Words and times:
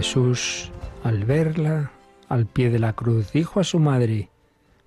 Jesús, 0.00 0.70
al 1.04 1.26
verla 1.26 1.92
al 2.30 2.46
pie 2.46 2.70
de 2.70 2.78
la 2.78 2.94
cruz, 2.94 3.32
dijo 3.32 3.60
a 3.60 3.64
su 3.64 3.78
madre, 3.78 4.30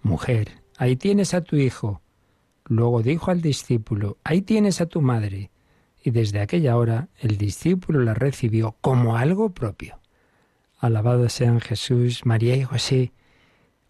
Mujer, 0.01 0.63
ahí 0.75 0.95
tienes 0.95 1.35
a 1.35 1.41
tu 1.41 1.55
hijo. 1.55 2.01
Luego 2.65 3.03
dijo 3.03 3.29
al 3.29 3.39
discípulo, 3.39 4.17
Ahí 4.23 4.41
tienes 4.41 4.81
a 4.81 4.87
tu 4.87 5.01
madre. 5.01 5.51
Y 6.03 6.09
desde 6.09 6.39
aquella 6.39 6.75
hora 6.77 7.09
el 7.19 7.37
discípulo 7.37 7.99
la 7.99 8.15
recibió 8.15 8.75
como 8.81 9.15
algo 9.15 9.51
propio. 9.51 9.99
Alabado 10.79 11.29
sean 11.29 11.59
Jesús, 11.59 12.25
María 12.25 12.55
y 12.55 12.63
José. 12.63 13.11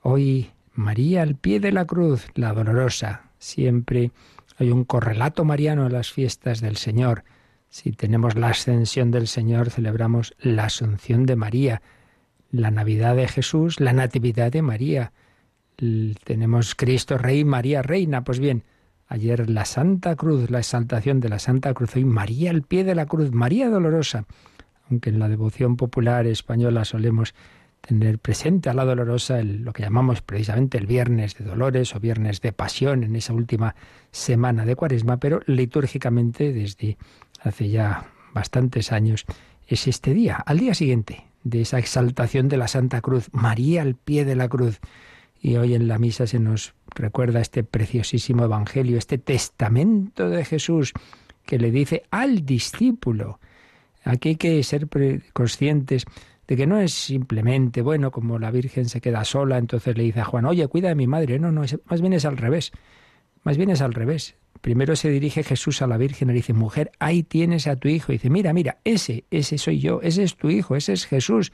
Hoy 0.02 0.52
María 0.74 1.22
al 1.22 1.36
pie 1.36 1.62
de 1.62 1.72
la 1.72 1.86
cruz, 1.86 2.28
la 2.36 2.52
dolorosa. 2.52 3.30
Siempre 3.40 4.12
hay 4.58 4.72
un 4.72 4.84
correlato 4.84 5.46
mariano 5.46 5.86
en 5.86 5.94
las 5.94 6.12
fiestas 6.12 6.60
del 6.60 6.76
Señor. 6.76 7.24
Si 7.74 7.92
tenemos 7.92 8.36
la 8.36 8.50
ascensión 8.50 9.10
del 9.10 9.28
Señor, 9.28 9.72
celebramos 9.72 10.36
la 10.40 10.66
asunción 10.66 11.26
de 11.26 11.36
María, 11.36 11.82
la 12.52 12.70
Navidad 12.70 13.16
de 13.16 13.28
Jesús, 13.28 13.80
la 13.80 13.94
Natividad 13.94 14.52
de 14.52 14.62
María. 14.62 15.12
Tenemos 16.24 16.76
Cristo 16.76 17.18
Rey, 17.18 17.44
María 17.44 17.82
Reina. 17.82 18.24
Pues 18.24 18.38
bien, 18.38 18.62
ayer 19.08 19.50
la 19.50 19.66
Santa 19.66 20.16
Cruz, 20.16 20.52
la 20.52 20.60
exaltación 20.60 21.20
de 21.20 21.30
la 21.30 21.40
Santa 21.40 21.74
Cruz, 21.74 21.96
hoy 21.96 22.06
María 22.06 22.52
al 22.52 22.62
pie 22.62 22.84
de 22.84 22.94
la 22.94 23.08
cruz, 23.08 23.32
María 23.32 23.72
dolorosa. 23.72 24.28
Aunque 24.92 25.10
en 25.10 25.18
la 25.18 25.28
devoción 25.28 25.76
popular 25.76 26.28
española 26.28 26.86
solemos 26.86 27.34
tener 27.82 28.20
presente 28.20 28.70
a 28.70 28.76
la 28.76 28.86
dolorosa 28.86 29.42
lo 29.42 29.74
que 29.74 29.82
llamamos 29.82 30.22
precisamente 30.22 30.78
el 30.78 30.86
viernes 30.86 31.36
de 31.40 31.44
dolores 31.44 31.96
o 31.96 32.00
viernes 32.00 32.40
de 32.40 32.54
pasión 32.54 33.04
en 33.04 33.16
esa 33.16 33.34
última 33.34 33.76
semana 34.12 34.64
de 34.64 34.76
cuaresma, 34.76 35.18
pero 35.18 35.42
litúrgicamente 35.48 36.54
desde 36.54 36.98
hace 37.44 37.70
ya 37.70 38.10
bastantes 38.34 38.92
años, 38.92 39.26
es 39.68 39.88
este 39.88 40.14
día, 40.14 40.36
al 40.36 40.60
día 40.60 40.74
siguiente 40.74 41.26
de 41.44 41.62
esa 41.62 41.78
exaltación 41.78 42.48
de 42.48 42.58
la 42.58 42.68
Santa 42.68 43.02
Cruz, 43.02 43.30
María 43.32 43.82
al 43.82 43.96
pie 43.96 44.26
de 44.26 44.36
la 44.36 44.48
cruz. 44.48 44.80
Y 45.42 45.58
hoy 45.58 45.76
en 45.76 45.88
la 45.88 46.00
misa 46.00 46.26
se 46.26 46.40
nos 46.40 46.74
recuerda 46.96 47.42
este 47.42 47.64
preciosísimo 47.64 48.46
Evangelio, 48.46 48.98
este 48.98 49.18
testamento 49.18 50.30
de 50.30 50.46
Jesús 50.46 50.94
que 51.46 51.60
le 51.60 51.72
dice 51.72 52.04
al 52.12 52.46
discípulo. 52.46 53.40
Aquí 54.06 54.30
hay 54.30 54.36
que 54.38 54.64
ser 54.64 54.88
conscientes 55.34 56.06
de 56.48 56.56
que 56.56 56.68
no 56.68 56.80
es 56.80 56.94
simplemente, 56.94 57.82
bueno, 57.82 58.12
como 58.12 58.40
la 58.40 58.52
Virgen 58.52 58.88
se 58.88 59.02
queda 59.02 59.24
sola, 59.26 59.58
entonces 59.58 59.98
le 59.98 60.04
dice 60.04 60.22
a 60.22 60.26
Juan, 60.26 60.46
oye, 60.46 60.68
cuida 60.68 60.90
de 60.90 60.96
mi 60.96 61.08
madre. 61.08 61.40
No, 61.40 61.52
no, 61.52 61.62
más 61.86 62.02
bien 62.02 62.14
es 62.14 62.26
al 62.26 62.38
revés. 62.38 62.72
Más 63.44 63.58
bien 63.58 63.70
es 63.70 63.82
al 63.82 63.94
revés. 63.94 64.36
Primero 64.62 64.96
se 64.96 65.10
dirige 65.10 65.44
Jesús 65.44 65.82
a 65.82 65.88
la 65.88 65.98
Virgen 65.98 66.30
y 66.30 66.32
le 66.32 66.38
dice, 66.38 66.54
mujer, 66.54 66.92
ahí 67.00 67.24
tienes 67.24 67.68
a 67.68 67.76
tu 67.76 67.90
hijo. 67.90 68.12
Y 68.12 68.16
dice, 68.16 68.30
mira, 68.30 68.54
mira, 68.54 68.78
ese, 68.86 69.26
ese 69.30 69.58
soy 69.58 69.80
yo, 69.80 70.02
ese 70.02 70.24
es 70.24 70.38
tu 70.38 70.50
hijo, 70.50 70.76
ese 70.76 70.94
es 70.94 71.06
Jesús. 71.06 71.52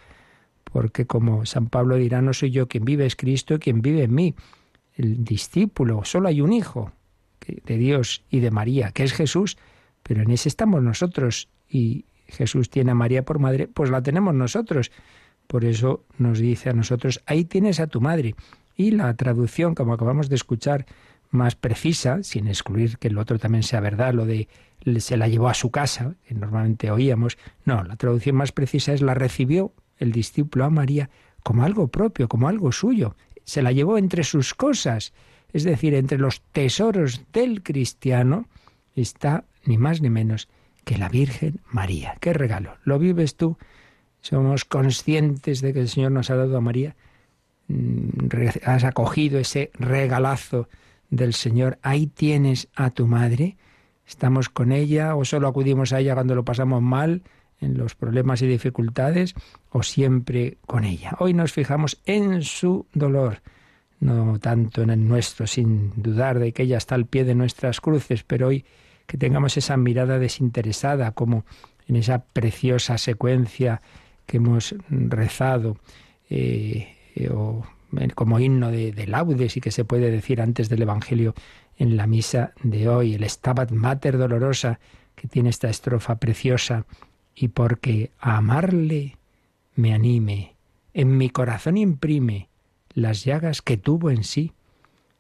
Porque 0.64 1.08
como 1.08 1.46
San 1.46 1.68
Pablo 1.68 1.96
dirá, 1.96 2.22
no 2.22 2.34
soy 2.34 2.52
yo 2.52 2.68
quien 2.68 2.86
vive, 2.86 3.06
es 3.06 3.16
Cristo 3.16 3.58
quien 3.58 3.82
vive 3.82 4.04
en 4.04 4.14
mí. 4.14 4.36
El 4.94 5.24
discípulo, 5.24 6.06
solo 6.06 6.28
hay 6.28 6.42
un 6.42 6.54
hijo 6.54 6.92
de 7.48 7.78
Dios 7.78 8.24
y 8.30 8.42
de 8.42 8.52
María, 8.52 8.92
que 8.92 9.04
es 9.04 9.14
Jesús, 9.14 9.58
pero 10.04 10.22
en 10.22 10.30
ese 10.30 10.50
estamos 10.50 10.84
nosotros. 10.84 11.48
Y 11.68 12.06
Jesús 12.28 12.70
tiene 12.70 12.92
a 12.92 12.96
María 12.96 13.24
por 13.26 13.40
madre, 13.40 13.68
pues 13.68 13.90
la 13.90 14.04
tenemos 14.04 14.36
nosotros. 14.36 14.92
Por 15.48 15.66
eso 15.66 16.04
nos 16.20 16.38
dice 16.38 16.70
a 16.70 16.74
nosotros, 16.74 17.22
ahí 17.26 17.44
tienes 17.44 17.80
a 17.80 17.88
tu 17.88 18.02
madre. 18.02 18.36
Y 18.76 18.92
la 18.92 19.14
traducción, 19.16 19.74
como 19.74 19.94
acabamos 19.94 20.30
de 20.30 20.36
escuchar, 20.36 20.86
más 21.30 21.56
precisa, 21.56 22.24
sin 22.24 22.48
excluir 22.48 22.98
que 22.98 23.08
el 23.08 23.18
otro 23.18 23.40
también 23.40 23.64
sea 23.64 23.80
verdad, 23.80 24.14
lo 24.14 24.26
de 24.26 24.48
se 25.00 25.18
la 25.18 25.28
llevó 25.28 25.50
a 25.50 25.54
su 25.54 25.72
casa, 25.72 26.16
que 26.28 26.34
normalmente 26.34 26.90
oíamos. 26.92 27.38
No, 27.66 27.84
la 27.84 27.96
traducción 27.96 28.36
más 28.36 28.52
precisa 28.52 28.94
es 28.94 29.02
la 29.02 29.14
recibió 29.14 29.74
el 29.98 30.12
discípulo 30.12 30.66
a 30.66 30.70
María 30.70 31.10
como 31.44 31.64
algo 31.64 31.88
propio, 31.88 32.28
como 32.28 32.48
algo 32.48 32.72
suyo. 32.72 33.16
Se 33.44 33.62
la 33.62 33.72
llevó 33.72 33.98
entre 33.98 34.24
sus 34.24 34.54
cosas, 34.54 35.14
es 35.54 35.64
decir, 35.64 35.94
entre 35.94 36.18
los 36.18 36.42
tesoros 36.52 37.22
del 37.34 37.64
cristiano 37.64 38.48
está 38.96 39.46
ni 39.66 39.78
más 39.78 40.02
ni 40.02 40.10
menos 40.10 40.48
que 40.86 40.98
la 40.98 41.10
Virgen 41.10 41.62
María. 41.72 42.16
¡Qué 42.20 42.34
regalo! 42.34 42.78
¿Lo 42.84 43.00
vives 43.00 43.36
tú? 43.36 43.58
¿Somos 44.22 44.66
conscientes 44.66 45.62
de 45.62 45.74
que 45.74 45.82
el 45.82 45.90
Señor 45.90 46.12
nos 46.12 46.30
ha 46.30 46.36
dado 46.36 46.58
a 46.58 46.62
María? 46.62 46.96
Mm, 47.68 48.30
¿Has 48.66 48.84
acogido 48.84 49.40
ese 49.40 49.72
regalazo 49.74 50.68
del 51.10 51.34
Señor, 51.34 51.80
ahí 51.82 52.08
tienes 52.08 52.68
a 52.76 52.90
tu 52.92 53.08
madre, 53.08 53.58
estamos 54.08 54.50
con 54.50 54.72
ella 54.72 55.16
o 55.16 55.26
solo 55.26 55.48
acudimos 55.48 55.94
a 55.94 56.00
ella 56.00 56.14
cuando 56.14 56.36
lo 56.36 56.46
pasamos 56.46 56.82
mal, 56.82 57.24
en 57.62 57.78
los 57.78 57.96
problemas 57.96 58.42
y 58.42 58.48
dificultades, 58.48 59.36
o 59.70 59.84
siempre 59.84 60.58
con 60.66 60.86
ella. 60.86 61.16
Hoy 61.20 61.34
nos 61.34 61.52
fijamos 61.52 62.00
en 62.06 62.42
su 62.42 62.86
dolor, 62.94 63.42
no 64.00 64.40
tanto 64.40 64.82
en 64.82 64.92
el 64.92 65.08
nuestro, 65.08 65.46
sin 65.46 65.92
dudar 66.02 66.40
de 66.40 66.54
que 66.54 66.64
ella 66.64 66.78
está 66.78 66.96
al 66.96 67.06
pie 67.06 67.26
de 67.26 67.36
nuestras 67.36 67.82
cruces, 67.82 68.24
pero 68.24 68.48
hoy 68.48 68.66
que 69.06 69.18
tengamos 69.18 69.58
esa 69.58 69.76
mirada 69.76 70.20
desinteresada, 70.20 71.12
como 71.12 71.44
en 71.88 71.96
esa 71.96 72.24
preciosa 72.24 72.98
secuencia 72.98 73.82
que 74.26 74.38
hemos 74.38 74.76
rezado, 74.90 75.78
eh, 76.30 76.96
o 77.32 77.66
como 78.16 78.40
himno 78.40 78.72
de, 78.72 79.08
laudes 79.08 79.58
y 79.58 79.62
que 79.62 79.72
se 79.72 79.86
puede 79.86 80.12
decir 80.12 80.42
antes 80.42 80.70
del 80.70 80.82
Evangelio 80.82 81.34
en 81.78 81.98
la 81.98 82.08
misa 82.08 82.54
de 82.64 82.90
hoy, 82.90 83.14
el 83.14 83.30
Stabat 83.30 83.72
Mater 83.72 84.18
dolorosa 84.18 84.80
que 85.16 85.28
tiene 85.28 85.50
esta 85.50 85.70
estrofa 85.70 86.18
preciosa, 86.18 86.86
y 87.36 87.50
porque 87.50 88.12
a 88.20 88.38
amarle 88.38 89.18
me 89.76 89.94
anime, 89.94 90.56
en 90.94 91.18
mi 91.18 91.30
corazón 91.30 91.78
imprime 91.78 92.50
las 92.94 93.24
llagas 93.24 93.62
que 93.62 93.78
tuvo 93.78 94.12
en 94.12 94.24
sí, 94.24 94.54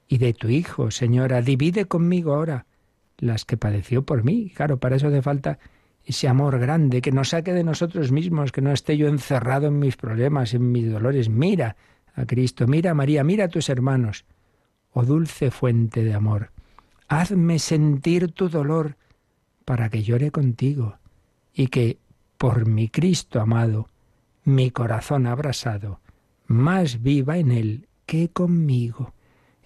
y 0.08 0.18
de 0.18 0.34
tu 0.34 0.50
Hijo, 0.50 0.90
Señora, 0.92 1.42
divide 1.42 1.86
conmigo 1.86 2.34
ahora 2.34 2.66
las 3.18 3.46
que 3.46 3.58
padeció 3.58 4.04
por 4.04 4.24
mí. 4.24 4.52
Claro, 4.56 4.80
para 4.80 4.96
eso 4.96 5.08
hace 5.08 5.22
falta 5.22 5.60
ese 6.04 6.28
amor 6.28 6.58
grande, 6.60 7.02
que 7.02 7.12
nos 7.12 7.30
saque 7.30 7.54
de 7.54 7.64
nosotros 7.64 8.12
mismos, 8.12 8.52
que 8.52 8.62
no 8.62 8.72
esté 8.72 8.98
yo 8.98 9.08
encerrado 9.08 9.68
en 9.68 9.78
mis 9.78 9.96
problemas, 9.96 10.54
en 10.54 10.72
mis 10.72 10.92
dolores. 10.92 11.30
Mira, 11.30 11.76
a 12.20 12.26
Cristo. 12.26 12.68
Mira, 12.68 12.94
María, 12.94 13.24
mira 13.24 13.46
a 13.46 13.50
tus 13.50 13.70
hermanos. 13.70 14.26
Oh 14.92 15.06
dulce 15.06 15.52
fuente 15.52 16.04
de 16.04 16.14
amor, 16.14 16.52
hazme 17.08 17.60
sentir 17.60 18.32
tu 18.32 18.50
dolor 18.50 18.98
para 19.66 19.90
que 19.90 20.04
llore 20.04 20.32
contigo 20.32 20.98
y 21.54 21.68
que, 21.68 22.00
por 22.38 22.68
mi 22.68 22.90
Cristo 22.90 23.40
amado, 23.40 23.90
mi 24.44 24.72
corazón 24.72 25.28
abrasado, 25.28 26.00
más 26.48 27.02
viva 27.04 27.38
en 27.38 27.52
él 27.52 27.88
que 28.06 28.30
conmigo. 28.30 29.14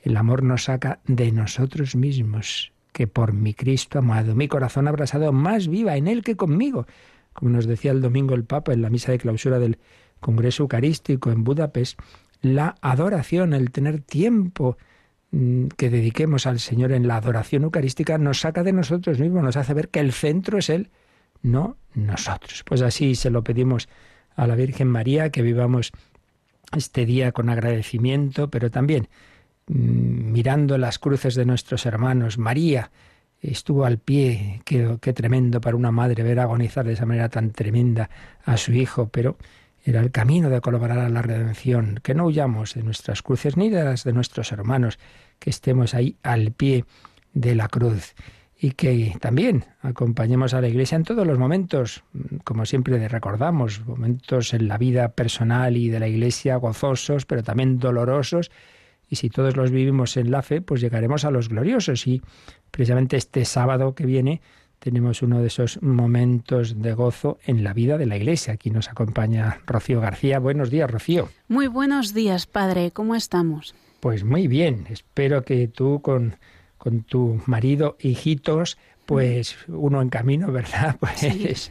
El 0.02 0.18
amor 0.18 0.44
nos 0.44 0.66
saca 0.66 1.00
de 1.06 1.32
nosotros 1.32 1.96
mismos, 1.96 2.74
que 2.92 3.08
por 3.08 3.32
mi 3.32 3.54
Cristo 3.54 4.00
amado, 4.00 4.36
mi 4.36 4.50
corazón 4.50 4.90
abrasado, 4.90 5.32
más 5.32 5.70
viva 5.70 5.96
en 5.96 6.08
él 6.08 6.24
que 6.24 6.36
conmigo. 6.36 6.86
Como 7.32 7.52
nos 7.52 7.66
decía 7.66 7.92
el 7.92 8.02
domingo 8.02 8.36
el 8.36 8.44
Papa 8.44 8.74
en 8.74 8.82
la 8.82 8.90
misa 8.90 9.14
de 9.14 9.20
clausura 9.20 9.60
del 9.60 9.80
Congreso 10.20 10.64
Eucarístico 10.64 11.32
en 11.32 11.44
Budapest, 11.44 12.00
la 12.44 12.76
adoración, 12.82 13.54
el 13.54 13.72
tener 13.72 14.02
tiempo 14.02 14.78
mm, 15.32 15.68
que 15.78 15.90
dediquemos 15.90 16.46
al 16.46 16.60
Señor 16.60 16.92
en 16.92 17.08
la 17.08 17.16
adoración 17.16 17.64
eucarística 17.64 18.18
nos 18.20 18.42
saca 18.42 18.64
de 18.64 18.74
nosotros 18.74 19.20
mismos, 19.20 19.44
nos 19.44 19.58
hace 19.58 19.74
ver 19.74 19.90
que 19.90 20.02
el 20.02 20.12
centro 20.12 20.60
es 20.60 20.70
Él, 20.70 20.90
no 21.42 21.78
nosotros. 21.96 22.64
Pues 22.66 22.82
así 22.82 23.16
se 23.16 23.30
lo 23.30 23.44
pedimos 23.44 23.88
a 24.36 24.46
la 24.46 24.56
Virgen 24.56 24.90
María, 24.90 25.30
que 25.30 25.42
vivamos 25.42 25.92
este 26.76 27.06
día 27.06 27.32
con 27.32 27.50
agradecimiento, 27.50 28.50
pero 28.50 28.70
también 28.70 29.08
mm, 29.68 30.32
mirando 30.34 30.78
las 30.78 31.00
cruces 31.00 31.36
de 31.36 31.46
nuestros 31.46 31.86
hermanos. 31.86 32.38
María 32.38 32.92
estuvo 33.40 33.86
al 33.86 34.00
pie, 34.00 34.62
qué, 34.66 34.98
qué 35.00 35.14
tremendo 35.14 35.62
para 35.62 35.78
una 35.78 35.92
madre 35.92 36.24
ver 36.24 36.42
agonizar 36.42 36.86
de 36.86 36.94
esa 36.94 37.06
manera 37.06 37.30
tan 37.30 37.52
tremenda 37.52 38.10
a 38.44 38.58
su 38.58 38.74
hijo, 38.74 39.08
pero 39.08 39.38
era 39.84 40.00
el 40.00 40.12
camino 40.12 40.50
de 40.50 40.62
colaborar 40.62 41.00
a 41.00 41.10
la 41.10 41.22
redención, 41.22 42.00
que 42.02 42.16
no 42.16 42.26
huyamos 42.26 42.74
de 42.74 42.84
nuestras 42.84 43.22
cruces 43.22 43.58
ni 43.58 43.70
de 43.70 43.84
las 43.84 44.04
de 44.04 44.14
nuestros 44.14 44.52
hermanos, 44.52 44.98
que 45.40 45.50
estemos 45.50 45.94
ahí 45.94 46.16
al 46.24 46.52
pie 46.52 46.86
de 47.34 47.56
la 47.56 47.68
cruz. 47.68 48.16
y 48.56 48.72
que 48.72 49.14
también 49.20 49.66
acompañemos 49.82 50.54
a 50.54 50.62
la 50.62 50.70
Iglesia 50.70 50.96
en 50.96 51.04
todos 51.04 51.28
los 51.28 51.38
momentos, 51.38 52.06
como 52.46 52.66
siempre 52.66 53.06
recordamos, 53.10 53.86
momentos 53.86 54.54
en 54.54 54.70
la 54.70 54.78
vida 54.78 55.10
personal 55.10 55.76
y 55.76 55.90
de 55.90 56.00
la 56.00 56.08
Iglesia 56.08 56.56
gozosos, 56.56 57.26
pero 57.26 57.44
también 57.44 57.78
dolorosos. 57.78 58.52
Y 59.10 59.18
si 59.18 59.30
todos 59.30 59.58
los 59.58 59.70
vivimos 59.70 60.16
en 60.16 60.32
la 60.32 60.44
fe, 60.44 60.62
pues 60.62 60.80
llegaremos 60.80 61.26
a 61.26 61.32
los 61.32 61.50
gloriosos. 61.50 62.08
Y 62.08 62.22
precisamente 62.72 63.18
este 63.18 63.44
sábado 63.44 63.96
que 63.96 64.06
viene 64.06 64.40
tenemos 64.84 65.22
uno 65.22 65.40
de 65.40 65.48
esos 65.48 65.82
momentos 65.82 66.82
de 66.82 66.94
gozo 66.94 67.40
en 67.46 67.64
la 67.64 67.74
vida 67.74 67.98
de 67.98 68.06
la 68.06 68.18
Iglesia. 68.18 68.56
Aquí 68.56 68.70
nos 68.70 68.90
acompaña 68.90 69.62
Rocío 69.66 70.02
García. 70.02 70.40
Buenos 70.40 70.70
días, 70.70 70.92
Rocío. 70.92 71.30
Muy 71.48 71.68
buenos 71.68 72.14
días, 72.14 72.48
Padre. 72.48 72.92
¿Cómo 72.92 73.16
estamos? 73.16 73.74
Pues 74.02 74.26
muy 74.26 74.50
bien. 74.50 74.86
Espero 74.90 75.44
que 75.44 75.70
tú 75.70 76.02
con 76.02 76.36
con 76.84 77.04
tu 77.04 77.42
marido, 77.46 77.96
hijitos, 78.02 78.78
pues 79.06 79.56
uno 79.70 80.02
en 80.02 80.10
camino, 80.10 80.52
¿verdad? 80.52 80.98
Pues 81.00 81.70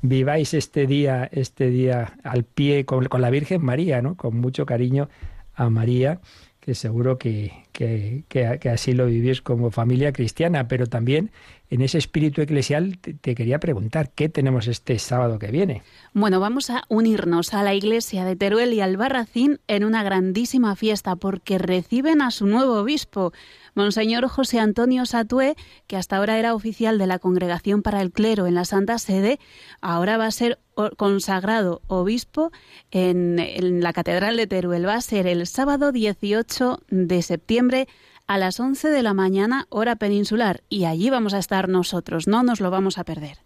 viváis 0.00 0.54
este 0.54 0.86
día, 0.86 1.28
este 1.30 1.68
día 1.68 2.14
al 2.22 2.44
pie 2.44 2.86
con, 2.86 3.04
con, 3.04 3.20
la 3.20 3.28
Virgen 3.28 3.62
María, 3.62 4.00
¿no? 4.00 4.16
Con 4.16 4.40
mucho 4.40 4.64
cariño 4.64 5.10
a 5.54 5.68
María, 5.68 6.20
que 6.66 6.74
seguro 6.74 7.16
que, 7.16 7.52
que, 7.70 8.24
que, 8.28 8.68
así 8.68 8.92
lo 8.92 9.06
vivís 9.06 9.40
como 9.40 9.70
familia 9.70 10.12
cristiana, 10.12 10.66
pero 10.66 10.88
también 10.88 11.30
en 11.70 11.80
ese 11.80 11.96
espíritu 11.96 12.40
eclesial 12.42 12.98
te, 12.98 13.36
quería 13.36 13.60
preguntar, 13.60 14.10
¿qué 14.10 14.28
tenemos 14.28 14.66
este 14.66 14.98
sábado 14.98 15.38
que 15.38 15.52
viene? 15.52 15.84
Bueno, 16.12 16.40
vamos 16.40 16.68
a 16.70 16.82
unirnos 16.88 17.54
a 17.54 17.62
la 17.62 17.72
iglesia 17.72 18.24
de 18.24 18.34
Teruel 18.34 18.72
y 18.72 18.80
Albarracín 18.80 19.60
en 19.68 19.84
una 19.84 20.02
grandísima 20.02 20.74
fiesta 20.74 21.14
porque 21.14 21.58
reciben 21.58 22.20
a 22.20 22.32
su 22.32 22.46
nuevo 22.46 22.80
obispo, 22.80 23.32
Monseñor 23.76 24.26
José 24.26 24.58
Antonio 24.58 25.06
Satué, 25.06 25.54
que 25.86 25.96
hasta 25.96 26.16
ahora 26.16 26.38
era 26.38 26.54
oficial 26.54 26.98
de 26.98 27.06
la 27.06 27.18
Congregación 27.20 27.82
para 27.82 28.00
el 28.00 28.10
Clero 28.10 28.46
en 28.46 28.54
la 28.54 28.64
Santa 28.64 28.98
Sede, 28.98 29.38
ahora 29.80 30.16
va 30.16 30.26
a 30.26 30.30
ser 30.32 30.58
consagrado 30.96 31.82
obispo 31.86 32.50
en, 32.90 33.38
en 33.38 33.82
la 33.82 33.92
Catedral 33.92 34.36
de 34.36 34.46
Teruel. 34.46 34.88
Va 34.88 34.94
a 34.94 35.00
ser 35.00 35.26
el 35.26 35.46
sábado 35.46 35.92
18 35.92 36.80
de 36.88 37.22
septiembre 37.22 37.86
a 38.26 38.38
las 38.38 38.58
11 38.58 38.88
de 38.88 39.02
la 39.02 39.14
mañana, 39.14 39.66
hora 39.68 39.96
peninsular, 39.96 40.62
y 40.68 40.84
allí 40.86 41.10
vamos 41.10 41.34
a 41.34 41.38
estar 41.38 41.68
nosotros, 41.68 42.26
no 42.26 42.42
nos 42.42 42.60
lo 42.60 42.70
vamos 42.70 42.98
a 42.98 43.04
perder. 43.04 43.38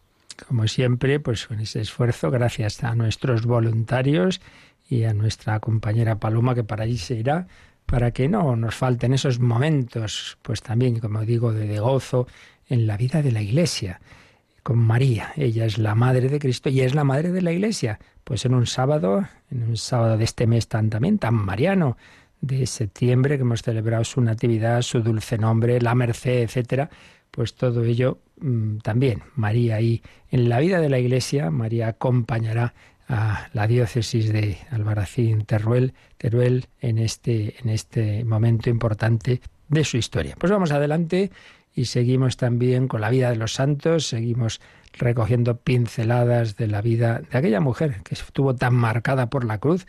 Como 0.48 0.66
siempre, 0.68 1.20
pues 1.20 1.46
con 1.46 1.60
ese 1.60 1.80
esfuerzo, 1.80 2.30
gracias 2.30 2.82
a 2.82 2.94
nuestros 2.94 3.44
voluntarios 3.44 4.40
y 4.88 5.04
a 5.04 5.12
nuestra 5.12 5.60
compañera 5.60 6.18
Paloma, 6.18 6.54
que 6.54 6.64
para 6.64 6.84
allí 6.84 6.96
se 6.96 7.16
irá, 7.16 7.46
para 7.90 8.12
que 8.12 8.28
no 8.28 8.54
nos 8.54 8.76
falten 8.76 9.14
esos 9.14 9.40
momentos, 9.40 10.38
pues 10.42 10.62
también, 10.62 11.00
como 11.00 11.22
digo, 11.22 11.52
de, 11.52 11.80
gozo 11.80 12.28
en 12.68 12.86
la 12.86 12.96
vida 12.96 13.20
de 13.20 13.32
la 13.32 13.42
Iglesia 13.42 14.00
con 14.62 14.78
María. 14.78 15.32
Ella 15.36 15.64
es 15.64 15.76
la 15.76 15.96
madre 15.96 16.28
de 16.28 16.38
Cristo 16.38 16.68
y 16.68 16.82
es 16.82 16.94
la 16.94 17.02
madre 17.02 17.32
de 17.32 17.42
la 17.42 17.50
Iglesia. 17.50 17.98
Pues 18.22 18.44
en 18.44 18.54
un 18.54 18.66
sábado, 18.66 19.26
en 19.50 19.64
un 19.64 19.76
sábado 19.76 20.16
de 20.16 20.22
este 20.22 20.46
mes 20.46 20.68
tan 20.68 20.88
también 20.88 21.18
tan 21.18 21.34
mariano, 21.34 21.96
de 22.40 22.64
septiembre, 22.66 23.36
que 23.36 23.42
hemos 23.42 23.62
celebrado 23.62 24.04
su 24.04 24.20
natividad, 24.20 24.82
su 24.82 25.02
dulce 25.02 25.36
nombre, 25.36 25.80
la 25.80 25.96
merced, 25.96 26.42
etcétera, 26.42 26.88
pues 27.32 27.54
todo 27.54 27.82
ello 27.82 28.18
mm, 28.40 28.78
también 28.78 29.22
María 29.34 29.76
ahí 29.76 30.00
en 30.30 30.48
la 30.48 30.60
vida 30.60 30.80
de 30.80 30.88
la 30.88 31.00
Iglesia, 31.00 31.50
María 31.50 31.88
acompañará 31.88 32.72
a 33.10 33.48
la 33.52 33.66
diócesis 33.66 34.32
de 34.32 34.58
Albarracín 34.70 35.44
Teruel, 35.44 35.94
Teruel 36.16 36.66
en 36.80 36.98
este 36.98 37.56
en 37.60 37.68
este 37.68 38.24
momento 38.24 38.70
importante 38.70 39.40
de 39.68 39.84
su 39.84 39.96
historia. 39.96 40.36
Pues 40.38 40.52
vamos 40.52 40.70
adelante 40.70 41.30
y 41.74 41.86
seguimos 41.86 42.36
también 42.36 42.86
con 42.86 43.00
la 43.00 43.10
vida 43.10 43.30
de 43.30 43.36
los 43.36 43.54
santos, 43.54 44.06
seguimos 44.06 44.60
recogiendo 44.92 45.56
pinceladas 45.56 46.56
de 46.56 46.68
la 46.68 46.82
vida 46.82 47.20
de 47.30 47.38
aquella 47.38 47.60
mujer 47.60 48.02
que 48.04 48.14
estuvo 48.14 48.54
tan 48.54 48.74
marcada 48.74 49.28
por 49.28 49.44
la 49.44 49.58
cruz, 49.58 49.86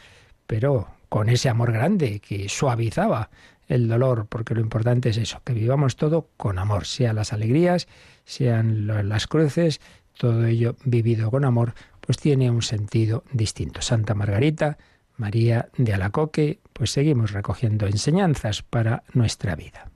pero 0.47 0.87
con 1.09 1.29
ese 1.29 1.49
amor 1.49 1.71
grande 1.71 2.19
que 2.19 2.49
suavizaba 2.49 3.29
el 3.67 3.87
dolor, 3.87 4.25
porque 4.27 4.53
lo 4.53 4.61
importante 4.61 5.09
es 5.09 5.17
eso, 5.17 5.41
que 5.45 5.53
vivamos 5.53 5.95
todo 5.95 6.27
con 6.37 6.59
amor, 6.59 6.85
sean 6.85 7.15
las 7.15 7.33
alegrías, 7.33 7.87
sean 8.25 8.87
las 8.87 9.27
cruces, 9.27 9.79
todo 10.17 10.45
ello 10.45 10.75
vivido 10.83 11.31
con 11.31 11.45
amor, 11.45 11.73
pues 12.01 12.17
tiene 12.17 12.51
un 12.51 12.61
sentido 12.61 13.23
distinto. 13.31 13.81
Santa 13.81 14.13
Margarita, 14.13 14.77
María 15.17 15.69
de 15.77 15.93
Alacoque, 15.93 16.59
pues 16.73 16.91
seguimos 16.91 17.31
recogiendo 17.31 17.87
enseñanzas 17.87 18.63
para 18.63 19.03
nuestra 19.13 19.55
vida. 19.55 19.90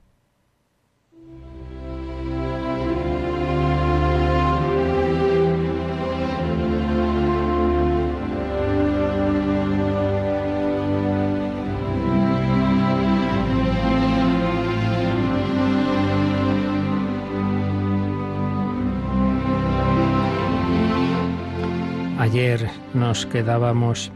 Ayer 22.26 22.68
nos 22.92 23.24
quedábamos 23.24 24.10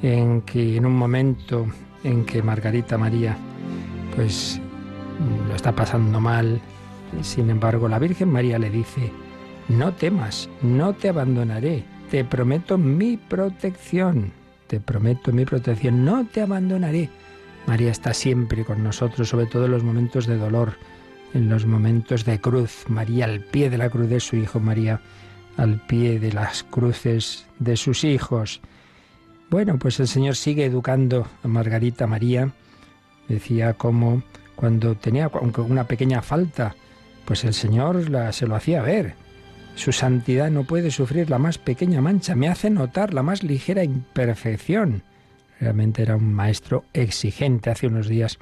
en 0.00 0.40
que 0.40 0.78
en 0.78 0.86
un 0.86 0.96
momento 0.96 1.66
en 2.02 2.24
que 2.24 2.42
Margarita 2.42 2.96
María 2.96 3.36
pues 4.16 4.58
lo 5.46 5.54
está 5.54 5.72
pasando 5.72 6.22
mal, 6.22 6.58
sin 7.20 7.50
embargo 7.50 7.86
la 7.86 7.98
Virgen 7.98 8.30
María 8.30 8.58
le 8.58 8.70
dice, 8.70 9.12
no 9.68 9.92
temas, 9.92 10.48
no 10.62 10.94
te 10.94 11.10
abandonaré, 11.10 11.84
te 12.10 12.24
prometo 12.24 12.78
mi 12.78 13.18
protección, 13.18 14.32
te 14.66 14.80
prometo 14.80 15.30
mi 15.30 15.44
protección, 15.44 16.02
no 16.02 16.24
te 16.24 16.40
abandonaré. 16.40 17.10
María 17.66 17.90
está 17.90 18.14
siempre 18.14 18.64
con 18.64 18.82
nosotros, 18.82 19.28
sobre 19.28 19.44
todo 19.44 19.66
en 19.66 19.72
los 19.72 19.84
momentos 19.84 20.26
de 20.26 20.38
dolor, 20.38 20.78
en 21.34 21.50
los 21.50 21.66
momentos 21.66 22.24
de 22.24 22.40
cruz. 22.40 22.86
María 22.88 23.26
al 23.26 23.40
pie 23.40 23.68
de 23.68 23.76
la 23.76 23.90
cruz 23.90 24.08
de 24.08 24.20
su 24.20 24.36
Hijo 24.36 24.60
María 24.60 25.02
al 25.56 25.80
pie 25.86 26.18
de 26.18 26.32
las 26.32 26.62
cruces 26.64 27.46
de 27.58 27.76
sus 27.76 28.04
hijos. 28.04 28.60
Bueno, 29.50 29.78
pues 29.78 30.00
el 30.00 30.08
Señor 30.08 30.36
sigue 30.36 30.64
educando 30.64 31.26
a 31.42 31.48
Margarita 31.48 32.06
María. 32.06 32.52
Decía 33.28 33.74
como 33.74 34.22
cuando 34.56 34.94
tenía 34.94 35.30
aunque 35.32 35.60
una 35.60 35.84
pequeña 35.84 36.22
falta, 36.22 36.74
pues 37.24 37.44
el 37.44 37.54
Señor 37.54 38.08
la, 38.10 38.32
se 38.32 38.46
lo 38.46 38.56
hacía 38.56 38.82
ver. 38.82 39.14
Su 39.74 39.92
santidad 39.92 40.50
no 40.50 40.64
puede 40.64 40.90
sufrir 40.90 41.30
la 41.30 41.38
más 41.38 41.58
pequeña 41.58 42.00
mancha, 42.00 42.34
me 42.34 42.48
hace 42.48 42.70
notar 42.70 43.12
la 43.12 43.22
más 43.22 43.42
ligera 43.42 43.82
imperfección. 43.82 45.02
Realmente 45.60 46.02
era 46.02 46.16
un 46.16 46.32
maestro 46.32 46.84
exigente. 46.92 47.70
Hace 47.70 47.86
unos 47.86 48.08
días 48.08 48.38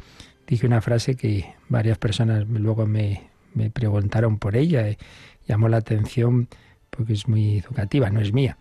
dije 0.46 0.66
una 0.66 0.80
frase 0.80 1.14
que 1.14 1.54
varias 1.68 1.98
personas 1.98 2.46
luego 2.48 2.87
me, 2.87 3.30
me 3.54 3.70
preguntaron 3.70 4.38
por 4.38 4.56
ella. 4.56 4.90
y 4.90 4.98
llamó 5.46 5.68
la 5.68 5.78
atención 5.78 6.48
porque 6.94 7.14
es 7.14 7.26
muy 7.26 7.58
educativa, 7.58 8.11
no 8.11 8.20
es 8.20 8.32
mía. 8.32 8.58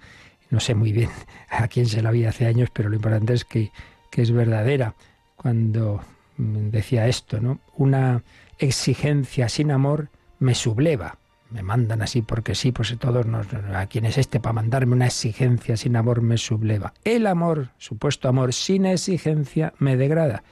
No 0.50 0.60
sé 0.60 0.74
muy 0.74 0.92
bien 0.92 1.10
a 1.50 1.68
quién 1.68 1.86
se 1.86 2.02
la 2.02 2.12
vi 2.12 2.26
hace 2.26 2.46
años, 2.46 2.70
pero 2.74 2.90
lo 2.90 2.96
importante 2.96 3.34
es 3.34 3.46
que, 3.46 3.72
que 4.10 4.22
es 4.22 4.32
verdadera. 4.32 4.96
Cuando 5.36 6.02
decía 6.38 7.08
esto, 7.08 7.40
¿no? 7.40 7.60
Una 7.76 8.24
exigencia 8.58 9.50
sin 9.50 9.72
amor 9.72 10.10
me 10.40 10.56
subleva. 10.56 11.18
Me 11.50 11.64
mandan 11.64 12.02
así 12.02 12.22
porque 12.22 12.56
sí, 12.56 12.72
pues 12.72 12.98
todos 12.98 13.26
nos, 13.26 13.48
a 13.54 13.86
quién 13.88 14.06
es 14.06 14.18
este 14.18 14.40
para 14.40 14.54
mandarme 14.54 14.94
una 14.94 15.08
exigencia 15.08 15.76
sin 15.76 15.98
amor 15.98 16.22
me 16.22 16.38
subleva. 16.38 16.94
El 17.04 17.28
amor, 17.28 17.70
supuesto 17.78 18.30
amor 18.30 18.54
sin 18.54 18.86
exigencia 18.86 19.74
me 19.78 19.98
degrada. 19.98 20.44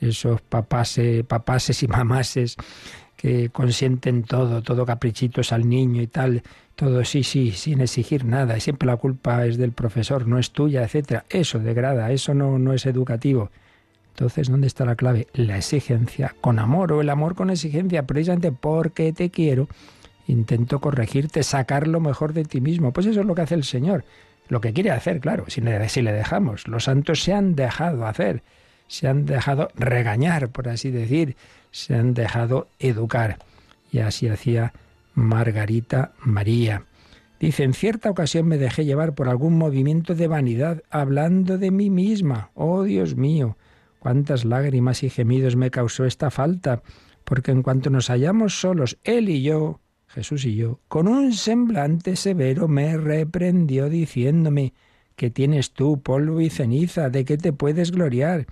Esos 0.00 0.40
papases, 0.42 1.24
papases 1.24 1.82
y 1.82 1.88
mamases 1.88 2.56
que 3.18 3.50
consienten 3.50 4.22
todo, 4.22 4.62
todo 4.62 4.86
caprichitos 4.86 5.52
al 5.52 5.68
niño 5.68 6.00
y 6.00 6.06
tal, 6.06 6.44
todo 6.76 7.04
sí, 7.04 7.24
sí, 7.24 7.50
sin 7.50 7.80
exigir 7.80 8.24
nada, 8.24 8.56
y 8.56 8.60
siempre 8.60 8.86
la 8.86 8.96
culpa 8.96 9.44
es 9.44 9.58
del 9.58 9.72
profesor, 9.72 10.28
no 10.28 10.38
es 10.38 10.52
tuya, 10.52 10.84
etcétera. 10.84 11.24
Eso 11.28 11.58
degrada, 11.58 12.12
eso 12.12 12.32
no, 12.32 12.60
no 12.60 12.72
es 12.72 12.86
educativo. 12.86 13.50
Entonces, 14.10 14.48
¿dónde 14.48 14.68
está 14.68 14.84
la 14.84 14.94
clave? 14.94 15.26
La 15.32 15.56
exigencia 15.56 16.36
con 16.40 16.60
amor 16.60 16.92
o 16.92 17.00
el 17.00 17.10
amor 17.10 17.34
con 17.34 17.50
exigencia, 17.50 18.06
precisamente 18.06 18.52
porque 18.52 19.12
te 19.12 19.30
quiero, 19.30 19.68
intento 20.28 20.78
corregirte, 20.80 21.42
sacar 21.42 21.88
lo 21.88 21.98
mejor 21.98 22.32
de 22.34 22.44
ti 22.44 22.60
mismo. 22.60 22.92
Pues 22.92 23.06
eso 23.06 23.20
es 23.20 23.26
lo 23.26 23.34
que 23.34 23.42
hace 23.42 23.56
el 23.56 23.64
Señor. 23.64 24.04
Lo 24.48 24.60
que 24.60 24.72
quiere 24.72 24.92
hacer, 24.92 25.18
claro, 25.18 25.44
si 25.48 25.60
le, 25.60 25.88
si 25.88 26.02
le 26.02 26.12
dejamos. 26.12 26.68
Los 26.68 26.84
santos 26.84 27.20
se 27.24 27.32
han 27.32 27.56
dejado 27.56 28.06
hacer, 28.06 28.44
se 28.86 29.08
han 29.08 29.26
dejado 29.26 29.70
regañar, 29.74 30.50
por 30.50 30.68
así 30.68 30.92
decir, 30.92 31.36
se 31.70 31.94
han 31.94 32.14
dejado 32.14 32.68
educar. 32.78 33.38
Y 33.90 34.00
así 34.00 34.28
hacía 34.28 34.72
Margarita 35.14 36.12
María. 36.20 36.84
Dice, 37.40 37.62
en 37.62 37.72
cierta 37.72 38.10
ocasión 38.10 38.46
me 38.46 38.58
dejé 38.58 38.84
llevar 38.84 39.14
por 39.14 39.28
algún 39.28 39.56
movimiento 39.56 40.14
de 40.14 40.26
vanidad 40.26 40.82
hablando 40.90 41.56
de 41.56 41.70
mí 41.70 41.88
misma. 41.88 42.50
Oh 42.54 42.82
Dios 42.82 43.16
mío, 43.16 43.56
cuántas 44.00 44.44
lágrimas 44.44 45.02
y 45.02 45.10
gemidos 45.10 45.54
me 45.54 45.70
causó 45.70 46.04
esta 46.04 46.30
falta, 46.30 46.82
porque 47.24 47.52
en 47.52 47.62
cuanto 47.62 47.90
nos 47.90 48.08
hallamos 48.08 48.60
solos, 48.60 48.98
él 49.04 49.28
y 49.28 49.42
yo, 49.42 49.80
Jesús 50.08 50.46
y 50.46 50.56
yo, 50.56 50.80
con 50.88 51.06
un 51.06 51.32
semblante 51.32 52.16
severo 52.16 52.66
me 52.66 52.96
reprendió 52.96 53.88
diciéndome, 53.88 54.72
¿qué 55.14 55.30
tienes 55.30 55.72
tú, 55.72 56.00
polvo 56.00 56.40
y 56.40 56.50
ceniza? 56.50 57.08
¿De 57.08 57.24
qué 57.24 57.36
te 57.36 57.52
puedes 57.52 57.92
gloriar? 57.92 58.46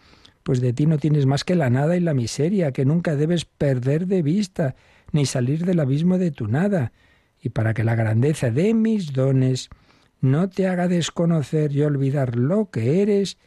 Pues 0.46 0.60
de 0.60 0.72
ti 0.72 0.86
no 0.86 0.98
tienes 0.98 1.26
más 1.26 1.42
que 1.42 1.56
la 1.56 1.70
nada 1.70 1.96
y 1.96 2.00
la 2.00 2.14
miseria, 2.14 2.70
que 2.70 2.84
nunca 2.84 3.16
debes 3.16 3.44
perder 3.44 4.06
de 4.06 4.22
vista, 4.22 4.76
ni 5.10 5.26
salir 5.26 5.64
del 5.64 5.80
abismo 5.80 6.18
de 6.18 6.30
tu 6.30 6.46
nada. 6.46 6.92
Y 7.42 7.48
para 7.48 7.74
que 7.74 7.82
la 7.82 7.96
grandeza 7.96 8.52
de 8.52 8.72
mis 8.72 9.12
dones 9.12 9.70
no 10.20 10.48
te 10.48 10.68
haga 10.68 10.86
desconocer 10.86 11.72
y 11.72 11.82
olvidar 11.82 12.36
lo 12.36 12.70
que 12.70 13.02
eres, 13.02 13.38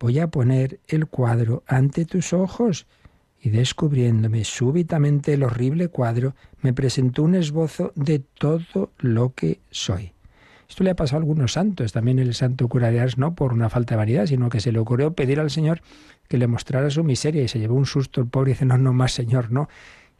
voy 0.00 0.18
a 0.18 0.26
poner 0.26 0.80
el 0.88 1.06
cuadro 1.06 1.62
ante 1.68 2.04
tus 2.04 2.32
ojos. 2.32 2.88
Y 3.40 3.50
descubriéndome 3.50 4.42
súbitamente 4.42 5.34
el 5.34 5.44
horrible 5.44 5.86
cuadro, 5.86 6.34
me 6.62 6.72
presentó 6.72 7.22
un 7.22 7.36
esbozo 7.36 7.92
de 7.94 8.18
todo 8.18 8.90
lo 8.98 9.34
que 9.34 9.60
soy. 9.70 10.14
Esto 10.68 10.82
le 10.82 10.90
ha 10.90 10.96
pasado 10.96 11.18
a 11.18 11.20
algunos 11.20 11.52
santos, 11.52 11.92
también 11.92 12.18
el 12.18 12.34
santo 12.34 12.68
cura 12.68 12.90
de 12.90 12.98
Ars, 12.98 13.18
no 13.18 13.36
por 13.36 13.52
una 13.52 13.68
falta 13.70 13.94
de 13.94 13.98
vanidad, 13.98 14.26
sino 14.26 14.48
que 14.48 14.60
se 14.60 14.72
le 14.72 14.78
ocurrió 14.80 15.14
pedir 15.14 15.38
al 15.38 15.50
Señor 15.50 15.82
que 16.30 16.38
le 16.38 16.46
mostrara 16.46 16.88
su 16.90 17.02
miseria 17.02 17.42
y 17.42 17.48
se 17.48 17.58
llevó 17.58 17.74
un 17.74 17.86
susto 17.86 18.20
el 18.20 18.28
pobre 18.28 18.52
y 18.52 18.54
dice, 18.54 18.64
no, 18.64 18.78
no 18.78 18.92
más, 18.92 19.12
Señor, 19.12 19.50
no. 19.50 19.68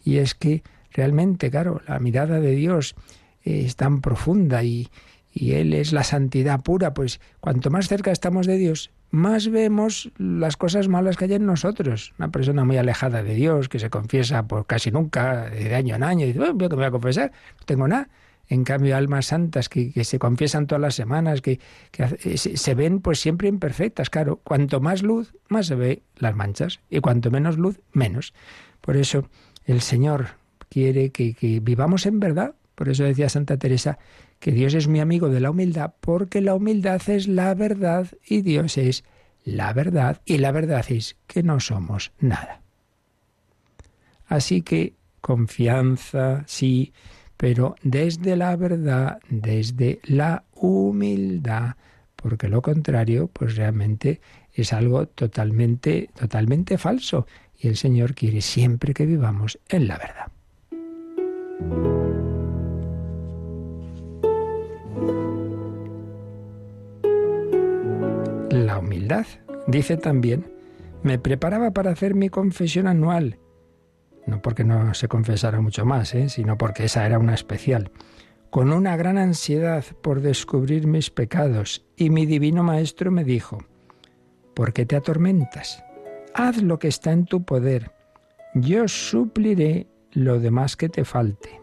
Y 0.05 0.17
es 0.17 0.35
que 0.35 0.64
realmente, 0.90 1.52
claro, 1.52 1.83
la 1.87 2.00
mirada 2.00 2.40
de 2.40 2.50
Dios 2.50 2.97
es 3.45 3.76
tan 3.76 4.00
profunda 4.00 4.64
y, 4.64 4.88
y 5.33 5.52
Él 5.52 5.73
es 5.73 5.93
la 5.93 6.02
santidad 6.02 6.62
pura, 6.62 6.95
pues 6.95 7.21
cuanto 7.38 7.71
más 7.71 7.87
cerca 7.87 8.11
estamos 8.11 8.49
de 8.49 8.59
Dios, 8.59 8.90
más 9.12 9.49
vemos 9.49 10.11
las 10.19 10.57
cosas 10.57 10.88
malas 10.88 11.17
que 11.17 11.26
hay 11.26 11.35
en 11.35 11.47
nosotros. 11.47 12.12
Una 12.19 12.33
persona 12.33 12.64
muy 12.64 12.76
alejada 12.76 13.23
de 13.23 13.35
Dios, 13.37 13.69
que 13.69 13.79
se 13.79 13.88
confiesa 13.88 14.49
por 14.49 14.67
casi 14.67 14.90
nunca, 14.90 15.49
de 15.49 15.73
año 15.76 15.95
en 15.95 16.02
año, 16.02 16.25
y 16.25 16.33
dice, 16.33 16.40
bueno, 16.40 16.59
¿qué 16.59 16.69
me 16.71 16.75
voy 16.75 16.85
a 16.87 16.90
confesar? 16.90 17.31
No 17.61 17.67
tengo 17.67 17.87
nada. 17.87 18.09
En 18.50 18.64
cambio, 18.64 18.97
almas 18.97 19.26
santas 19.26 19.69
que, 19.69 19.92
que 19.92 20.02
se 20.02 20.19
confiesan 20.19 20.66
todas 20.66 20.83
las 20.83 20.97
semanas, 20.97 21.40
que, 21.40 21.61
que, 21.92 22.37
se 22.37 22.75
ven 22.75 23.00
pues 23.00 23.21
siempre 23.21 23.49
imperfectas. 23.49 24.11
Claro, 24.11 24.40
cuanto 24.42 24.80
más 24.80 25.04
luz, 25.04 25.35
más 25.49 25.66
se 25.69 25.76
ve 25.76 26.02
las 26.16 26.35
manchas, 26.35 26.80
y 26.90 26.99
cuanto 26.99 27.30
menos 27.30 27.59
luz, 27.59 27.80
menos. 27.92 28.35
Por 28.80 28.97
eso 28.97 29.28
el 29.66 29.80
Señor 29.80 30.30
quiere 30.69 31.11
que, 31.11 31.33
que 31.33 31.61
vivamos 31.61 32.07
en 32.07 32.19
verdad. 32.19 32.57
Por 32.75 32.88
eso 32.88 33.04
decía 33.04 33.28
Santa 33.28 33.57
Teresa, 33.57 33.99
que 34.40 34.50
Dios 34.50 34.75
es 34.75 34.88
mi 34.88 34.99
amigo 34.99 35.28
de 35.28 35.38
la 35.38 35.50
humildad, 35.50 35.92
porque 36.00 36.40
la 36.40 36.57
humildad 36.57 37.00
es 37.09 37.28
la 37.28 37.54
verdad 37.54 38.09
y 38.26 38.40
Dios 38.40 38.78
es 38.78 39.04
la 39.45 39.73
verdad, 39.73 40.21
y 40.25 40.38
la 40.38 40.50
verdad 40.50 40.85
es 40.88 41.16
que 41.28 41.45
no 41.45 41.61
somos 41.61 42.11
nada. 42.19 42.62
Así 44.26 44.62
que 44.62 44.95
confianza, 45.21 46.42
sí, 46.47 46.92
pero 47.40 47.75
desde 47.82 48.37
la 48.37 48.54
verdad, 48.54 49.18
desde 49.30 49.99
la 50.04 50.44
humildad, 50.52 51.76
porque 52.14 52.49
lo 52.49 52.61
contrario, 52.61 53.30
pues 53.32 53.56
realmente 53.56 54.20
es 54.52 54.75
algo 54.75 55.06
totalmente, 55.06 56.11
totalmente 56.18 56.76
falso. 56.76 57.26
Y 57.59 57.68
el 57.68 57.78
Señor 57.78 58.14
quiere 58.14 58.42
siempre 58.42 58.92
que 58.92 59.06
vivamos 59.06 59.59
en 59.70 59.88
la 59.88 59.97
verdad. 59.97 60.26
La 68.50 68.78
humildad. 68.80 69.25
Dice 69.66 69.97
también, 69.97 70.44
me 71.02 71.18
preparaba 71.18 71.70
para 71.70 71.92
hacer 71.92 72.14
mi 72.14 72.28
confesión 72.28 72.87
anual. 72.87 73.38
No 74.27 74.43
porque 74.43 74.65
no 74.65 74.95
se 74.95 75.09
confesara 75.09 75.61
mucho 75.61 75.85
más, 75.85 76.15
¿eh? 76.15 76.29
sino 76.29 76.57
porque 76.59 76.85
esa 76.85 77.07
era 77.07 77.19
una 77.19 77.35
especial. 77.35 77.91
Con 78.50 78.73
una 78.73 78.97
gran 78.97 79.19
ansiedad 79.19 79.85
por 80.03 80.21
descubrir 80.21 80.87
mis 80.87 81.11
pecados. 81.11 81.85
Y 81.97 82.11
mi 82.11 82.27
divino 82.27 82.62
maestro 82.62 83.11
me 83.11 83.25
dijo, 83.25 83.59
¿por 84.55 84.73
qué 84.73 84.87
te 84.87 84.97
atormentas? 84.97 85.83
Haz 86.35 86.62
lo 86.62 86.79
que 86.79 86.89
está 86.89 87.12
en 87.12 87.25
tu 87.25 87.45
poder. 87.45 87.93
Yo 88.55 88.89
supliré 88.89 89.87
lo 90.12 90.41
demás 90.41 90.77
que 90.77 90.89
te 90.89 91.05
falte. 91.05 91.61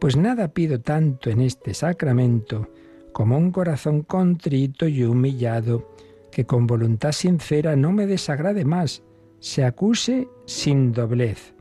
Pues 0.00 0.16
nada 0.16 0.48
pido 0.48 0.80
tanto 0.80 1.30
en 1.30 1.40
este 1.40 1.74
sacramento 1.74 2.68
como 3.12 3.36
un 3.36 3.50
corazón 3.50 4.02
contrito 4.02 4.86
y 4.86 5.04
humillado, 5.04 5.94
que 6.30 6.46
con 6.46 6.66
voluntad 6.66 7.12
sincera 7.12 7.76
no 7.76 7.92
me 7.92 8.06
desagrade 8.06 8.64
más, 8.64 9.02
se 9.40 9.64
acuse 9.64 10.28
sin 10.46 10.92
doblez. 10.92 11.54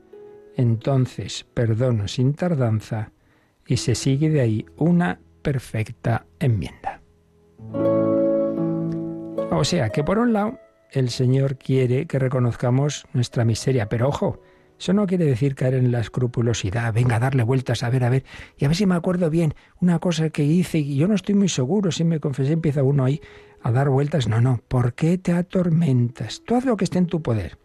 Entonces 0.60 1.46
perdono 1.54 2.10
sin 2.10 2.34
tardanza 2.34 3.14
y 3.66 3.78
se 3.78 3.96
sigue 3.96 4.30
de 4.30 4.42
ahí 4.42 4.66
una 4.76 5.22
perfecta 5.42 6.26
enmienda. 6.38 7.02
O 9.52 9.64
sea 9.64 9.88
que 9.88 10.04
por 10.04 10.20
un 10.20 10.34
lado 10.34 10.60
el 10.92 11.12
Señor 11.12 11.58
quiere 11.58 12.08
que 12.08 12.20
reconozcamos 12.20 13.06
nuestra 13.14 13.46
miseria, 13.46 13.88
pero 13.88 14.10
ojo, 14.10 14.42
eso 14.78 14.92
no 14.92 15.08
quiere 15.08 15.24
decir 15.24 15.56
caer 15.56 15.76
en 15.76 15.94
la 15.94 16.02
escrupulosidad, 16.02 16.94
venga 16.94 17.16
a 17.16 17.20
darle 17.20 17.44
vueltas, 17.44 17.82
a 17.84 17.90
ver, 17.90 18.04
a 18.04 18.10
ver, 18.10 18.26
y 18.58 18.66
a 18.66 18.68
ver 18.68 18.76
si 18.76 18.86
me 18.86 18.96
acuerdo 18.96 19.30
bien 19.30 19.54
una 19.80 20.00
cosa 20.00 20.30
que 20.30 20.44
hice 20.44 20.80
y 20.80 20.98
yo 20.98 21.08
no 21.08 21.16
estoy 21.16 21.36
muy 21.36 21.48
seguro, 21.48 21.90
si 21.94 22.04
me 22.04 22.20
confesé, 22.20 22.52
empieza 22.52 22.84
uno 22.84 23.06
ahí 23.06 23.22
a 23.62 23.72
dar 23.72 23.88
vueltas. 23.88 24.28
No, 24.28 24.42
no, 24.42 24.60
¿por 24.68 24.94
qué 24.94 25.18
te 25.18 25.32
atormentas? 25.32 26.42
Tú 26.46 26.56
haz 26.56 26.66
lo 26.66 26.76
que 26.76 26.84
esté 26.84 26.98
en 26.98 27.08
tu 27.08 27.22
poder. 27.22 27.58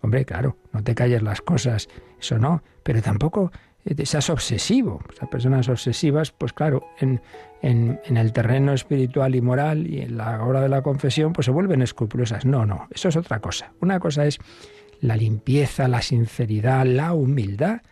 Hombre, 0.00 0.24
claro, 0.24 0.56
no 0.72 0.82
te 0.82 0.94
calles 0.94 1.22
las 1.22 1.40
cosas, 1.40 1.88
eso 2.20 2.38
no, 2.38 2.62
pero 2.82 3.02
tampoco 3.02 3.50
eh, 3.84 4.06
seas 4.06 4.30
obsesivo. 4.30 5.02
Sea, 5.18 5.28
personas 5.28 5.68
obsesivas, 5.68 6.30
pues 6.30 6.52
claro, 6.52 6.86
en, 6.98 7.20
en, 7.62 8.00
en, 8.04 8.16
el 8.16 8.32
terreno 8.32 8.72
espiritual 8.72 9.34
y 9.34 9.40
moral 9.40 9.86
y 9.86 10.02
en 10.02 10.16
la 10.16 10.42
hora 10.44 10.60
de 10.60 10.68
la 10.68 10.82
confesión, 10.82 11.32
pues 11.32 11.46
se 11.46 11.50
vuelven 11.50 11.82
escrupulosas. 11.82 12.44
No, 12.44 12.66
no, 12.66 12.86
eso 12.90 13.08
es 13.08 13.16
otra 13.16 13.40
cosa. 13.40 13.72
Una 13.80 13.98
cosa 13.98 14.26
es 14.26 14.38
la 15.00 15.16
limpieza, 15.16 15.88
la 15.88 16.02
sinceridad, 16.02 16.84
la 16.84 17.12
humildad, 17.12 17.82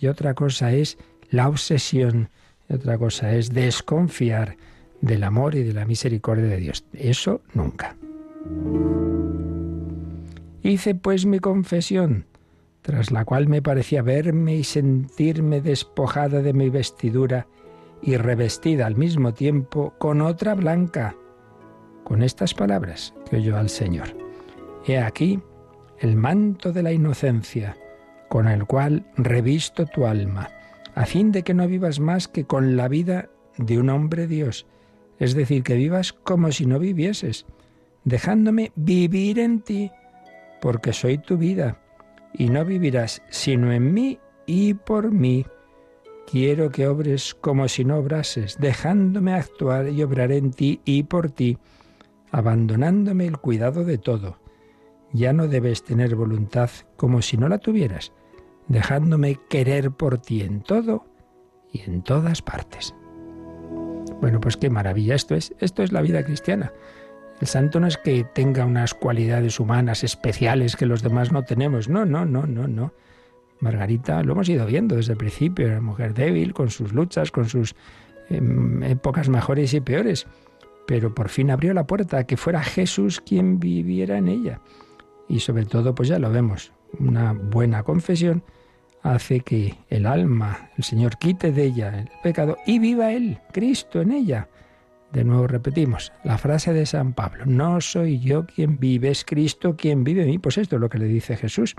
y 0.00 0.06
otra 0.06 0.34
cosa 0.34 0.72
es 0.72 0.98
la 1.30 1.48
obsesión, 1.48 2.30
y 2.68 2.74
otra 2.74 2.98
cosa 2.98 3.32
es 3.32 3.52
desconfiar 3.52 4.56
del 5.00 5.24
amor 5.24 5.54
y 5.54 5.62
de 5.62 5.72
la 5.72 5.84
misericordia 5.84 6.46
de 6.46 6.56
Dios. 6.58 6.84
Eso 6.92 7.42
nunca. 7.54 7.96
Hice 10.62 10.94
pues 10.94 11.24
mi 11.24 11.38
confesión, 11.38 12.26
tras 12.82 13.10
la 13.10 13.24
cual 13.24 13.48
me 13.48 13.62
parecía 13.62 14.02
verme 14.02 14.56
y 14.56 14.64
sentirme 14.64 15.60
despojada 15.60 16.42
de 16.42 16.52
mi 16.52 16.68
vestidura 16.68 17.46
y 18.02 18.16
revestida 18.16 18.86
al 18.86 18.96
mismo 18.96 19.34
tiempo 19.34 19.94
con 19.98 20.20
otra 20.20 20.54
blanca, 20.54 21.16
con 22.04 22.22
estas 22.22 22.54
palabras 22.54 23.14
que 23.28 23.36
oyó 23.36 23.56
al 23.56 23.68
Señor. 23.68 24.08
He 24.86 24.98
aquí 24.98 25.40
el 25.98 26.16
manto 26.16 26.72
de 26.72 26.82
la 26.82 26.92
inocencia, 26.92 27.76
con 28.28 28.48
el 28.48 28.64
cual 28.66 29.06
revisto 29.16 29.86
tu 29.86 30.06
alma, 30.06 30.48
a 30.94 31.06
fin 31.06 31.32
de 31.32 31.42
que 31.42 31.54
no 31.54 31.66
vivas 31.66 32.00
más 32.00 32.28
que 32.28 32.44
con 32.44 32.76
la 32.76 32.88
vida 32.88 33.28
de 33.56 33.78
un 33.78 33.90
hombre 33.90 34.26
Dios, 34.26 34.66
es 35.18 35.34
decir, 35.34 35.62
que 35.62 35.74
vivas 35.74 36.12
como 36.12 36.52
si 36.52 36.66
no 36.66 36.78
vivieses, 36.78 37.46
dejándome 38.04 38.72
vivir 38.76 39.38
en 39.38 39.60
ti, 39.60 39.90
porque 40.60 40.92
soy 40.92 41.18
tu 41.18 41.36
vida, 41.36 41.80
y 42.32 42.48
no 42.48 42.64
vivirás 42.64 43.22
sino 43.30 43.72
en 43.72 43.92
mí 43.92 44.18
y 44.46 44.74
por 44.74 45.12
mí. 45.12 45.46
Quiero 46.30 46.70
que 46.70 46.86
obres 46.86 47.34
como 47.34 47.68
si 47.68 47.84
no 47.84 47.96
obrases, 47.96 48.58
dejándome 48.58 49.32
actuar 49.34 49.88
y 49.88 50.02
obrar 50.02 50.30
en 50.32 50.50
ti 50.50 50.80
y 50.84 51.04
por 51.04 51.30
ti, 51.30 51.58
abandonándome 52.30 53.26
el 53.26 53.38
cuidado 53.38 53.84
de 53.84 53.98
todo 53.98 54.38
ya 55.12 55.32
no 55.32 55.48
debes 55.48 55.84
tener 55.84 56.14
voluntad 56.14 56.70
como 56.96 57.22
si 57.22 57.36
no 57.36 57.48
la 57.48 57.58
tuvieras, 57.58 58.12
dejándome 58.68 59.38
querer 59.48 59.90
por 59.90 60.18
ti 60.18 60.42
en 60.42 60.60
todo 60.62 61.06
y 61.72 61.80
en 61.80 62.02
todas 62.02 62.42
partes. 62.42 62.94
Bueno, 64.20 64.40
pues 64.40 64.56
qué 64.56 64.68
maravilla 64.68 65.14
esto 65.14 65.34
es. 65.34 65.54
Esto 65.60 65.82
es 65.82 65.92
la 65.92 66.02
vida 66.02 66.24
cristiana. 66.24 66.72
El 67.40 67.46
santo 67.46 67.78
no 67.80 67.86
es 67.86 67.96
que 67.96 68.24
tenga 68.24 68.64
unas 68.64 68.94
cualidades 68.94 69.60
humanas 69.60 70.02
especiales 70.04 70.76
que 70.76 70.86
los 70.86 71.02
demás 71.02 71.32
no 71.32 71.44
tenemos. 71.44 71.88
No, 71.88 72.04
no, 72.04 72.24
no, 72.24 72.46
no, 72.46 72.66
no. 72.66 72.92
Margarita, 73.60 74.22
lo 74.22 74.32
hemos 74.32 74.48
ido 74.48 74.66
viendo 74.66 74.96
desde 74.96 75.12
el 75.12 75.18
principio, 75.18 75.66
era 75.66 75.80
mujer 75.80 76.14
débil, 76.14 76.54
con 76.54 76.70
sus 76.70 76.92
luchas, 76.92 77.30
con 77.30 77.48
sus 77.48 77.74
em, 78.28 78.82
épocas 78.82 79.28
mejores 79.28 79.74
y 79.74 79.80
peores. 79.80 80.26
Pero 80.86 81.14
por 81.14 81.28
fin 81.28 81.50
abrió 81.50 81.74
la 81.74 81.86
puerta 81.86 82.18
a 82.18 82.24
que 82.24 82.36
fuera 82.36 82.62
Jesús 82.62 83.20
quien 83.20 83.60
viviera 83.60 84.18
en 84.18 84.28
ella 84.28 84.60
y 85.28 85.40
sobre 85.40 85.66
todo, 85.66 85.94
pues 85.94 86.08
ya 86.08 86.18
lo 86.18 86.30
vemos, 86.30 86.72
una 86.98 87.32
buena 87.32 87.82
confesión 87.82 88.42
hace 89.02 89.40
que 89.40 89.74
el 89.90 90.06
alma, 90.06 90.70
el 90.76 90.84
Señor 90.84 91.18
quite 91.18 91.52
de 91.52 91.64
ella 91.64 92.00
el 92.00 92.10
pecado 92.22 92.56
y 92.66 92.78
viva 92.78 93.12
Él, 93.12 93.38
Cristo 93.52 94.00
en 94.00 94.12
ella. 94.12 94.48
De 95.12 95.24
nuevo 95.24 95.46
repetimos 95.46 96.12
la 96.22 96.36
frase 96.36 96.72
de 96.72 96.84
San 96.84 97.14
Pablo, 97.14 97.46
no 97.46 97.80
soy 97.80 98.20
yo 98.20 98.46
quien 98.46 98.78
vive, 98.78 99.08
es 99.08 99.24
Cristo 99.24 99.76
quien 99.76 100.04
vive 100.04 100.22
en 100.22 100.28
mí. 100.28 100.38
Pues 100.38 100.58
esto 100.58 100.76
es 100.76 100.80
lo 100.80 100.88
que 100.90 100.98
le 100.98 101.06
dice 101.06 101.36
Jesús, 101.36 101.74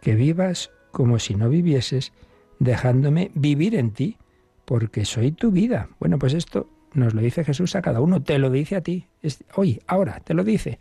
que 0.00 0.14
vivas 0.14 0.70
como 0.92 1.18
si 1.18 1.34
no 1.34 1.48
vivieses, 1.48 2.12
dejándome 2.60 3.30
vivir 3.34 3.74
en 3.74 3.90
ti. 3.92 4.16
porque 4.64 5.04
soy 5.04 5.32
tu 5.32 5.50
vida. 5.50 5.90
Bueno, 6.00 6.18
pues 6.18 6.32
esto 6.32 6.70
nos 6.94 7.12
lo 7.12 7.20
dice 7.20 7.44
Jesús 7.44 7.74
a 7.74 7.82
cada 7.82 8.00
uno, 8.00 8.22
te 8.22 8.38
lo 8.38 8.50
dice 8.50 8.76
a 8.76 8.80
ti. 8.80 9.08
Hoy, 9.56 9.80
ahora, 9.86 10.20
te 10.20 10.32
lo 10.32 10.44
dice. 10.44 10.78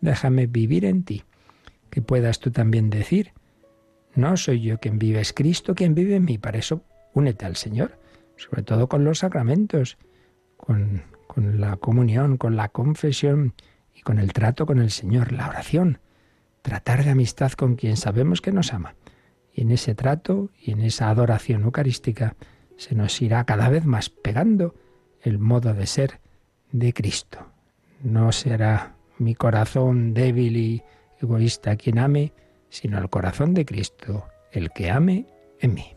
Déjame 0.00 0.46
vivir 0.46 0.84
en 0.84 1.02
ti. 1.02 1.24
Que 1.90 2.02
puedas 2.02 2.38
tú 2.38 2.50
también 2.50 2.90
decir, 2.90 3.32
no 4.14 4.36
soy 4.36 4.60
yo 4.60 4.78
quien 4.78 4.98
vive, 4.98 5.20
es 5.20 5.32
Cristo 5.32 5.74
quien 5.74 5.94
vive 5.94 6.14
en 6.14 6.26
mí. 6.26 6.38
Para 6.38 6.58
eso, 6.58 6.84
únete 7.14 7.46
al 7.46 7.56
Señor, 7.56 7.98
sobre 8.36 8.62
todo 8.62 8.88
con 8.88 9.04
los 9.04 9.18
sacramentos, 9.18 9.96
con, 10.58 11.02
la 11.36 11.76
comunión, 11.76 12.36
con 12.36 12.56
la 12.56 12.68
confesión 12.68 13.54
y 13.94 14.02
con 14.02 14.18
el 14.18 14.32
trato 14.32 14.66
con 14.66 14.78
el 14.78 14.90
Señor, 14.90 15.32
la 15.32 15.48
oración. 15.48 15.98
Tratar 16.62 17.04
de 17.04 17.10
amistad 17.10 17.52
con 17.52 17.76
quien 17.76 17.96
sabemos 17.96 18.40
que 18.40 18.52
nos 18.52 18.74
ama. 18.74 18.94
Y 19.52 19.62
en 19.62 19.70
ese 19.70 19.94
trato 19.94 20.50
y 20.60 20.72
en 20.72 20.80
esa 20.80 21.08
adoración 21.08 21.62
eucarística 21.62 22.36
se 22.76 22.94
nos 22.94 23.20
irá 23.22 23.44
cada 23.44 23.68
vez 23.68 23.86
más 23.86 24.10
pegando 24.10 24.74
el 25.22 25.38
modo 25.38 25.72
de 25.74 25.86
ser 25.86 26.20
de 26.70 26.92
Cristo. 26.92 27.46
No 28.02 28.30
será 28.32 28.94
mi 29.18 29.34
corazón 29.34 30.14
débil 30.14 30.56
y 30.56 30.82
egoísta 31.20 31.76
quien 31.76 31.98
ame, 31.98 32.32
sino 32.68 32.98
el 32.98 33.08
corazón 33.08 33.54
de 33.54 33.64
Cristo, 33.64 34.26
el 34.52 34.70
que 34.70 34.90
ame 34.90 35.26
en 35.60 35.74
mí. 35.74 35.96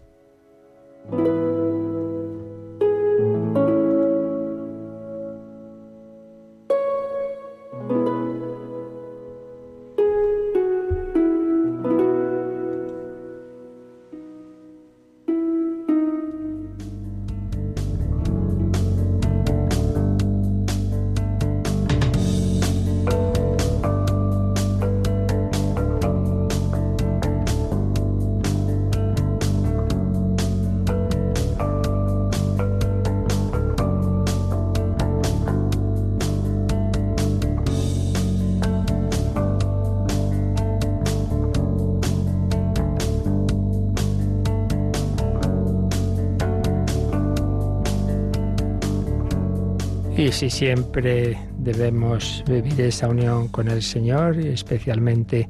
Y 50.21 50.31
si 50.31 50.51
siempre 50.51 51.35
debemos 51.57 52.43
vivir 52.47 52.79
esa 52.79 53.07
unión 53.07 53.47
con 53.47 53.67
el 53.69 53.81
Señor 53.81 54.39
y 54.39 54.49
especialmente 54.49 55.49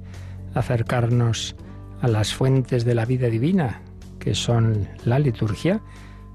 acercarnos 0.54 1.58
a 2.00 2.08
las 2.08 2.34
fuentes 2.34 2.86
de 2.86 2.96
la 2.96 3.04
vida 3.04 3.28
divina, 3.28 3.82
que 4.18 4.34
son 4.34 4.88
la 5.04 5.20
liturgia, 5.20 5.82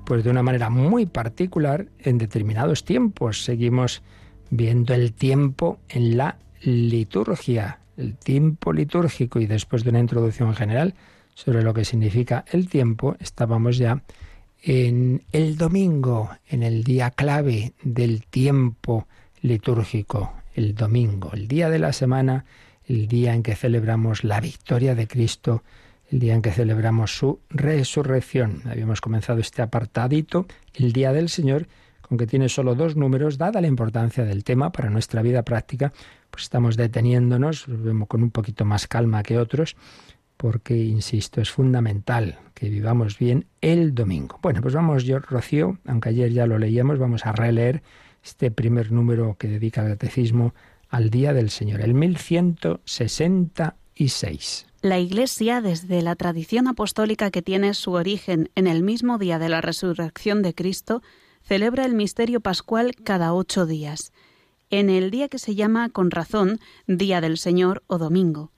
pues 0.05 0.23
de 0.23 0.29
una 0.29 0.43
manera 0.43 0.69
muy 0.69 1.07
particular 1.07 1.87
en 1.99 2.19
determinados 2.19 2.85
tiempos. 2.85 3.43
Seguimos 3.43 4.03
viendo 4.51 4.93
el 4.93 5.15
tiempo 5.15 5.79
en 5.89 6.19
la 6.19 6.37
liturgia, 6.61 7.79
el 7.97 8.19
tiempo 8.19 8.75
litúrgico 8.75 9.41
y 9.41 9.47
después 9.47 9.83
de 9.83 9.89
una 9.89 10.01
introducción 10.01 10.55
general 10.55 10.95
sobre 11.33 11.63
lo 11.63 11.73
que 11.73 11.87
significa 11.87 12.45
el 12.53 12.69
tiempo, 12.69 13.17
estábamos 13.19 13.79
ya 13.79 14.03
en 14.69 15.23
el 15.31 15.57
domingo, 15.57 16.29
en 16.49 16.65
el 16.65 16.83
día 16.83 17.13
clave 17.13 17.75
del 17.85 18.27
tiempo 18.27 19.07
litúrgico, 19.41 20.33
el 20.57 20.75
domingo, 20.75 21.31
el 21.35 21.47
día 21.47 21.71
de 21.71 21.79
la 21.79 21.93
semana, 21.93 22.45
el 22.85 23.07
día 23.07 23.33
en 23.33 23.45
que 23.45 23.55
celebramos 23.55 24.25
la 24.25 24.41
victoria 24.41 24.97
de 24.97 25.07
Cristo, 25.07 25.63
el 26.11 26.19
día 26.19 26.35
en 26.35 26.43
que 26.43 26.51
celebramos 26.51 27.17
su 27.17 27.39
resurrección. 27.49 28.63
Habíamos 28.65 29.01
comenzado 29.01 29.39
este 29.39 29.63
apartadito, 29.63 30.47
el 30.75 30.93
Día 30.93 31.13
del 31.13 31.29
Señor, 31.29 31.69
con 32.01 32.19
que 32.19 32.27
tiene 32.27 32.49
solo 32.49 32.75
dos 32.75 32.97
números, 32.97 33.39
dada 33.39 33.61
la 33.61 33.69
importancia 33.69 34.25
del 34.25 34.43
tema 34.43 34.73
para 34.73 34.91
nuestra 34.91 35.23
vida 35.23 35.45
práctica, 35.45 35.93
pues 36.29 36.43
estamos 36.43 36.77
deteniéndonos, 36.77 37.67
con 38.09 38.23
un 38.25 38.31
poquito 38.33 38.65
más 38.65 38.89
calma 38.89 39.23
que 39.23 39.39
otros, 39.39 39.77
porque, 40.37 40.77
insisto, 40.77 41.41
es 41.41 41.51
fundamental 41.51 42.39
que 42.55 42.69
vivamos 42.69 43.19
bien 43.19 43.47
el 43.61 43.95
domingo. 43.95 44.39
Bueno, 44.43 44.61
pues 44.63 44.75
vamos, 44.75 45.05
yo, 45.05 45.19
Rocío, 45.19 45.79
aunque 45.87 46.11
ayer 46.11 46.33
ya 46.33 46.47
lo 46.47 46.59
leíamos, 46.59 46.99
vamos 46.99 47.25
a 47.27 47.33
releer 47.33 47.83
este 48.23 48.51
primer 48.51 48.93
número 48.93 49.37
que 49.39 49.49
dedica 49.49 49.83
el 49.83 49.93
catecismo 49.93 50.55
al 50.89 51.11
Día 51.11 51.33
del 51.33 51.51
Señor, 51.51 51.81
el 51.81 51.95
1166. 51.95 54.67
La 54.83 54.99
Iglesia, 54.99 55.61
desde 55.61 56.03
la 56.03 56.17
tradición 56.17 56.69
apostólica 56.69 57.31
que 57.31 57.43
tiene 57.43 57.75
su 57.75 57.93
origen 57.93 58.51
en 58.55 58.67
el 58.67 58.83
mismo 58.83 59.19
día 59.19 59.39
de 59.39 59.49
la 59.49 59.61
resurrección 59.61 60.43
de 60.43 60.55
Cristo, 60.55 61.03
celebra 61.43 61.85
el 61.85 61.95
misterio 61.95 62.41
pascual 62.41 62.95
cada 63.03 63.33
ocho 63.33 63.67
días, 63.67 64.13
en 64.71 64.91
el 64.91 65.11
día 65.11 65.29
que 65.29 65.39
se 65.39 65.55
llama 65.55 65.89
con 65.89 66.11
razón 66.11 66.59
Día 66.87 67.21
del 67.21 67.39
Señor 67.39 67.85
o 67.87 67.99
Domingo. 67.99 68.51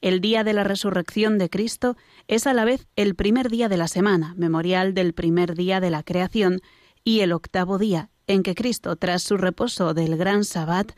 El 0.00 0.20
día 0.20 0.44
de 0.44 0.52
la 0.52 0.62
resurrección 0.62 1.38
de 1.38 1.50
Cristo 1.50 1.96
es 2.28 2.46
a 2.46 2.54
la 2.54 2.64
vez 2.64 2.86
el 2.94 3.14
primer 3.14 3.48
día 3.48 3.68
de 3.68 3.76
la 3.76 3.88
semana, 3.88 4.34
memorial 4.36 4.94
del 4.94 5.12
primer 5.12 5.54
día 5.54 5.80
de 5.80 5.90
la 5.90 6.02
creación, 6.02 6.60
y 7.02 7.20
el 7.20 7.32
octavo 7.32 7.78
día, 7.78 8.10
en 8.26 8.42
que 8.42 8.54
Cristo, 8.54 8.94
tras 8.96 9.22
su 9.22 9.36
reposo 9.36 9.94
del 9.94 10.16
gran 10.16 10.44
sabbat, 10.44 10.92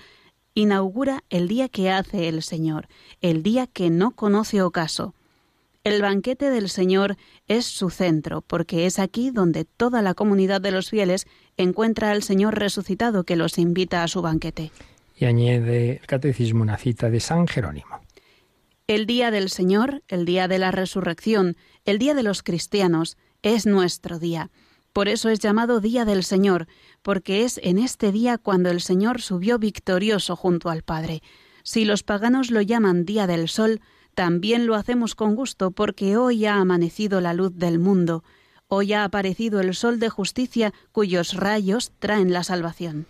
inaugura 0.55 1.25
el 1.31 1.49
día 1.49 1.69
que 1.69 1.91
hace 1.91 2.29
el 2.29 2.43
Señor, 2.43 2.89
el 3.21 3.43
día 3.43 3.67
que 3.67 3.89
no 3.89 4.11
conoce 4.11 4.61
ocaso. 4.61 5.15
El 5.83 6.03
banquete 6.03 6.51
del 6.51 6.69
Señor 6.69 7.17
es 7.47 7.65
su 7.65 7.89
centro, 7.89 8.43
porque 8.43 8.85
es 8.85 8.99
aquí 8.99 9.31
donde 9.31 9.65
toda 9.65 10.03
la 10.03 10.13
comunidad 10.13 10.61
de 10.61 10.73
los 10.73 10.91
fieles 10.91 11.27
encuentra 11.57 12.11
al 12.11 12.23
Señor 12.23 12.59
resucitado 12.59 13.25
que 13.25 13.37
los 13.37 13.57
invita 13.57 14.03
a 14.03 14.09
su 14.09 14.21
banquete. 14.21 14.73
Y 15.17 15.25
añade 15.25 15.93
el 15.93 16.07
catecismo 16.07 16.63
una 16.63 16.77
cita 16.77 17.09
de 17.09 17.21
San 17.21 17.47
Jerónimo. 17.47 18.00
El 18.91 19.07
día 19.07 19.31
del 19.31 19.51
Señor, 19.51 20.03
el 20.09 20.25
día 20.25 20.49
de 20.49 20.59
la 20.59 20.73
resurrección, 20.73 21.57
el 21.85 22.01
día 22.01 22.13
de 22.13 22.25
los 22.25 22.43
cristianos, 22.43 23.17
es 23.41 23.65
nuestro 23.65 24.19
día. 24.19 24.51
Por 24.93 25.07
eso 25.07 25.29
es 25.29 25.39
llamado 25.39 25.81
Día 25.81 26.05
del 26.05 26.25
Señor, 26.25 26.67
porque 27.03 27.45
es 27.45 27.61
en 27.63 27.79
este 27.79 28.11
día 28.11 28.37
cuando 28.37 28.69
el 28.69 28.81
Señor 28.81 29.21
subió 29.21 29.61
victorioso 29.61 30.35
junto 30.35 30.71
al 30.71 30.83
Padre. 30.83 31.23
Si 31.63 31.85
los 31.85 32.03
paganos 32.03 32.51
lo 32.51 32.63
llaman 32.63 33.05
Día 33.05 33.29
del 33.29 33.49
Sol, 33.49 33.81
también 34.17 34.67
lo 34.67 34.75
hacemos 34.75 35.15
con 35.15 35.37
gusto, 35.37 35.71
porque 35.71 36.17
hoy 36.17 36.45
ha 36.47 36.57
amanecido 36.57 37.21
la 37.21 37.33
luz 37.33 37.53
del 37.55 37.79
mundo, 37.79 38.25
hoy 38.67 38.93
ha 38.93 39.05
aparecido 39.05 39.61
el 39.61 39.73
Sol 39.77 40.01
de 40.01 40.09
justicia 40.09 40.75
cuyos 40.91 41.35
rayos 41.35 41.93
traen 42.01 42.33
la 42.33 42.43
salvación. 42.43 43.07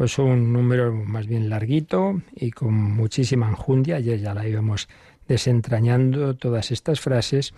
Pues 0.00 0.18
un 0.18 0.50
número 0.50 0.94
más 0.94 1.26
bien 1.26 1.50
larguito 1.50 2.22
y 2.34 2.52
con 2.52 2.72
muchísima 2.72 3.50
enjundia, 3.50 4.00
ya, 4.00 4.16
ya 4.16 4.32
la 4.32 4.48
íbamos 4.48 4.88
desentrañando 5.30 6.34
todas 6.34 6.72
estas 6.72 6.98
frases 6.98 7.54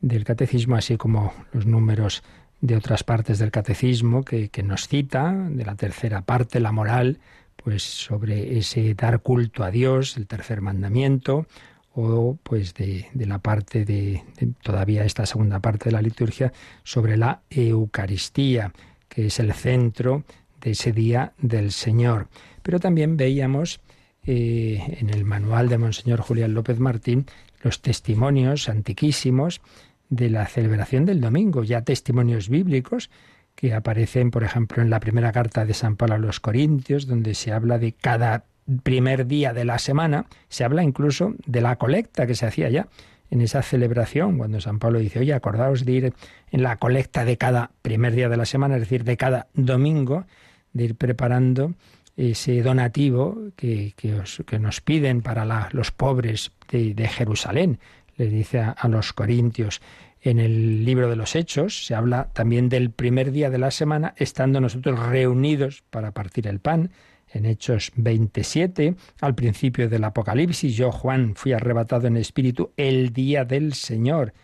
del 0.00 0.24
catecismo, 0.24 0.76
así 0.76 0.96
como 0.96 1.34
los 1.52 1.66
números 1.66 2.22
de 2.62 2.76
otras 2.76 3.04
partes 3.04 3.38
del 3.38 3.50
catecismo 3.50 4.24
que, 4.24 4.50
nos 4.64 4.88
cita, 4.88 5.30
de 5.32 5.64
la 5.66 5.74
tercera 5.74 6.22
parte, 6.22 6.60
la 6.60 6.72
moral, 6.72 7.18
pues 7.62 7.82
sobre 7.82 8.56
ese 8.56 8.94
dar 8.94 9.20
culto 9.20 9.64
a 9.64 9.70
Dios, 9.70 10.16
el 10.16 10.26
tercer 10.26 10.62
mandamiento, 10.62 11.46
o 11.92 12.38
pues 12.42 12.72
de, 12.72 13.06
la 13.14 13.38
parte 13.38 13.84
de, 13.84 14.22
todavía 14.62 15.04
esta 15.04 15.26
segunda 15.26 15.60
parte 15.60 15.90
de 15.90 15.92
la 15.92 16.02
liturgia 16.02 16.54
sobre 16.84 17.18
la 17.18 17.42
Eucaristía, 17.50 18.72
que 19.10 19.26
es 19.26 19.38
el 19.40 19.52
centro 19.52 20.24
de 20.62 20.70
ese 20.70 20.92
día 20.92 21.34
del 21.36 21.72
Señor. 21.72 22.28
Pero 22.62 22.80
también 22.80 23.18
veíamos 23.18 23.80
eh, 24.26 24.98
en 25.00 25.10
el 25.10 25.24
manual 25.24 25.68
de 25.68 25.78
Monseñor 25.78 26.20
Julián 26.20 26.54
López 26.54 26.78
Martín 26.78 27.26
los 27.62 27.82
testimonios 27.82 28.68
antiquísimos 28.68 29.60
de 30.08 30.30
la 30.30 30.46
celebración 30.46 31.04
del 31.04 31.20
domingo, 31.20 31.62
ya 31.62 31.82
testimonios 31.82 32.48
bíblicos 32.48 33.10
que 33.54 33.74
aparecen, 33.74 34.30
por 34.30 34.44
ejemplo, 34.44 34.82
en 34.82 34.90
la 34.90 35.00
primera 35.00 35.32
carta 35.32 35.64
de 35.64 35.74
San 35.74 35.96
Pablo 35.96 36.14
a 36.14 36.18
los 36.18 36.40
Corintios, 36.40 37.06
donde 37.06 37.34
se 37.34 37.52
habla 37.52 37.78
de 37.78 37.92
cada 37.92 38.44
primer 38.82 39.26
día 39.26 39.52
de 39.52 39.64
la 39.64 39.78
semana, 39.78 40.26
se 40.48 40.64
habla 40.64 40.82
incluso 40.82 41.34
de 41.46 41.60
la 41.60 41.76
colecta 41.76 42.26
que 42.26 42.34
se 42.34 42.46
hacía 42.46 42.70
ya 42.70 42.88
en 43.30 43.40
esa 43.40 43.62
celebración, 43.62 44.38
cuando 44.38 44.60
San 44.60 44.78
Pablo 44.78 44.98
dice, 44.98 45.20
oye, 45.20 45.34
acordaos 45.34 45.84
de 45.84 45.92
ir 45.92 46.14
en 46.50 46.62
la 46.62 46.76
colecta 46.76 47.24
de 47.24 47.36
cada 47.36 47.70
primer 47.82 48.14
día 48.14 48.28
de 48.28 48.36
la 48.36 48.44
semana, 48.44 48.74
es 48.74 48.80
decir, 48.80 49.04
de 49.04 49.16
cada 49.16 49.46
domingo, 49.54 50.24
de 50.72 50.84
ir 50.84 50.94
preparando 50.96 51.74
ese 52.20 52.62
donativo 52.62 53.50
que, 53.56 53.94
que, 53.96 54.58
nos 54.58 54.80
piden 54.82 55.22
para 55.22 55.70
los 55.72 55.90
pobres 55.90 56.52
de, 56.70 57.08
Jerusalén, 57.08 57.78
le 58.16 58.26
dice 58.26 58.60
a, 58.60 58.88
los 58.88 59.14
corintios. 59.14 59.80
En 60.20 60.38
el 60.38 60.84
libro 60.84 61.08
de 61.08 61.16
los 61.16 61.34
Hechos 61.34 61.86
se 61.86 61.94
habla 61.94 62.28
también 62.34 62.68
del 62.68 62.90
primer 62.90 63.32
día 63.32 63.48
de 63.48 63.56
la 63.56 63.70
semana, 63.70 64.12
estando 64.18 64.60
nosotros 64.60 64.98
reunidos 64.98 65.82
para 65.88 66.12
partir 66.12 66.46
el 66.46 66.60
pan. 66.60 66.90
En 67.32 67.46
Hechos 67.46 67.92
27, 67.96 68.96
al 69.20 69.34
principio 69.34 69.88
del 69.88 70.04
Apocalipsis, 70.04 70.76
yo, 70.76 70.92
Juan, 70.92 71.36
fui 71.36 71.52
arrebatado 71.52 72.06
en 72.06 72.18
espíritu 72.18 72.72
el 72.76 73.14
día 73.14 73.46
del 73.46 73.72
Señor, 73.72 74.34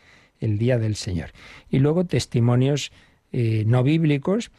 el 0.41 0.57
día 0.57 0.79
del 0.79 0.97
Señor. 0.97 1.33
Y 1.69 1.81
luego 1.81 2.07
testimonios 2.07 2.91
eh, 3.33 3.65
no 3.67 3.83
bíblicos, 3.83 4.51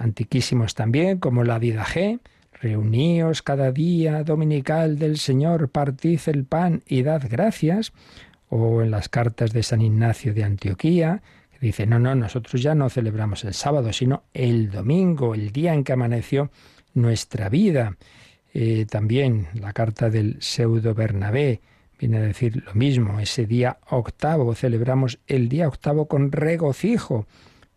antiquísimos 0.00 0.74
también, 0.74 1.18
como 1.18 1.44
la 1.44 1.60
G, 1.60 2.18
reuníos 2.60 3.42
cada 3.42 3.72
día 3.72 4.24
dominical 4.24 4.98
del 4.98 5.18
Señor, 5.18 5.68
partid 5.68 6.20
el 6.26 6.44
pan 6.44 6.82
y 6.86 7.02
dad 7.02 7.22
gracias, 7.28 7.92
o 8.48 8.82
en 8.82 8.90
las 8.90 9.08
cartas 9.08 9.52
de 9.52 9.62
San 9.62 9.80
Ignacio 9.80 10.34
de 10.34 10.44
Antioquía, 10.44 11.22
que 11.52 11.66
dice, 11.66 11.86
no, 11.86 11.98
no, 11.98 12.14
nosotros 12.14 12.62
ya 12.62 12.74
no 12.74 12.88
celebramos 12.88 13.44
el 13.44 13.54
sábado, 13.54 13.92
sino 13.92 14.24
el 14.32 14.70
domingo, 14.70 15.34
el 15.34 15.52
día 15.52 15.74
en 15.74 15.84
que 15.84 15.92
amaneció 15.92 16.50
nuestra 16.94 17.48
vida. 17.48 17.96
Eh, 18.54 18.86
también 18.88 19.48
la 19.54 19.72
carta 19.72 20.10
del 20.10 20.36
pseudo 20.40 20.94
Bernabé 20.94 21.60
viene 21.98 22.18
a 22.18 22.22
decir 22.22 22.62
lo 22.64 22.74
mismo, 22.74 23.20
ese 23.20 23.46
día 23.46 23.78
octavo, 23.90 24.54
celebramos 24.54 25.18
el 25.26 25.48
día 25.48 25.68
octavo 25.68 26.06
con 26.06 26.32
regocijo, 26.32 27.26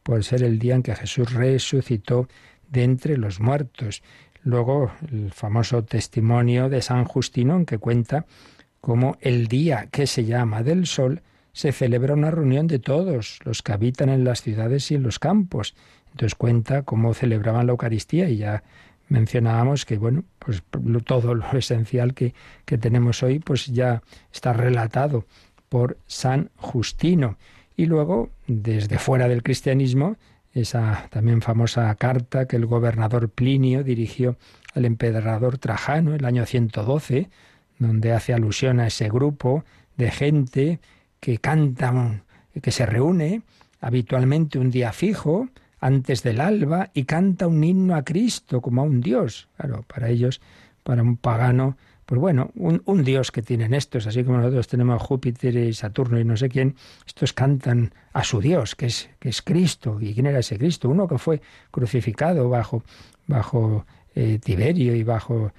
por 0.04 0.24
ser 0.24 0.44
el 0.44 0.60
día 0.60 0.76
en 0.76 0.84
que 0.84 0.96
Jesús 0.96 1.34
resucitó 1.34 2.28
de 2.70 2.84
entre 2.84 3.17
los 3.17 3.39
muertos. 3.39 4.02
Luego 4.43 4.91
el 5.12 5.32
famoso 5.32 5.84
testimonio 5.84 6.69
de 6.69 6.82
San 6.82 7.06
Justino 7.06 7.56
en 7.56 7.65
que 7.65 7.77
cuenta 7.77 8.25
como 8.80 9.17
el 9.21 9.47
día 9.47 9.88
que 9.91 10.08
se 10.08 10.25
llama 10.25 10.63
del 10.63 10.88
sol 10.88 11.21
se 11.54 11.71
celebra 11.71 12.13
una 12.13 12.32
reunión 12.32 12.67
de 12.67 12.80
todos 12.80 13.39
los 13.43 13.62
que 13.62 13.73
habitan 13.73 14.10
en 14.10 14.23
las 14.23 14.41
ciudades 14.41 14.89
y 14.89 14.95
en 14.95 15.04
los 15.04 15.19
campos. 15.19 15.75
Entonces 16.12 16.36
cuenta 16.36 16.84
cómo 16.84 17.13
celebraban 17.13 17.67
la 17.67 17.73
Eucaristía 17.73 18.30
y 18.30 18.38
ya 18.38 18.63
mencionábamos 19.10 19.86
que 19.86 19.97
bueno, 19.97 20.23
pues 20.39 20.63
todo 21.06 21.36
lo 21.36 21.51
esencial 21.51 22.13
que, 22.13 22.34
que 22.65 22.77
tenemos 22.77 23.21
hoy 23.23 23.39
pues 23.39 23.67
ya 23.67 24.01
está 24.34 24.54
relatado 24.54 25.25
por 25.69 25.97
San 26.08 26.49
Justino. 26.56 27.38
Y 27.77 27.86
luego, 27.86 28.30
desde 28.47 28.99
fuera 28.99 29.27
del 29.27 29.43
cristianismo, 29.43 30.17
esa 30.53 31.07
también 31.09 31.41
famosa 31.41 31.93
carta 31.95 32.47
que 32.47 32.57
el 32.57 32.65
gobernador 32.65 33.29
Plinio 33.29 33.83
dirigió 33.83 34.37
al 34.73 34.85
emperador 34.85 35.57
Trajano 35.57 36.15
el 36.15 36.25
año 36.25 36.45
112, 36.45 37.29
donde 37.79 38.11
hace 38.13 38.33
alusión 38.33 38.79
a 38.79 38.87
ese 38.87 39.09
grupo 39.09 39.63
de 39.97 40.11
gente 40.11 40.79
que 41.19 41.37
canta, 41.37 42.23
que 42.61 42.71
se 42.71 42.85
reúne 42.85 43.43
habitualmente 43.79 44.59
un 44.59 44.71
día 44.71 44.91
fijo, 44.93 45.47
antes 45.79 46.21
del 46.21 46.41
alba, 46.41 46.91
y 46.93 47.05
canta 47.05 47.47
un 47.47 47.63
himno 47.63 47.95
a 47.95 48.03
Cristo 48.03 48.61
como 48.61 48.81
a 48.81 48.83
un 48.83 49.01
Dios. 49.01 49.49
Claro, 49.57 49.83
para 49.87 50.09
ellos, 50.09 50.39
para 50.83 51.01
un 51.01 51.17
pagano, 51.17 51.75
pues 52.12 52.19
bueno, 52.19 52.52
un, 52.56 53.04
Dios 53.06 53.32
que 53.32 53.41
tienen 53.41 53.74
estos, 53.74 54.06
así 54.06 54.26
como 54.26 54.39
nosotros 54.39 54.67
tenemos 54.67 55.02
Júpiter 55.02 55.56
y 55.56 55.71
Saturno 55.71 56.19
y 56.19 56.26
no 56.26 56.36
sé 56.36 56.50
quién, 56.50 56.76
estos 57.08 57.32
cantan 57.32 57.93
a 58.12 58.26
su 58.26 58.41
Dios, 58.41 58.76
que 58.76 58.88
es, 58.88 59.10
que 59.17 59.30
es 59.30 59.41
Cristo. 59.41 59.97
¿Y 60.02 60.13
quién 60.13 60.26
era 60.26 60.39
ese 60.39 60.58
Cristo? 60.58 60.89
Uno 60.89 61.08
que 61.08 61.17
fue 61.17 61.41
crucificado 61.71 62.50
bajo, 62.50 62.84
bajo 63.28 63.86
eh, 64.13 64.39
Tiberio 64.43 64.93
y 64.93 65.04
bajo 65.04 65.54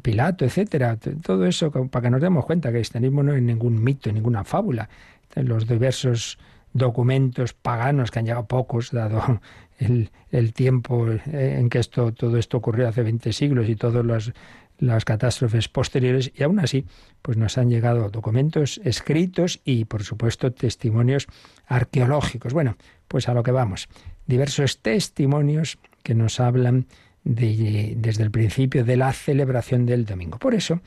Pilato, 0.00 0.46
etcétera. 0.46 0.96
Todo 0.96 1.44
eso 1.44 1.70
para 1.70 2.04
que 2.04 2.10
nos 2.10 2.22
demos 2.22 2.46
cuenta 2.46 2.70
que 2.70 2.78
el 2.78 2.84
cristianismo 2.84 3.22
no 3.22 3.34
es 3.34 3.42
ningún 3.42 3.84
mito, 3.84 4.10
ninguna 4.10 4.44
fábula. 4.44 4.88
Los 5.34 5.68
diversos 5.68 6.38
documentos 6.72 7.52
paganos 7.52 8.10
que 8.10 8.20
han 8.20 8.24
llegado 8.24 8.46
pocos, 8.46 8.92
dado 8.92 9.42
el, 9.78 10.10
el 10.30 10.54
tiempo 10.54 11.06
en 11.10 11.68
que 11.68 11.80
esto, 11.80 12.14
todo 12.14 12.38
esto 12.38 12.56
ocurrió 12.56 12.88
hace 12.88 13.02
20 13.02 13.30
siglos 13.34 13.68
y 13.68 13.76
todas 13.76 14.32
las 14.78 15.04
catástrofes 15.04 15.68
posteriores, 15.68 16.32
y 16.34 16.42
aún 16.42 16.60
así, 16.60 16.86
pues 17.22 17.36
nos 17.36 17.58
han 17.58 17.68
llegado 17.68 18.08
documentos 18.10 18.80
escritos 18.84 19.60
y, 19.64 19.84
por 19.84 20.04
supuesto, 20.04 20.52
testimonios 20.52 21.26
arqueológicos. 21.66 22.52
Bueno, 22.52 22.76
pues 23.08 23.28
a 23.28 23.34
lo 23.34 23.42
que 23.42 23.50
vamos. 23.50 23.88
Diversos 24.26 24.78
testimonios 24.80 25.78
que 26.02 26.14
nos 26.14 26.40
hablan 26.40 26.86
desde 27.24 28.22
el 28.22 28.30
principio 28.30 28.84
de 28.84 28.96
la 28.96 29.12
celebración 29.12 29.84
del 29.84 30.06
domingo. 30.06 30.38
Por 30.38 30.54
eso, 30.54 30.80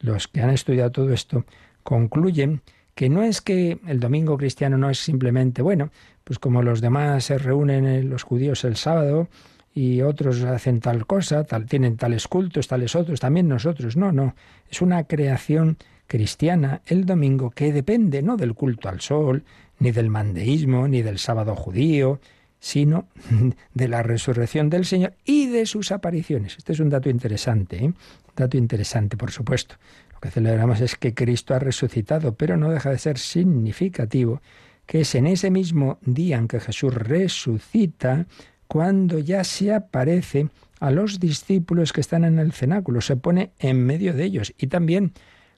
los 0.00 0.28
que 0.28 0.42
han 0.42 0.50
estudiado 0.50 0.90
todo 0.90 1.12
esto 1.12 1.46
concluyen 1.82 2.60
que 2.94 3.08
no 3.08 3.22
es 3.22 3.40
que 3.40 3.78
el 3.86 4.00
domingo 4.00 4.36
cristiano 4.36 4.78
no 4.78 4.90
es 4.90 4.98
simplemente, 4.98 5.62
bueno, 5.62 5.90
pues 6.24 6.38
como 6.38 6.62
los 6.62 6.80
demás 6.80 7.24
se 7.24 7.38
reúnen 7.38 7.86
eh, 7.86 8.02
los 8.02 8.22
judíos 8.22 8.64
el 8.64 8.76
sábado 8.76 9.28
y 9.76 10.00
otros 10.00 10.42
hacen 10.42 10.80
tal 10.80 11.06
cosa, 11.06 11.44
tal, 11.44 11.66
tienen 11.66 11.98
tales 11.98 12.28
cultos, 12.28 12.66
tales 12.66 12.96
otros, 12.96 13.20
también 13.20 13.46
nosotros. 13.46 13.94
No, 13.94 14.10
no, 14.10 14.34
es 14.70 14.80
una 14.80 15.04
creación 15.04 15.76
cristiana 16.06 16.80
el 16.86 17.04
domingo 17.04 17.50
que 17.50 17.74
depende 17.74 18.22
no 18.22 18.38
del 18.38 18.54
culto 18.54 18.88
al 18.88 19.02
sol, 19.02 19.44
ni 19.78 19.90
del 19.90 20.08
mandeísmo, 20.08 20.88
ni 20.88 21.02
del 21.02 21.18
sábado 21.18 21.54
judío, 21.54 22.20
sino 22.58 23.08
de 23.74 23.88
la 23.88 24.02
resurrección 24.02 24.70
del 24.70 24.86
Señor 24.86 25.12
y 25.26 25.48
de 25.48 25.66
sus 25.66 25.92
apariciones. 25.92 26.56
Este 26.56 26.72
es 26.72 26.80
un 26.80 26.88
dato 26.88 27.10
interesante, 27.10 27.84
¿eh? 27.84 27.92
dato 28.34 28.56
interesante, 28.56 29.18
por 29.18 29.30
supuesto. 29.30 29.74
Lo 30.14 30.20
que 30.20 30.30
celebramos 30.30 30.80
es 30.80 30.96
que 30.96 31.12
Cristo 31.12 31.54
ha 31.54 31.58
resucitado, 31.58 32.34
pero 32.34 32.56
no 32.56 32.70
deja 32.70 32.88
de 32.88 32.98
ser 32.98 33.18
significativo 33.18 34.40
que 34.86 35.00
es 35.00 35.14
en 35.16 35.26
ese 35.26 35.50
mismo 35.50 35.98
día 36.00 36.38
en 36.38 36.48
que 36.48 36.60
Jesús 36.60 36.94
resucita, 36.94 38.26
cuando 38.68 39.18
ya 39.18 39.44
se 39.44 39.72
aparece 39.72 40.48
a 40.80 40.90
los 40.90 41.20
discípulos 41.20 41.92
que 41.92 42.00
están 42.00 42.24
en 42.24 42.38
el 42.38 42.52
cenáculo, 42.52 43.00
se 43.00 43.16
pone 43.16 43.52
en 43.58 43.84
medio 43.84 44.12
de 44.12 44.24
ellos 44.24 44.54
y 44.58 44.66
también 44.66 45.12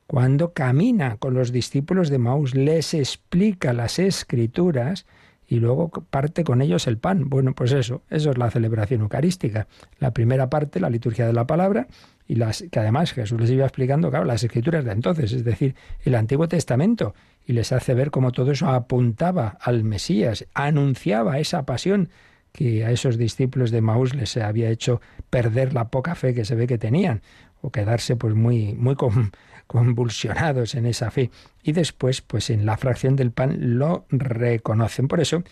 cuando 0.08 0.54
camina 0.54 1.18
con 1.18 1.34
los 1.34 1.52
discípulos 1.52 2.08
de 2.08 2.16
Maús, 2.16 2.54
les 2.54 2.94
explica 2.94 3.74
las 3.74 3.98
escrituras, 3.98 5.04
y 5.46 5.56
luego 5.56 5.90
parte 5.90 6.44
con 6.44 6.62
ellos 6.62 6.86
el 6.86 6.96
pan. 6.96 7.28
Bueno, 7.28 7.54
pues 7.54 7.72
eso, 7.72 8.02
eso 8.08 8.30
es 8.30 8.38
la 8.38 8.50
celebración 8.50 9.02
eucarística. 9.02 9.66
La 9.98 10.12
primera 10.12 10.48
parte, 10.48 10.80
la 10.80 10.88
liturgia 10.88 11.26
de 11.26 11.34
la 11.34 11.46
palabra, 11.46 11.88
y 12.26 12.36
las 12.36 12.64
que 12.70 12.78
además 12.78 13.12
Jesús 13.12 13.38
les 13.40 13.50
iba 13.50 13.64
explicando, 13.64 14.08
claro, 14.10 14.24
las 14.24 14.42
escrituras 14.42 14.84
de 14.84 14.92
entonces, 14.92 15.32
es 15.32 15.44
decir, 15.44 15.74
el 16.04 16.14
Antiguo 16.14 16.48
Testamento, 16.48 17.14
y 17.46 17.54
les 17.54 17.72
hace 17.72 17.92
ver 17.92 18.10
cómo 18.10 18.32
todo 18.32 18.52
eso 18.52 18.68
apuntaba 18.68 19.58
al 19.60 19.84
Mesías, 19.84 20.46
anunciaba 20.54 21.38
esa 21.38 21.64
pasión 21.64 22.08
que 22.52 22.84
a 22.84 22.90
esos 22.90 23.18
discípulos 23.18 23.70
de 23.70 23.80
Maús 23.80 24.14
les 24.14 24.36
había 24.36 24.70
hecho 24.70 25.00
perder 25.30 25.74
la 25.74 25.88
poca 25.88 26.14
fe 26.14 26.34
que 26.34 26.44
se 26.44 26.54
ve 26.54 26.66
que 26.66 26.78
tenían, 26.78 27.22
o 27.60 27.70
quedarse 27.70 28.16
pues 28.16 28.34
muy, 28.34 28.74
muy 28.74 28.96
convulsionados 29.66 30.74
en 30.74 30.86
esa 30.86 31.10
fe. 31.10 31.30
Y 31.62 31.72
después, 31.72 32.20
pues 32.20 32.50
en 32.50 32.66
la 32.66 32.76
fracción 32.76 33.16
del 33.16 33.30
pan 33.30 33.78
lo 33.78 34.06
reconocen. 34.10 35.08
Por 35.08 35.20
eso, 35.20 35.42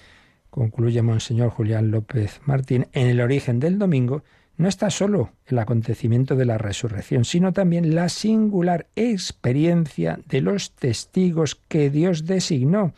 concluye 0.51 1.03
Monseñor 1.03 1.51
Julián 1.51 1.91
López 1.91 2.41
Martín, 2.45 2.87
en 2.93 3.09
el 3.09 3.21
origen 3.21 3.61
del 3.61 3.79
domingo 3.79 4.23
no 4.57 4.69
está 4.69 4.91
solo 4.91 5.33
el 5.47 5.59
acontecimiento 5.59 6.35
de 6.35 6.47
la 6.47 6.57
resurrección, 6.57 7.25
sino 7.25 7.53
también 7.53 7.95
la 7.95 8.09
singular 8.09 8.87
experiencia 8.97 10.19
de 10.29 10.41
los 10.41 10.73
testigos 10.73 11.57
que 11.69 11.91
Dios 11.91 12.25
designó 12.25 12.95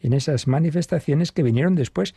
en 0.00 0.14
esas 0.14 0.46
manifestaciones 0.46 1.30
que 1.30 1.42
vinieron 1.42 1.74
después 1.74 2.14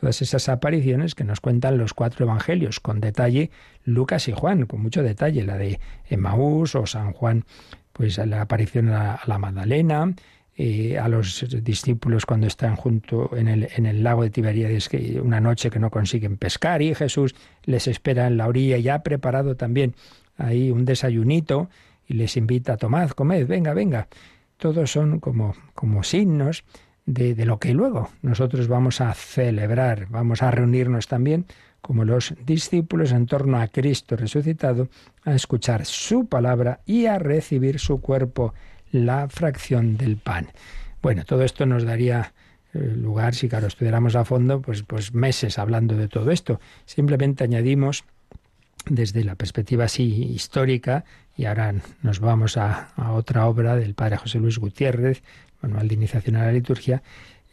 todas 0.00 0.22
esas 0.22 0.48
apariciones 0.48 1.14
que 1.14 1.24
nos 1.24 1.40
cuentan 1.40 1.76
los 1.76 1.92
cuatro 1.92 2.24
evangelios, 2.24 2.80
con 2.80 3.00
detalle 3.00 3.50
Lucas 3.84 4.28
y 4.28 4.32
Juan, 4.32 4.64
con 4.64 4.80
mucho 4.80 5.02
detalle, 5.02 5.44
la 5.44 5.58
de 5.58 5.78
Emaús 6.08 6.74
o 6.74 6.86
San 6.86 7.12
Juan 7.12 7.44
pues 7.92 8.16
la 8.16 8.40
aparición 8.40 8.88
a 8.88 9.20
la, 9.26 9.38
Magdalena, 9.38 10.14
eh, 10.56 10.98
a 10.98 11.06
los 11.08 11.44
discípulos 11.62 12.24
cuando 12.24 12.46
están 12.46 12.76
junto 12.76 13.36
en 13.36 13.48
el, 13.48 13.68
en 13.76 13.84
el 13.84 14.02
lago 14.02 14.22
de 14.22 14.30
Tiberíades, 14.30 14.88
que 14.88 15.20
una 15.20 15.38
noche 15.38 15.68
que 15.68 15.78
no 15.78 15.90
consiguen 15.90 16.38
pescar, 16.38 16.80
y 16.80 16.94
Jesús 16.94 17.34
les 17.64 17.86
espera 17.86 18.26
en 18.26 18.38
la 18.38 18.46
orilla 18.46 18.78
y 18.78 18.88
ha 18.88 19.02
preparado 19.02 19.54
también 19.54 19.94
ahí 20.38 20.70
un 20.70 20.86
desayunito 20.86 21.68
y 22.06 22.14
les 22.14 22.38
invita 22.38 22.72
a 22.72 22.76
tomar, 22.78 23.14
comed, 23.14 23.46
venga, 23.46 23.74
venga. 23.74 24.08
Todos 24.56 24.90
son 24.90 25.20
como, 25.20 25.54
como 25.74 26.02
signos 26.02 26.64
de, 27.12 27.44
lo 27.44 27.58
que 27.58 27.74
luego 27.74 28.10
nosotros 28.22 28.68
vamos 28.68 29.00
a 29.00 29.12
celebrar, 29.14 30.06
vamos 30.10 30.42
a 30.42 30.50
reunirnos 30.50 31.08
también 31.08 31.46
como 31.80 32.04
los 32.04 32.34
discípulos 32.44 33.12
en 33.12 33.26
torno 33.26 33.58
a 33.60 33.68
Cristo 33.68 34.16
resucitado, 34.16 34.88
a 35.24 35.34
escuchar 35.34 35.86
su 35.86 36.26
palabra 36.26 36.80
y 36.84 37.06
a 37.06 37.18
recibir 37.18 37.78
su 37.78 38.00
cuerpo, 38.00 38.54
la 38.92 39.28
fracción 39.28 39.96
del 39.96 40.18
pan. 40.18 40.48
Bueno, 41.02 41.24
todo 41.24 41.42
esto 41.42 41.64
nos 41.64 41.84
daría 41.84 42.34
eh, 42.74 42.78
lugar, 42.78 43.34
si 43.34 43.48
claro 43.48 43.66
estudiáramos 43.66 44.14
a 44.14 44.24
fondo, 44.24 44.60
pues, 44.60 44.82
pues 44.82 45.14
meses 45.14 45.58
hablando 45.58 45.96
de 45.96 46.08
todo 46.08 46.30
esto. 46.30 46.60
Simplemente 46.84 47.44
añadimos 47.44 48.04
desde 48.86 49.24
la 49.24 49.34
perspectiva 49.34 49.84
así 49.84 50.04
histórica, 50.24 51.04
y 51.36 51.46
ahora 51.46 51.74
nos 52.02 52.20
vamos 52.20 52.56
a, 52.56 52.92
otra 53.14 53.46
obra 53.46 53.76
del 53.76 53.94
padre 53.94 54.18
José 54.18 54.38
Luis 54.38 54.58
Gutiérrez, 54.58 55.22
Manual 55.62 55.88
de 55.88 55.94
Iniciación 55.94 56.36
a 56.36 56.44
la 56.44 56.52
Liturgia, 56.52 57.02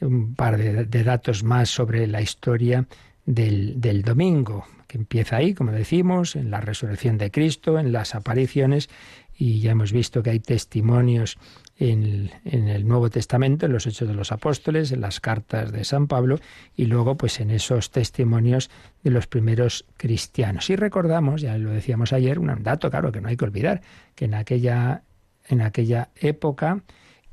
un 0.01 0.35
par 0.35 0.57
de, 0.57 1.03
datos 1.03 1.43
más 1.43 1.69
sobre 1.69 2.07
la 2.07 2.21
historia 2.21 2.85
del, 3.25 3.81
del, 3.81 4.03
domingo, 4.03 4.65
que 4.87 4.97
empieza 4.97 5.37
ahí, 5.37 5.53
como 5.53 5.71
decimos, 5.71 6.35
en 6.35 6.51
la 6.51 6.61
resurrección 6.61 7.17
de 7.17 7.31
Cristo, 7.31 7.79
en 7.79 7.91
las 7.91 8.15
apariciones, 8.15 8.89
y 9.37 9.59
ya 9.59 9.71
hemos 9.71 9.91
visto 9.91 10.23
que 10.23 10.31
hay 10.31 10.39
testimonios 10.39 11.37
en, 11.77 12.31
el 12.43 12.87
Nuevo 12.87 13.09
Testamento, 13.09 13.67
en 13.67 13.73
los 13.73 13.85
Hechos 13.85 14.07
de 14.07 14.13
los 14.13 14.31
Apóstoles, 14.31 14.91
en 14.91 15.01
las 15.01 15.19
cartas 15.19 15.71
de 15.71 15.83
San 15.83 16.07
Pablo 16.07 16.39
y 16.75 16.85
luego 16.85 17.15
pues 17.17 17.39
en 17.39 17.51
esos 17.51 17.91
testimonios 17.91 18.69
de 19.03 19.11
los 19.11 19.27
primeros 19.27 19.85
cristianos. 19.95 20.69
Y 20.69 20.75
recordamos, 20.75 21.41
ya 21.41 21.57
lo 21.57 21.69
decíamos 21.69 22.13
ayer, 22.13 22.39
un 22.39 22.63
dato 22.63 22.89
claro 22.89 23.11
que 23.11 23.21
no 23.21 23.29
hay 23.29 23.37
que 23.37 23.45
olvidar, 23.45 23.81
que 24.15 24.25
en 24.25 24.33
aquella, 24.33 25.03
en 25.47 25.61
aquella 25.61 26.09
época 26.15 26.81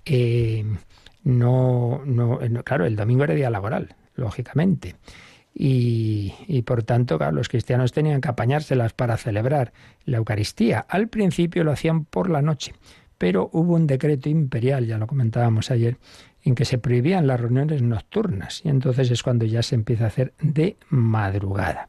eh, 0.05 0.65
no, 1.23 2.03
no, 2.05 2.39
claro, 2.65 2.87
el 2.87 2.97
domingo 2.97 3.25
era 3.25 3.35
día 3.35 3.51
laboral, 3.51 3.95
lógicamente. 4.15 4.97
Y, 5.55 6.35
y, 6.49 6.63
por 6.63 6.83
tanto, 6.83 7.17
claro, 7.17 7.33
los 7.33 7.49
cristianos 7.49 7.93
tenían 7.93 8.21
que 8.21 8.29
apañárselas 8.29 8.93
para 8.93 9.17
celebrar 9.17 9.73
la 10.05 10.17
Eucaristía. 10.17 10.85
Al 10.89 11.09
principio 11.09 11.63
lo 11.63 11.71
hacían 11.71 12.05
por 12.05 12.29
la 12.29 12.43
noche, 12.43 12.75
pero 13.19 13.51
hubo 13.53 13.75
un 13.75 13.87
decreto 13.87 14.29
imperial, 14.29 14.87
ya 14.87 14.99
lo 14.99 15.07
comentábamos 15.07 15.71
ayer, 15.71 15.97
en 16.45 16.55
que 16.55 16.65
se 16.65 16.79
prohibían 16.79 17.27
las 17.27 17.41
reuniones 17.41 17.83
nocturnas 17.83 18.61
y 18.65 18.69
entonces 18.69 19.11
es 19.11 19.23
cuando 19.23 19.47
ya 19.47 19.63
se 19.63 19.75
empieza 19.75 20.05
a 20.05 20.09
hacer 20.09 20.35
de 20.41 20.77
madrugada. 20.91 21.89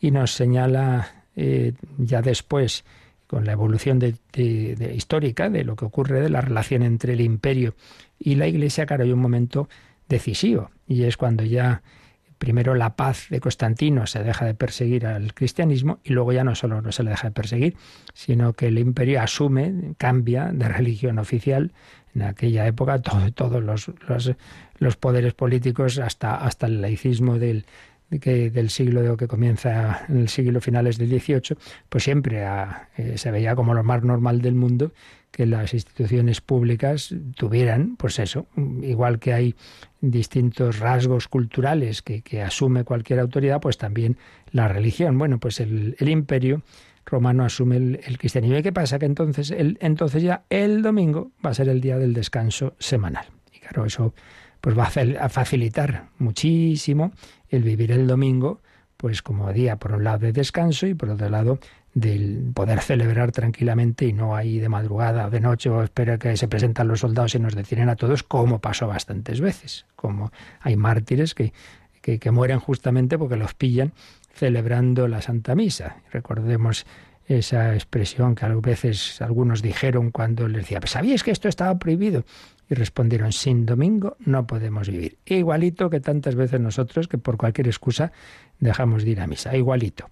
Y 0.00 0.10
nos 0.10 0.32
señala 0.32 1.24
eh, 1.36 1.72
ya 1.96 2.20
después, 2.20 2.84
con 3.26 3.44
la 3.44 3.52
evolución 3.52 3.98
de, 3.98 4.14
histórica 4.94 5.50
de 5.50 5.64
lo 5.64 5.76
que 5.76 5.84
ocurre 5.84 6.20
de 6.20 6.30
la 6.30 6.40
relación 6.40 6.82
entre 6.82 7.14
el 7.14 7.20
imperio 7.20 7.74
y 8.18 8.36
la 8.36 8.46
Iglesia, 8.46 8.86
claro, 8.86 9.04
hay 9.04 9.12
un 9.12 9.18
momento 9.18 9.68
decisivo 10.08 10.70
y 10.86 11.04
es 11.04 11.16
cuando 11.16 11.44
ya 11.44 11.82
primero 12.38 12.74
la 12.74 12.96
paz 12.96 13.26
de 13.30 13.40
Constantino 13.40 14.06
se 14.06 14.22
deja 14.22 14.44
de 14.44 14.54
perseguir 14.54 15.06
al 15.06 15.34
cristianismo 15.34 15.98
y 16.04 16.12
luego 16.12 16.32
ya 16.32 16.44
no 16.44 16.54
solo 16.54 16.82
no 16.82 16.92
se 16.92 17.02
le 17.02 17.10
deja 17.10 17.28
de 17.28 17.32
perseguir, 17.32 17.76
sino 18.14 18.52
que 18.52 18.68
el 18.68 18.78
imperio 18.78 19.22
asume, 19.22 19.94
cambia 19.98 20.50
de 20.52 20.68
religión 20.68 21.18
oficial. 21.18 21.72
En 22.14 22.22
aquella 22.22 22.66
época 22.66 23.00
todos 23.00 23.62
los, 23.62 23.90
los, 24.78 24.96
poderes 24.96 25.34
políticos, 25.34 25.98
hasta, 25.98 26.34
hasta 26.34 26.66
el 26.66 26.80
laicismo 26.80 27.38
del, 27.38 27.66
que, 28.20 28.50
del 28.50 28.70
siglo 28.70 29.16
que 29.16 29.26
comienza 29.26 30.04
en 30.08 30.18
el 30.18 30.28
siglo 30.28 30.60
finales 30.60 30.98
del 30.98 31.08
XVIII, 31.08 31.56
pues 31.88 32.04
siempre 32.04 32.44
eh, 32.96 33.18
se 33.18 33.30
veía 33.30 33.54
como 33.54 33.74
lo 33.74 33.82
más 33.82 34.02
normal 34.02 34.40
del 34.40 34.54
mundo 34.54 34.92
que 35.36 35.44
las 35.44 35.74
instituciones 35.74 36.40
públicas 36.40 37.14
tuvieran, 37.36 37.96
pues 37.96 38.18
eso, 38.18 38.46
igual 38.80 39.18
que 39.18 39.34
hay 39.34 39.54
distintos 40.00 40.78
rasgos 40.78 41.28
culturales 41.28 42.00
que, 42.00 42.42
asume 42.42 42.84
cualquier 42.84 43.20
autoridad, 43.20 43.60
pues 43.60 43.76
también 43.76 44.16
la 44.50 44.68
religión. 44.68 45.18
Bueno, 45.18 45.38
pues 45.38 45.60
el, 45.60 45.94
imperio 46.00 46.62
romano 47.04 47.44
asume 47.44 47.76
el, 47.76 48.16
cristianismo. 48.18 48.56
¿Y 48.56 48.62
qué 48.62 48.72
pasa? 48.72 48.98
Que 48.98 49.04
entonces, 49.04 49.50
el, 49.50 49.76
entonces 49.82 50.22
ya 50.22 50.44
el 50.48 50.80
domingo 50.80 51.32
va 51.44 51.50
a 51.50 51.54
ser 51.54 51.68
el 51.68 51.82
día 51.82 51.98
del 51.98 52.14
descanso 52.14 52.74
semanal. 52.78 53.26
Y 53.52 53.58
claro, 53.58 53.84
eso 53.84 54.14
pues 54.66 54.76
va 54.76 54.90
a 55.20 55.28
facilitar 55.28 56.08
muchísimo 56.18 57.12
el 57.48 57.62
vivir 57.62 57.92
el 57.92 58.08
domingo, 58.08 58.62
pues 58.96 59.22
como 59.22 59.52
día 59.52 59.76
por 59.76 59.92
un 59.92 60.02
lado 60.02 60.18
de 60.18 60.32
descanso 60.32 60.88
y 60.88 60.94
por 60.94 61.10
otro 61.10 61.28
lado 61.28 61.60
del 61.94 62.50
poder 62.52 62.80
celebrar 62.80 63.30
tranquilamente 63.30 64.06
y 64.06 64.12
no 64.12 64.34
ahí 64.34 64.58
de 64.58 64.68
madrugada 64.68 65.28
o 65.28 65.30
de 65.30 65.38
noche 65.38 65.70
o 65.70 65.84
espera 65.84 66.18
que 66.18 66.36
se 66.36 66.48
presentan 66.48 66.88
los 66.88 66.98
soldados 66.98 67.36
y 67.36 67.38
nos 67.38 67.54
detienen 67.54 67.88
a 67.90 67.94
todos, 67.94 68.24
como 68.24 68.58
pasó 68.58 68.88
bastantes 68.88 69.40
veces. 69.40 69.86
Como 69.94 70.32
hay 70.58 70.74
mártires 70.74 71.36
que, 71.36 71.52
que, 72.02 72.30
mueren 72.32 72.58
justamente 72.58 73.18
porque 73.18 73.36
los 73.36 73.54
pillan 73.54 73.92
celebrando 74.34 75.06
la 75.06 75.22
Santa 75.22 75.54
Misa. 75.54 75.98
Recordemos 76.10 76.86
esa 77.28 77.72
expresión 77.74 78.34
que 78.34 78.46
a 78.46 78.48
veces 78.48 79.22
algunos 79.22 79.62
dijeron 79.62 80.10
cuando 80.10 80.48
les 80.48 80.62
decía, 80.62 80.80
¿sabíais 80.86 81.22
que 81.22 81.30
esto 81.30 81.48
estaba 81.48 81.78
prohibido? 81.78 82.24
Y 82.68 82.74
respondieron, 82.74 83.32
sin 83.32 83.64
domingo 83.64 84.16
no 84.20 84.46
podemos 84.46 84.88
vivir. 84.88 85.18
Igualito 85.24 85.88
que 85.88 86.00
tantas 86.00 86.34
veces 86.34 86.60
nosotros 86.60 87.08
que 87.08 87.18
por 87.18 87.36
cualquier 87.36 87.68
excusa 87.68 88.12
dejamos 88.58 89.04
de 89.04 89.10
ir 89.10 89.20
a 89.20 89.26
misa. 89.26 89.56
Igualito. 89.56 90.10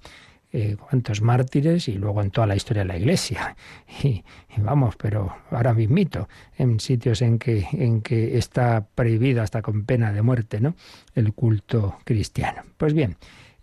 Eh, 0.56 0.76
cuántos 0.78 1.20
mártires 1.20 1.88
y 1.88 1.94
luego 1.94 2.22
en 2.22 2.30
toda 2.30 2.46
la 2.46 2.54
historia 2.54 2.84
de 2.84 2.88
la 2.88 2.96
Iglesia. 2.96 3.56
Y, 4.04 4.22
vamos, 4.58 4.94
pero 4.96 5.34
ahora 5.50 5.74
mismito, 5.74 6.28
en 6.56 6.78
sitios 6.78 7.22
en 7.22 7.40
que, 7.40 7.66
en 7.72 8.02
que 8.02 8.38
está 8.38 8.86
prohibido 8.94 9.42
hasta 9.42 9.62
con 9.62 9.84
pena 9.84 10.12
de 10.12 10.22
muerte, 10.22 10.60
¿no? 10.60 10.76
El 11.16 11.32
culto 11.32 11.98
cristiano. 12.04 12.62
Pues 12.76 12.94
bien, 12.94 13.16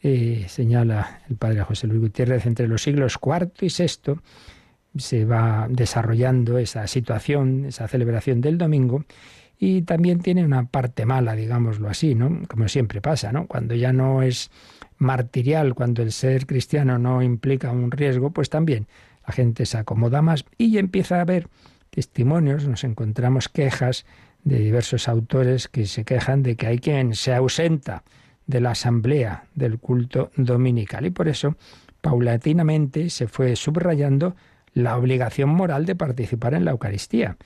eh, 0.03 0.47
señala 0.49 1.21
el 1.29 1.37
padre 1.37 1.61
José 1.61 1.87
Luis 1.87 2.01
Gutiérrez, 2.01 2.45
entre 2.45 2.67
los 2.67 2.81
siglos 2.81 3.17
IV 3.23 3.51
y 3.61 3.67
VI 3.67 4.19
se 4.97 5.25
va 5.25 5.67
desarrollando 5.69 6.57
esa 6.57 6.87
situación, 6.87 7.65
esa 7.65 7.87
celebración 7.87 8.41
del 8.41 8.57
domingo, 8.57 9.05
y 9.57 9.83
también 9.83 10.21
tiene 10.21 10.43
una 10.43 10.65
parte 10.65 11.05
mala, 11.05 11.35
digámoslo 11.35 11.87
así, 11.87 12.15
¿no? 12.15 12.41
Como 12.47 12.67
siempre 12.67 12.99
pasa, 12.99 13.31
¿no? 13.31 13.45
Cuando 13.45 13.75
ya 13.75 13.93
no 13.93 14.23
es 14.23 14.49
martirial, 14.97 15.75
cuando 15.75 16.01
el 16.01 16.11
ser 16.11 16.47
cristiano 16.47 16.97
no 16.97 17.21
implica 17.21 17.71
un 17.71 17.91
riesgo, 17.91 18.31
pues 18.31 18.49
también 18.49 18.87
la 19.27 19.33
gente 19.33 19.65
se 19.65 19.77
acomoda 19.77 20.21
más 20.21 20.45
y 20.57 20.77
empieza 20.77 21.17
a 21.17 21.21
haber 21.21 21.47
testimonios, 21.91 22.67
nos 22.67 22.83
encontramos 22.83 23.49
quejas 23.49 24.05
de 24.43 24.57
diversos 24.57 25.07
autores 25.07 25.67
que 25.67 25.85
se 25.85 26.05
quejan 26.05 26.41
de 26.41 26.55
que 26.55 26.67
hay 26.67 26.79
quien 26.79 27.13
se 27.13 27.33
ausenta 27.33 28.03
de 28.47 28.61
la 28.61 28.71
asamblea 28.71 29.45
del 29.53 29.77
culto 29.77 30.31
dominical 30.35 31.05
y 31.05 31.11
por 31.11 31.27
eso 31.27 31.55
paulatinamente 32.01 33.09
se 33.09 33.27
fue 33.27 33.55
subrayando 33.55 34.35
la 34.73 34.97
obligación 34.97 35.49
moral 35.49 35.85
de 35.85 35.95
participar 35.95 36.53
en 36.53 36.65
la 36.65 36.71
Eucaristía. 36.71 37.37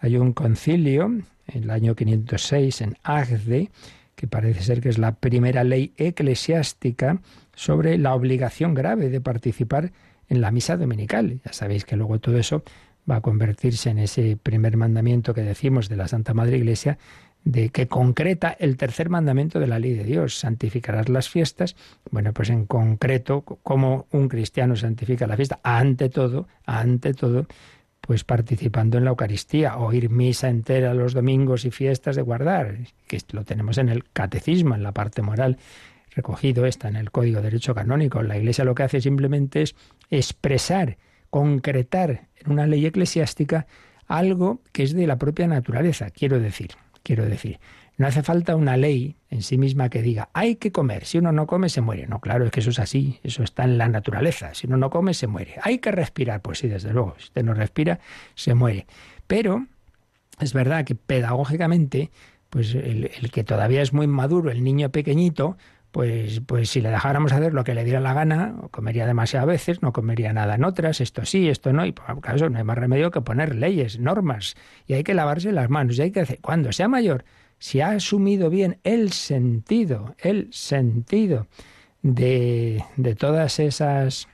Hay 0.00 0.16
un 0.16 0.32
concilio 0.32 1.06
en 1.06 1.62
el 1.62 1.70
año 1.70 1.94
506 1.94 2.80
en 2.80 2.96
Agde 3.02 3.70
que 4.14 4.26
parece 4.26 4.62
ser 4.62 4.80
que 4.80 4.88
es 4.88 4.98
la 4.98 5.12
primera 5.12 5.64
ley 5.64 5.92
eclesiástica 5.96 7.20
sobre 7.54 7.98
la 7.98 8.14
obligación 8.14 8.74
grave 8.74 9.08
de 9.08 9.20
participar 9.20 9.92
en 10.28 10.40
la 10.40 10.50
misa 10.50 10.76
dominical. 10.76 11.40
Ya 11.44 11.52
sabéis 11.52 11.84
que 11.84 11.96
luego 11.96 12.18
todo 12.20 12.38
eso 12.38 12.62
va 13.10 13.16
a 13.16 13.20
convertirse 13.20 13.90
en 13.90 13.98
ese 13.98 14.36
primer 14.40 14.76
mandamiento 14.76 15.34
que 15.34 15.42
decimos 15.42 15.88
de 15.88 15.96
la 15.96 16.08
Santa 16.08 16.32
Madre 16.32 16.56
Iglesia, 16.56 16.98
de 17.44 17.68
que 17.68 17.86
concreta 17.86 18.56
el 18.58 18.76
tercer 18.76 19.10
mandamiento 19.10 19.60
de 19.60 19.66
la 19.66 19.78
ley 19.78 19.92
de 19.92 20.04
Dios, 20.04 20.38
santificarás 20.38 21.08
las 21.08 21.28
fiestas. 21.28 21.76
Bueno, 22.10 22.32
pues 22.32 22.50
en 22.50 22.66
concreto, 22.66 23.42
cómo 23.42 24.06
un 24.10 24.28
cristiano 24.28 24.76
santifica 24.76 25.26
la 25.26 25.36
fiesta, 25.36 25.60
ante 25.62 26.08
todo, 26.08 26.48
ante 26.64 27.12
todo, 27.12 27.46
pues 28.00 28.24
participando 28.24 28.98
en 28.98 29.04
la 29.04 29.10
Eucaristía, 29.10 29.76
oír 29.76 30.10
misa 30.10 30.48
entera 30.48 30.94
los 30.94 31.12
domingos 31.12 31.64
y 31.64 31.70
fiestas 31.70 32.16
de 32.16 32.22
guardar, 32.22 32.78
que 33.06 33.18
lo 33.32 33.44
tenemos 33.44 33.78
en 33.78 33.88
el 33.90 34.04
catecismo, 34.04 34.74
en 34.74 34.82
la 34.82 34.92
parte 34.92 35.22
moral 35.22 35.58
recogido 36.14 36.64
está 36.66 36.88
en 36.88 36.96
el 36.96 37.10
Código 37.10 37.38
de 37.38 37.44
Derecho 37.44 37.74
Canónico. 37.74 38.22
La 38.22 38.38
Iglesia 38.38 38.64
lo 38.64 38.74
que 38.74 38.84
hace 38.84 39.00
simplemente 39.00 39.62
es 39.62 39.74
expresar, 40.10 40.96
concretar 41.30 42.28
en 42.36 42.52
una 42.52 42.66
ley 42.66 42.86
eclesiástica 42.86 43.66
algo 44.06 44.60
que 44.72 44.84
es 44.84 44.94
de 44.94 45.06
la 45.06 45.16
propia 45.16 45.46
naturaleza, 45.46 46.10
quiero 46.10 46.38
decir, 46.38 46.72
quiero 47.04 47.24
decir. 47.24 47.60
No 47.96 48.08
hace 48.08 48.24
falta 48.24 48.56
una 48.56 48.76
ley 48.76 49.14
en 49.30 49.42
sí 49.42 49.56
misma 49.56 49.88
que 49.88 50.02
diga, 50.02 50.28
hay 50.32 50.56
que 50.56 50.72
comer, 50.72 51.04
si 51.04 51.18
uno 51.18 51.30
no 51.30 51.46
come 51.46 51.68
se 51.68 51.80
muere. 51.80 52.08
No, 52.08 52.18
claro, 52.18 52.44
es 52.44 52.50
que 52.50 52.58
eso 52.58 52.70
es 52.70 52.80
así, 52.80 53.20
eso 53.22 53.44
está 53.44 53.62
en 53.62 53.78
la 53.78 53.88
naturaleza. 53.88 54.52
Si 54.54 54.66
uno 54.66 54.76
no 54.76 54.90
come 54.90 55.14
se 55.14 55.28
muere. 55.28 55.54
Hay 55.62 55.78
que 55.78 55.92
respirar, 55.92 56.40
pues 56.42 56.58
sí, 56.58 56.66
desde 56.66 56.92
luego, 56.92 57.14
si 57.18 57.26
usted 57.26 57.44
no 57.44 57.54
respira, 57.54 58.00
se 58.34 58.54
muere. 58.54 58.86
Pero 59.28 59.66
es 60.40 60.52
verdad 60.52 60.84
que 60.84 60.96
pedagógicamente, 60.96 62.10
pues 62.50 62.74
el, 62.74 63.10
que 63.32 63.44
todavía 63.44 63.82
es 63.82 63.92
muy 63.92 64.08
maduro, 64.08 64.50
el 64.50 64.64
niño 64.64 64.90
pequeñito, 64.90 65.56
pues, 65.94 66.40
pues 66.44 66.70
si 66.70 66.80
le 66.80 66.90
dejáramos 66.90 67.30
hacer 67.30 67.54
lo 67.54 67.62
que 67.62 67.72
le 67.72 67.84
diera 67.84 68.00
la 68.00 68.12
gana, 68.12 68.56
comería 68.72 69.06
demasiadas 69.06 69.46
veces, 69.46 69.80
no 69.80 69.92
comería 69.92 70.32
nada 70.32 70.56
en 70.56 70.64
otras, 70.64 71.00
esto 71.00 71.24
sí, 71.24 71.48
esto 71.48 71.72
no, 71.72 71.86
y 71.86 71.92
por 71.92 72.20
caso 72.20 72.50
no 72.50 72.58
hay 72.58 72.64
más 72.64 72.76
remedio 72.76 73.12
que 73.12 73.20
poner 73.20 73.54
leyes, 73.54 74.00
normas, 74.00 74.56
y 74.88 74.94
hay 74.94 75.04
que 75.04 75.14
lavarse 75.14 75.52
las 75.52 75.70
manos, 75.70 75.96
y 75.96 76.02
hay 76.02 76.10
que 76.10 76.18
hacer, 76.18 76.40
cuando 76.40 76.72
sea 76.72 76.88
mayor, 76.88 77.24
si 77.60 77.80
ha 77.80 77.90
asumido 77.90 78.50
bien 78.50 78.80
el 78.82 79.12
sentido, 79.12 80.16
el 80.18 80.52
sentido 80.52 81.46
de, 82.02 82.84
de 82.96 83.14
todas 83.14 83.60
esas 83.60 84.26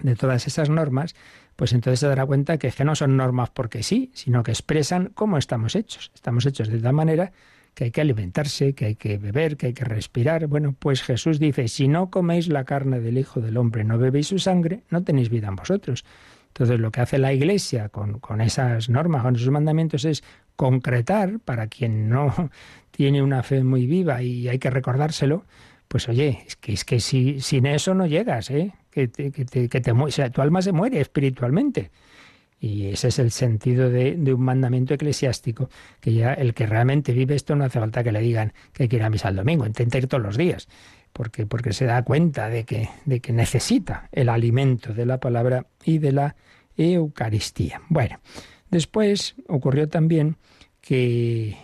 de 0.00 0.14
todas 0.14 0.46
esas 0.46 0.70
normas, 0.70 1.16
pues 1.56 1.72
entonces 1.72 1.98
se 1.98 2.06
dará 2.06 2.24
cuenta 2.24 2.56
que, 2.56 2.70
que 2.70 2.84
no 2.84 2.94
son 2.94 3.16
normas 3.16 3.50
porque 3.50 3.82
sí, 3.82 4.12
sino 4.14 4.44
que 4.44 4.52
expresan 4.52 5.10
cómo 5.12 5.38
estamos 5.38 5.74
hechos. 5.74 6.12
Estamos 6.14 6.46
hechos 6.46 6.68
de 6.68 6.78
tal 6.78 6.92
manera 6.92 7.32
que 7.78 7.84
hay 7.84 7.90
que 7.92 8.00
alimentarse, 8.00 8.74
que 8.74 8.86
hay 8.86 8.96
que 8.96 9.18
beber, 9.18 9.56
que 9.56 9.66
hay 9.66 9.72
que 9.72 9.84
respirar. 9.84 10.48
Bueno, 10.48 10.74
pues 10.76 11.00
Jesús 11.00 11.38
dice, 11.38 11.68
si 11.68 11.86
no 11.86 12.10
coméis 12.10 12.48
la 12.48 12.64
carne 12.64 12.98
del 12.98 13.18
Hijo 13.18 13.40
del 13.40 13.56
Hombre, 13.56 13.84
no 13.84 13.98
bebéis 13.98 14.26
su 14.26 14.40
sangre, 14.40 14.82
no 14.90 15.04
tenéis 15.04 15.28
vida 15.28 15.46
en 15.46 15.54
vosotros. 15.54 16.04
Entonces 16.48 16.80
lo 16.80 16.90
que 16.90 17.02
hace 17.02 17.18
la 17.18 17.32
Iglesia 17.32 17.88
con, 17.88 18.18
con 18.18 18.40
esas 18.40 18.88
normas, 18.88 19.22
con 19.22 19.36
esos 19.36 19.50
mandamientos, 19.50 20.04
es 20.04 20.24
concretar 20.56 21.38
para 21.38 21.68
quien 21.68 22.08
no 22.08 22.34
tiene 22.90 23.22
una 23.22 23.44
fe 23.44 23.62
muy 23.62 23.86
viva 23.86 24.22
y 24.24 24.48
hay 24.48 24.58
que 24.58 24.70
recordárselo, 24.70 25.44
pues 25.86 26.08
oye, 26.08 26.42
es 26.48 26.56
que, 26.56 26.72
es 26.72 26.84
que 26.84 26.98
si, 26.98 27.40
sin 27.40 27.64
eso 27.64 27.94
no 27.94 28.06
llegas, 28.08 28.50
¿eh? 28.50 28.74
que, 28.90 29.06
te, 29.06 29.30
que, 29.30 29.44
te, 29.44 29.68
que 29.68 29.92
o 29.92 30.10
sea, 30.10 30.30
tu 30.30 30.42
alma 30.42 30.62
se 30.62 30.72
muere 30.72 31.00
espiritualmente. 31.00 31.92
Y 32.60 32.86
ese 32.86 33.08
es 33.08 33.18
el 33.18 33.30
sentido 33.30 33.88
de, 33.88 34.16
un 34.34 34.42
mandamiento 34.42 34.94
eclesiástico, 34.94 35.70
que 36.00 36.12
ya 36.12 36.32
el 36.32 36.54
que 36.54 36.66
realmente 36.66 37.12
vive 37.12 37.34
esto 37.34 37.54
no 37.54 37.64
hace 37.64 37.78
falta 37.78 38.02
que 38.02 38.10
le 38.10 38.20
digan 38.20 38.52
que 38.72 38.84
hay 38.84 38.88
que 38.88 39.02
a 39.02 39.10
misa 39.10 39.28
el 39.28 39.36
domingo, 39.36 39.64
intenta 39.64 39.98
ir 39.98 40.08
todos 40.08 40.22
los 40.22 40.36
días, 40.36 40.68
porque, 41.12 41.46
porque 41.46 41.72
se 41.72 41.84
da 41.84 42.02
cuenta 42.02 42.48
de 42.48 42.64
que, 42.64 42.88
de 43.04 43.20
que 43.20 43.32
necesita 43.32 44.08
el 44.10 44.28
alimento 44.28 44.92
de 44.92 45.06
la 45.06 45.18
palabra 45.18 45.66
y 45.84 45.98
de 45.98 46.12
la 46.12 46.36
Eucaristía. 46.76 47.80
Bueno, 47.88 48.18
después 48.70 49.36
ocurrió 49.46 49.88
también 49.88 50.36
que, 50.80 51.56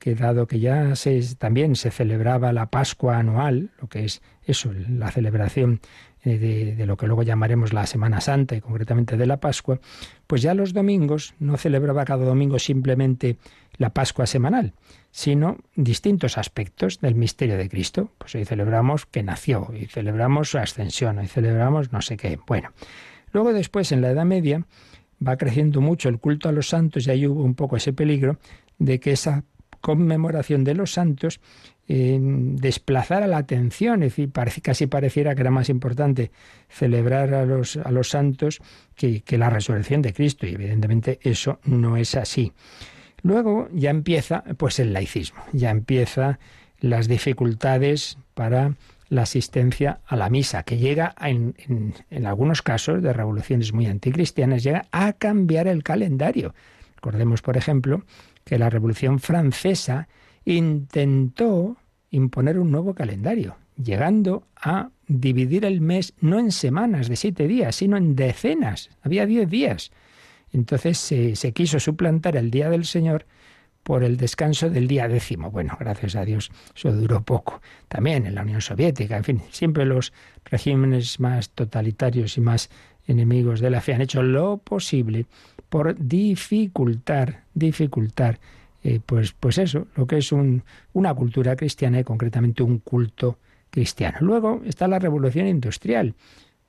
que 0.00 0.14
dado 0.14 0.46
que 0.46 0.58
ya 0.58 0.96
se, 0.96 1.20
también 1.36 1.76
se 1.76 1.90
celebraba 1.90 2.52
la 2.52 2.70
Pascua 2.70 3.18
anual, 3.18 3.70
lo 3.80 3.88
que 3.88 4.04
es 4.04 4.22
eso, 4.44 4.72
la 4.88 5.10
celebración 5.12 5.80
de, 6.24 6.74
de, 6.74 6.86
lo 6.86 6.96
que 6.96 7.06
luego 7.06 7.22
llamaremos 7.22 7.72
la 7.72 7.86
Semana 7.86 8.20
Santa 8.20 8.54
y 8.54 8.60
concretamente 8.60 9.16
de 9.16 9.26
la 9.26 9.38
Pascua, 9.38 9.80
pues 10.26 10.42
ya 10.42 10.54
los 10.54 10.72
domingos 10.72 11.34
no 11.38 11.56
celebraba 11.56 12.04
cada 12.04 12.24
domingo 12.24 12.58
simplemente 12.58 13.36
la 13.78 13.90
Pascua 13.90 14.26
semanal, 14.26 14.74
sino 15.10 15.56
distintos 15.74 16.36
aspectos 16.36 17.00
del 17.00 17.14
misterio 17.14 17.56
de 17.56 17.68
Cristo. 17.68 18.10
Pues 18.18 18.34
hoy 18.34 18.44
celebramos 18.44 19.06
que 19.06 19.22
nació, 19.22 19.72
y 19.74 19.86
celebramos 19.86 20.50
su 20.50 20.58
ascensión, 20.58 21.22
y 21.22 21.26
celebramos 21.26 21.90
no 21.92 22.02
sé 22.02 22.16
qué. 22.16 22.38
Bueno, 22.46 22.70
luego 23.32 23.52
después 23.52 23.90
en 23.92 24.02
la 24.02 24.10
Edad 24.10 24.26
Media 24.26 24.66
va 25.26 25.36
creciendo 25.36 25.80
mucho 25.80 26.08
el 26.08 26.18
culto 26.18 26.48
a 26.48 26.52
los 26.52 26.68
santos 26.68 27.06
y 27.06 27.10
ahí 27.10 27.26
hubo 27.26 27.42
un 27.42 27.54
poco 27.54 27.76
ese 27.76 27.92
peligro 27.92 28.38
de 28.78 29.00
que 29.00 29.12
esa 29.12 29.44
conmemoración 29.80 30.64
de 30.64 30.74
los 30.74 30.92
santos 30.92 31.40
eh, 31.92 32.20
desplazara 32.20 33.26
la 33.26 33.38
atención, 33.38 34.04
es 34.04 34.14
decir, 34.14 34.30
casi 34.62 34.86
pareciera 34.86 35.34
que 35.34 35.40
era 35.40 35.50
más 35.50 35.68
importante 35.68 36.30
celebrar 36.68 37.34
a 37.34 37.44
los, 37.44 37.78
a 37.78 37.90
santos 38.04 38.60
que, 38.94 39.24
la 39.36 39.50
resurrección 39.50 40.00
de 40.00 40.12
Cristo, 40.12 40.46
y 40.46 40.54
evidentemente 40.54 41.18
eso 41.22 41.58
no 41.64 41.96
es 41.96 42.14
así. 42.14 42.52
Luego 43.22 43.68
ya 43.72 43.90
empieza 43.90 44.44
pues 44.56 44.78
el 44.78 44.92
laicismo, 44.92 45.42
ya 45.52 45.70
empieza 45.70 46.38
las 46.78 47.08
dificultades 47.08 48.18
para 48.34 48.76
la 49.08 49.22
asistencia 49.22 49.98
a 50.06 50.14
la 50.14 50.30
misa, 50.30 50.62
que 50.62 50.78
llega 50.78 51.16
en, 51.20 51.56
algunos 52.24 52.62
casos 52.62 53.02
de 53.02 53.12
revoluciones 53.12 53.72
muy 53.72 53.86
anticristianas, 53.86 54.62
llega 54.62 54.86
a 54.92 55.12
cambiar 55.14 55.66
el 55.66 55.82
calendario. 55.82 56.54
Recordemos, 56.94 57.42
por 57.42 57.56
ejemplo, 57.56 58.04
que 58.44 58.60
la 58.60 58.70
Revolución 58.70 59.18
Francesa 59.18 60.06
intentó 60.44 61.76
imponer 62.10 62.58
un 62.58 62.70
nuevo 62.70 62.94
calendario, 62.94 63.56
llegando 63.82 64.44
a 64.56 64.90
dividir 65.06 65.64
el 65.64 65.80
mes 65.80 66.14
no 66.20 66.38
en 66.38 66.52
semanas 66.52 67.08
de 67.08 67.16
siete 67.16 67.46
días, 67.46 67.76
sino 67.76 67.96
en 67.96 68.16
decenas. 68.16 68.90
Había 69.02 69.26
diez 69.26 69.48
días. 69.48 69.90
Entonces 70.52 70.98
se, 70.98 71.52
quiso 71.52 71.78
suplantar 71.78 72.36
el 72.36 72.50
Día 72.50 72.70
del 72.70 72.84
Señor 72.84 73.26
por 73.82 74.04
el 74.04 74.16
descanso 74.16 74.68
del 74.68 74.88
día 74.88 75.08
décimo. 75.08 75.50
Bueno, 75.50 75.76
gracias 75.78 76.16
a 76.16 76.24
Dios, 76.24 76.50
eso 76.74 76.92
duró 76.92 77.22
poco. 77.22 77.62
También 77.88 78.26
en 78.26 78.34
la 78.34 78.42
Unión 78.42 78.60
Soviética, 78.60 79.16
en 79.16 79.24
fin, 79.24 79.42
siempre 79.50 79.84
los 79.84 80.12
regímenes 80.44 81.18
más 81.18 81.50
totalitarios 81.50 82.36
y 82.36 82.40
más 82.40 82.68
enemigos 83.06 83.60
de 83.60 83.70
la 83.70 83.80
fe 83.80 83.94
han 83.94 84.02
hecho 84.02 84.22
lo 84.22 84.58
posible 84.58 85.26
por 85.68 85.96
dificultar, 85.98 87.44
dificultar, 87.54 88.38
eh, 88.82 89.00
pues, 89.04 89.32
pues 89.32 89.58
eso, 89.58 89.86
lo 89.96 90.06
que 90.06 90.18
es 90.18 90.32
un, 90.32 90.62
una 90.92 91.14
cultura 91.14 91.56
cristiana 91.56 92.00
y 92.00 92.04
concretamente 92.04 92.62
un 92.62 92.78
culto 92.78 93.38
cristiano. 93.70 94.18
Luego 94.20 94.62
está 94.64 94.88
la 94.88 94.98
revolución 94.98 95.46
industrial 95.46 96.14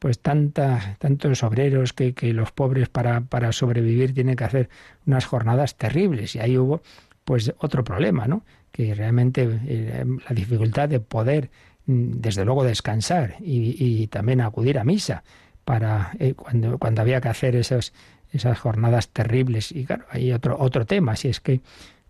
pues 0.02 0.17
tanta, 0.17 0.95
tantos 0.97 1.43
obreros 1.43 1.93
que, 1.93 2.15
los 2.34 2.52
pobres 2.52 2.89
para, 2.89 3.52
sobrevivir 3.52 4.15
tienen 4.15 4.36
que 4.36 4.43
hacer 4.43 4.69
unas 5.06 5.26
jornadas 5.26 5.76
terribles. 5.76 6.36
Y 6.36 6.39
ahí 6.39 6.58
hubo 6.58 6.82
pues 7.24 7.54
otro 7.60 7.84
problema, 7.84 8.26
¿no? 8.26 8.43
Que 8.71 8.95
realmente 8.95 9.47
eh, 9.67 10.04
la 10.28 10.36
dificultad 10.36 10.89
de 10.89 11.02
poder, 11.02 11.52
mm, 11.86 12.13
desde 12.13 12.45
luego, 12.45 12.63
descansar 12.63 13.36
y, 13.41 13.76
y 13.78 14.08
también 14.08 14.41
acudir 14.41 14.80
a 14.80 14.84
misa 14.84 15.24
para 15.65 16.13
eh, 16.17 16.34
cuando, 16.34 16.80
cuando 16.80 17.04
había 17.04 17.21
que 17.21 17.30
hacer 17.30 17.56
esos, 17.56 17.93
esas 18.34 18.60
jornadas 18.60 19.10
terribles. 19.10 19.71
Y 19.71 19.86
claro, 19.86 20.06
hay 20.10 20.32
otro, 20.32 20.58
otro 20.60 20.88
tema, 20.88 21.15
si 21.15 21.28
es 21.28 21.39
que 21.39 21.62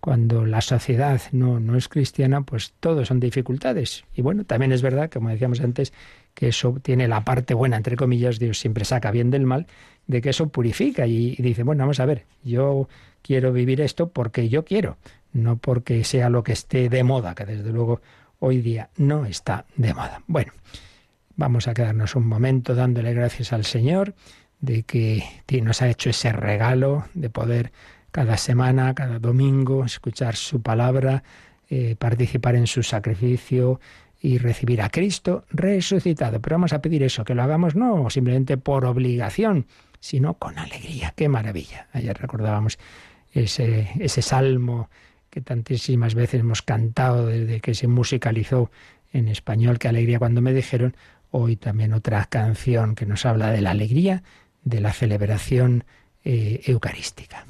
cuando 0.01 0.47
la 0.47 0.61
sociedad 0.61 1.21
no, 1.31 1.59
no 1.59 1.77
es 1.77 1.87
cristiana, 1.87 2.41
pues 2.41 2.73
todo 2.79 3.05
son 3.05 3.19
dificultades. 3.19 4.03
Y 4.15 4.23
bueno, 4.23 4.43
también 4.45 4.71
es 4.71 4.81
verdad, 4.81 5.11
como 5.11 5.29
decíamos 5.29 5.61
antes, 5.61 5.93
que 6.33 6.47
eso 6.47 6.75
tiene 6.81 7.07
la 7.07 7.23
parte 7.23 7.53
buena, 7.53 7.77
entre 7.77 7.95
comillas, 7.95 8.39
Dios 8.39 8.57
siempre 8.57 8.83
saca 8.83 9.11
bien 9.11 9.29
del 9.29 9.45
mal, 9.45 9.67
de 10.07 10.21
que 10.21 10.31
eso 10.31 10.49
purifica 10.49 11.05
y, 11.05 11.35
y 11.37 11.41
dice, 11.43 11.61
bueno, 11.61 11.83
vamos 11.83 11.99
a 11.99 12.05
ver, 12.05 12.25
yo 12.43 12.89
quiero 13.21 13.53
vivir 13.53 13.79
esto 13.79 14.09
porque 14.09 14.49
yo 14.49 14.65
quiero, 14.65 14.97
no 15.33 15.57
porque 15.57 16.03
sea 16.03 16.29
lo 16.29 16.43
que 16.43 16.53
esté 16.53 16.89
de 16.89 17.03
moda, 17.03 17.35
que 17.35 17.45
desde 17.45 17.71
luego 17.71 18.01
hoy 18.39 18.59
día 18.59 18.89
no 18.97 19.25
está 19.25 19.65
de 19.75 19.93
moda. 19.93 20.23
Bueno, 20.25 20.51
vamos 21.35 21.67
a 21.67 21.75
quedarnos 21.75 22.15
un 22.15 22.25
momento 22.25 22.73
dándole 22.73 23.13
gracias 23.13 23.53
al 23.53 23.65
Señor 23.65 24.15
de 24.61 24.81
que 24.81 25.23
nos 25.61 25.83
ha 25.83 25.89
hecho 25.89 26.09
ese 26.09 26.31
regalo 26.31 27.05
de 27.13 27.29
poder 27.29 27.71
cada 28.11 28.37
semana, 28.37 28.93
cada 28.93 29.19
domingo, 29.19 29.85
escuchar 29.85 30.35
su 30.35 30.61
palabra, 30.61 31.23
eh, 31.69 31.95
participar 31.97 32.55
en 32.55 32.67
su 32.67 32.83
sacrificio, 32.83 33.79
y 34.21 34.37
recibir 34.37 34.81
a 34.81 34.89
Cristo 34.89 35.45
resucitado. 35.49 36.39
Pero 36.39 36.55
vamos 36.55 36.73
a 36.73 36.81
pedir 36.81 37.01
eso, 37.03 37.25
que 37.25 37.33
lo 37.33 37.41
hagamos 37.41 37.75
no 37.75 38.09
simplemente 38.09 38.55
por 38.57 38.85
obligación, 38.85 39.65
sino 39.99 40.35
con 40.35 40.59
alegría. 40.59 41.13
¡Qué 41.15 41.27
maravilla! 41.27 41.87
Ayer 41.91 42.15
recordábamos 42.17 42.77
ese, 43.33 43.89
ese 43.99 44.21
salmo 44.21 44.89
que 45.29 45.41
tantísimas 45.41 46.13
veces 46.13 46.41
hemos 46.41 46.61
cantado 46.61 47.27
desde 47.27 47.61
que 47.61 47.73
se 47.73 47.87
musicalizó 47.87 48.69
en 49.11 49.27
español, 49.27 49.79
qué 49.79 49.87
alegría 49.87 50.19
cuando 50.19 50.41
me 50.41 50.53
dijeron, 50.53 50.95
hoy 51.31 51.55
también 51.55 51.93
otra 51.93 52.25
canción 52.25 52.95
que 52.95 53.05
nos 53.05 53.25
habla 53.25 53.51
de 53.51 53.61
la 53.61 53.71
alegría 53.71 54.23
de 54.63 54.81
la 54.81 54.93
celebración 54.93 55.85
eh, 56.23 56.61
eucarística. 56.65 57.45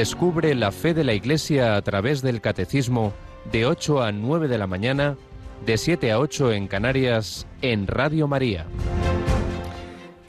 Descubre 0.00 0.54
la 0.54 0.72
fe 0.72 0.94
de 0.94 1.04
la 1.04 1.12
Iglesia 1.12 1.76
a 1.76 1.82
través 1.82 2.22
del 2.22 2.40
Catecismo 2.40 3.12
de 3.52 3.66
8 3.66 4.02
a 4.02 4.12
9 4.12 4.48
de 4.48 4.56
la 4.56 4.66
mañana, 4.66 5.18
de 5.66 5.76
7 5.76 6.10
a 6.10 6.18
8 6.18 6.52
en 6.52 6.68
Canarias, 6.68 7.46
en 7.60 7.86
Radio 7.86 8.26
María. 8.26 8.64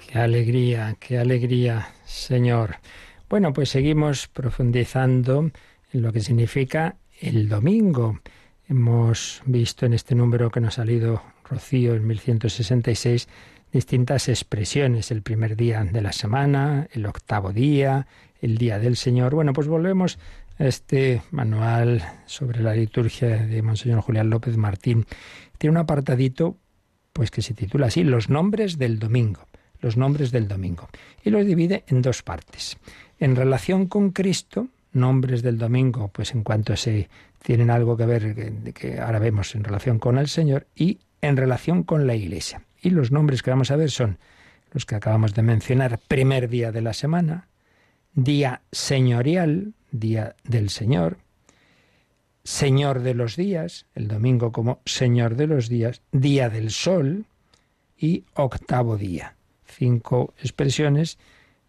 Qué 0.06 0.20
alegría, 0.20 0.98
qué 1.00 1.20
alegría, 1.20 1.88
Señor. 2.04 2.80
Bueno, 3.30 3.54
pues 3.54 3.70
seguimos 3.70 4.28
profundizando 4.28 5.50
en 5.94 6.02
lo 6.02 6.12
que 6.12 6.20
significa 6.20 6.98
el 7.22 7.48
domingo. 7.48 8.20
Hemos 8.68 9.42
visto 9.46 9.86
en 9.86 9.94
este 9.94 10.16
número 10.16 10.52
que 10.52 10.60
nos 10.60 10.74
ha 10.74 10.82
salido 10.82 11.24
Rocío 11.50 11.96
en 11.96 12.06
1166 12.08 13.30
distintas 13.72 14.28
expresiones, 14.28 15.12
el 15.12 15.22
primer 15.22 15.56
día 15.56 15.86
de 15.86 16.02
la 16.02 16.12
semana, 16.12 16.90
el 16.92 17.06
octavo 17.06 17.54
día, 17.54 18.06
el 18.42 18.58
Día 18.58 18.80
del 18.80 18.98
Señor. 18.98 19.34
Bueno, 19.34 19.54
pues 19.54 19.68
volvemos 19.68 20.20
a 20.58 20.66
este 20.66 21.22
manual 21.32 22.04
sobre 22.26 22.62
la 22.62 22.74
liturgia 22.74 23.30
de 23.30 23.62
Monseñor 23.62 24.02
Julián 24.02 24.30
López 24.30 24.58
Martín. 24.58 25.06
Tiene 25.58 25.72
un 25.72 25.78
apartadito 25.78 26.58
pues 27.14 27.32
que 27.32 27.42
se 27.42 27.54
titula 27.54 27.88
así, 27.88 28.04
Los 28.04 28.30
nombres 28.30 28.78
del 28.78 29.00
domingo, 29.00 29.48
los 29.80 29.98
nombres 29.98 30.32
del 30.32 30.48
domingo. 30.48 30.90
Y 31.24 31.30
los 31.30 31.46
divide 31.46 31.84
en 31.88 32.02
dos 32.02 32.24
partes. 32.24 32.78
En 33.20 33.36
relación 33.36 33.88
con 33.88 34.12
Cristo, 34.12 34.68
nombres 34.94 35.42
del 35.42 35.58
domingo, 35.58 36.10
pues 36.10 36.34
en 36.34 36.44
cuanto 36.44 36.76
se 36.76 37.10
tienen 37.44 37.70
algo 37.70 37.98
que 37.98 38.06
ver, 38.06 38.36
que, 38.36 38.74
que 38.74 39.00
ahora 39.00 39.20
vemos 39.20 39.56
en 39.56 39.64
relación 39.64 40.00
con 40.00 40.18
el 40.18 40.28
Señor, 40.28 40.68
y 40.76 41.00
en 41.22 41.38
relación 41.38 41.84
con 41.84 42.08
la 42.08 42.16
Iglesia. 42.16 42.64
Y 42.82 42.90
los 42.90 43.12
nombres 43.12 43.44
que 43.44 43.52
vamos 43.52 43.72
a 43.72 43.76
ver 43.76 43.92
son 43.92 44.18
los 44.72 44.86
que 44.86 44.96
acabamos 44.96 45.34
de 45.34 45.42
mencionar, 45.42 46.00
primer 46.08 46.50
día 46.50 46.72
de 46.72 46.82
la 46.82 46.94
semana, 46.94 47.48
día 48.14 48.62
señorial, 48.72 49.74
día 49.92 50.36
del 50.44 50.70
Señor, 50.70 51.18
Señor 52.44 53.02
de 53.02 53.14
los 53.14 53.36
días, 53.36 53.86
el 53.94 54.08
domingo 54.08 54.52
como 54.52 54.82
Señor 54.86 55.36
de 55.36 55.48
los 55.48 55.70
días, 55.70 56.02
día 56.12 56.50
del 56.50 56.72
sol 56.72 57.26
y 57.98 58.26
octavo 58.34 58.98
día. 58.98 59.36
Cinco 59.66 60.34
expresiones 60.40 61.20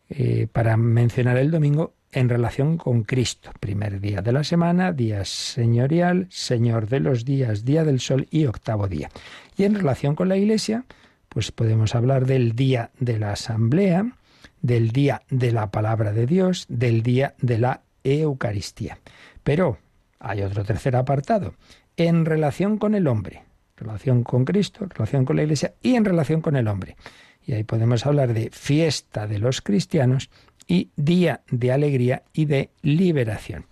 eh, 0.08 0.48
para 0.50 0.76
mencionar 0.76 1.36
el 1.36 1.50
domingo 1.50 1.94
en 2.10 2.28
relación 2.28 2.78
con 2.78 3.04
Cristo. 3.04 3.50
Primer 3.60 4.00
día 4.00 4.22
de 4.22 4.32
la 4.32 4.44
semana, 4.44 4.92
día 4.92 5.24
señorial, 5.24 6.26
Señor 6.30 6.88
de 6.88 7.00
los 7.00 7.24
días, 7.24 7.64
día 7.64 7.84
del 7.84 8.00
sol 8.00 8.26
y 8.30 8.46
octavo 8.46 8.88
día. 8.88 9.10
Y 9.56 9.64
en 9.64 9.74
relación 9.74 10.14
con 10.14 10.28
la 10.28 10.36
Iglesia, 10.36 10.84
pues 11.28 11.52
podemos 11.52 11.94
hablar 11.94 12.26
del 12.26 12.54
día 12.54 12.90
de 12.98 13.18
la 13.18 13.32
asamblea, 13.32 14.16
del 14.62 14.90
día 14.90 15.22
de 15.28 15.52
la 15.52 15.70
palabra 15.70 16.12
de 16.12 16.26
Dios, 16.26 16.66
del 16.68 17.02
día 17.02 17.34
de 17.40 17.58
la 17.58 17.82
Eucaristía. 18.04 18.98
Pero 19.42 19.78
hay 20.18 20.42
otro 20.42 20.64
tercer 20.64 20.96
apartado, 20.96 21.54
en 21.96 22.24
relación 22.24 22.78
con 22.78 22.94
el 22.94 23.06
hombre, 23.06 23.42
relación 23.76 24.22
con 24.22 24.44
Cristo, 24.44 24.86
relación 24.88 25.24
con 25.24 25.36
la 25.36 25.42
Iglesia 25.42 25.74
y 25.82 25.96
en 25.96 26.04
relación 26.04 26.40
con 26.40 26.56
el 26.56 26.68
hombre. 26.68 26.96
Y 27.44 27.52
ahí 27.52 27.64
podemos 27.64 28.06
hablar 28.06 28.32
de 28.32 28.50
fiesta 28.52 29.26
de 29.26 29.38
los 29.38 29.60
cristianos 29.60 30.30
y 30.66 30.90
día 30.96 31.42
de 31.50 31.72
alegría 31.72 32.22
y 32.32 32.44
de 32.44 32.70
liberación. 32.82 33.66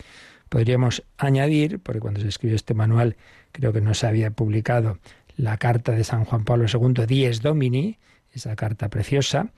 Podríamos 0.49 1.05
añadir, 1.17 1.79
porque 1.79 2.01
cuando 2.01 2.21
se 2.21 2.29
escribió 2.29 2.57
este 2.57 2.75
manual 2.75 3.17
creo 3.53 3.73
que 3.73 3.81
no 3.81 3.95
se 3.95 4.09
había 4.09 4.33
publicado 4.33 4.99
la 5.37 5.57
carta 5.57 5.93
de 5.93 6.05
San 6.05 6.25
Juan 6.25 6.45
Pablo 6.45 6.67
II, 6.73 7.07
Dies 7.07 7.41
Domini, 7.41 7.99
esa 8.33 8.57
carta 8.57 8.89
preciosa, 8.89 9.53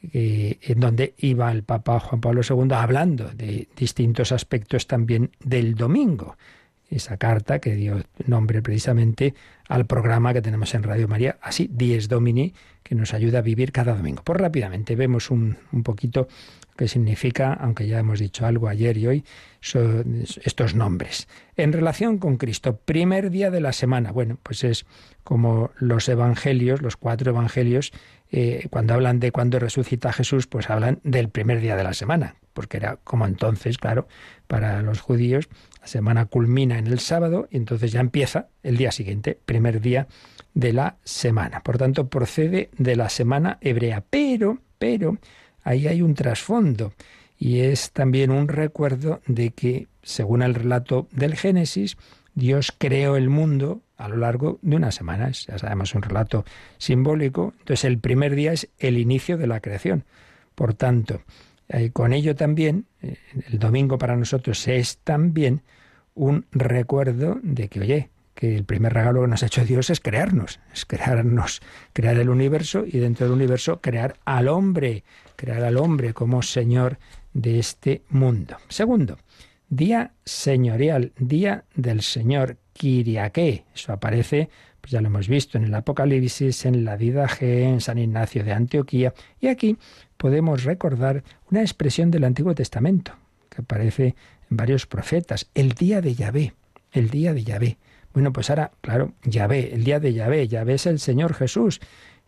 en 0.00 0.80
donde 0.80 1.14
iba 1.18 1.50
el 1.50 1.64
Papa 1.64 2.00
Juan 2.00 2.20
Pablo 2.20 2.42
II 2.48 2.72
hablando 2.72 3.30
de 3.30 3.68
distintos 3.76 4.32
aspectos 4.32 4.86
también 4.86 5.30
del 5.40 5.74
domingo. 5.74 6.36
Esa 6.90 7.18
carta 7.18 7.58
que 7.58 7.74
dio 7.74 8.02
nombre 8.26 8.62
precisamente 8.62 9.34
al 9.68 9.84
programa 9.84 10.32
que 10.32 10.40
tenemos 10.40 10.74
en 10.74 10.82
Radio 10.82 11.06
María, 11.06 11.36
así, 11.42 11.68
Dies 11.70 12.08
Domini, 12.08 12.54
que 12.82 12.94
nos 12.94 13.12
ayuda 13.12 13.40
a 13.40 13.42
vivir 13.42 13.72
cada 13.72 13.94
domingo. 13.94 14.22
Pues 14.24 14.40
rápidamente 14.40 14.96
vemos 14.96 15.30
un, 15.30 15.58
poquito 15.84 16.28
qué 16.74 16.88
significa, 16.88 17.52
aunque 17.52 17.86
ya 17.86 17.98
hemos 17.98 18.20
dicho 18.20 18.46
algo 18.46 18.68
ayer 18.68 18.96
y 18.96 19.06
hoy, 19.06 19.24
estos 20.42 20.74
nombres. 20.74 21.28
En 21.56 21.74
relación 21.74 22.16
con 22.16 22.38
Cristo, 22.38 22.78
primer 22.78 23.30
día 23.30 23.50
de 23.50 23.60
la 23.60 23.74
semana. 23.74 24.10
Bueno, 24.10 24.38
pues 24.42 24.64
es 24.64 24.86
como 25.22 25.70
los 25.78 26.08
evangelios, 26.08 26.80
los 26.80 26.96
cuatro 26.96 27.32
evangelios, 27.32 27.92
eh, 28.30 28.66
cuando 28.70 28.94
hablan 28.94 29.20
de 29.20 29.32
cuando 29.32 29.58
resucita 29.58 30.12
Jesús, 30.12 30.46
pues 30.46 30.68
hablan 30.70 31.00
del 31.02 31.30
primer 31.30 31.60
día 31.60 31.76
de 31.76 31.84
la 31.84 31.94
semana, 31.94 32.36
porque 32.52 32.76
era 32.76 32.96
como 32.96 33.26
entonces, 33.26 33.78
claro, 33.78 34.06
para 34.46 34.82
los 34.82 35.00
judíos, 35.00 35.48
la 35.80 35.86
semana 35.86 36.26
culmina 36.26 36.78
en 36.78 36.86
el 36.86 36.98
sábado 36.98 37.48
y 37.50 37.56
entonces 37.56 37.92
ya 37.92 38.00
empieza 38.00 38.48
el 38.62 38.76
día 38.76 38.92
siguiente, 38.92 39.38
primer 39.44 39.80
día 39.80 40.08
de 40.54 40.72
la 40.72 40.96
semana. 41.04 41.60
Por 41.62 41.78
tanto, 41.78 42.08
procede 42.08 42.70
de 42.76 42.96
la 42.96 43.08
semana 43.08 43.58
hebrea, 43.60 44.04
pero, 44.08 44.58
pero, 44.78 45.18
ahí 45.62 45.86
hay 45.86 46.02
un 46.02 46.14
trasfondo 46.14 46.92
y 47.38 47.60
es 47.60 47.92
también 47.92 48.30
un 48.30 48.48
recuerdo 48.48 49.20
de 49.26 49.50
que, 49.50 49.86
según 50.02 50.42
el 50.42 50.54
relato 50.54 51.06
del 51.12 51.36
Génesis, 51.36 51.96
Dios 52.38 52.72
creó 52.76 53.16
el 53.16 53.28
mundo 53.28 53.82
a 53.96 54.08
lo 54.08 54.16
largo 54.16 54.60
de 54.62 54.76
unas 54.76 54.94
semanas. 54.94 55.46
Ya 55.48 55.58
sabemos, 55.58 55.94
un 55.96 56.02
relato 56.02 56.44
simbólico. 56.78 57.52
Entonces, 57.58 57.84
el 57.84 57.98
primer 57.98 58.36
día 58.36 58.52
es 58.52 58.68
el 58.78 58.96
inicio 58.96 59.36
de 59.36 59.48
la 59.48 59.60
creación. 59.60 60.04
Por 60.54 60.74
tanto, 60.74 61.22
eh, 61.68 61.90
con 61.90 62.12
ello 62.12 62.36
también, 62.36 62.86
eh, 63.02 63.16
el 63.50 63.58
domingo 63.58 63.98
para 63.98 64.16
nosotros 64.16 64.68
es 64.68 64.98
también 64.98 65.62
un 66.14 66.46
recuerdo 66.52 67.40
de 67.42 67.68
que, 67.68 67.80
oye, 67.80 68.10
que 68.34 68.54
el 68.54 68.64
primer 68.64 68.94
regalo 68.94 69.22
que 69.22 69.28
nos 69.28 69.42
ha 69.42 69.46
hecho 69.46 69.64
Dios 69.64 69.90
es 69.90 69.98
crearnos, 69.98 70.60
es 70.72 70.84
crearnos, 70.84 71.60
crear 71.92 72.16
el 72.18 72.30
universo 72.30 72.84
y 72.86 72.98
dentro 72.98 73.26
del 73.26 73.34
universo 73.34 73.80
crear 73.80 74.14
al 74.24 74.46
hombre, 74.46 75.02
crear 75.34 75.64
al 75.64 75.76
hombre 75.76 76.14
como 76.14 76.42
Señor 76.42 76.98
de 77.34 77.58
este 77.58 78.02
mundo. 78.10 78.56
Segundo, 78.68 79.18
día 79.68 80.12
señorial, 80.24 81.12
día 81.18 81.64
del 81.74 82.02
Señor, 82.02 82.56
Kiriaké. 82.72 83.64
Eso 83.74 83.92
aparece, 83.92 84.48
pues 84.80 84.92
ya 84.92 85.00
lo 85.00 85.08
hemos 85.08 85.28
visto 85.28 85.58
en 85.58 85.64
el 85.64 85.74
Apocalipsis, 85.74 86.64
en 86.64 86.84
la 86.84 86.96
Didaje, 86.96 87.64
en 87.64 87.80
San 87.80 87.98
Ignacio 87.98 88.44
de 88.44 88.52
Antioquía. 88.52 89.12
Y 89.40 89.48
aquí 89.48 89.76
podemos 90.16 90.64
recordar 90.64 91.24
una 91.50 91.60
expresión 91.60 92.10
del 92.10 92.24
Antiguo 92.24 92.54
Testamento, 92.54 93.12
que 93.48 93.62
aparece 93.62 94.14
en 94.50 94.56
varios 94.56 94.86
profetas, 94.86 95.50
el 95.54 95.72
día 95.72 96.00
de 96.00 96.14
Yahvé, 96.14 96.54
el 96.92 97.10
día 97.10 97.34
de 97.34 97.44
Yahvé. 97.44 97.78
Bueno, 98.14 98.32
pues 98.32 98.50
ahora, 98.50 98.72
claro, 98.80 99.12
Yahvé, 99.24 99.74
el 99.74 99.84
día 99.84 100.00
de 100.00 100.14
Yahvé, 100.14 100.48
Yahvé 100.48 100.74
es 100.74 100.86
el 100.86 100.98
Señor 100.98 101.34
Jesús. 101.34 101.80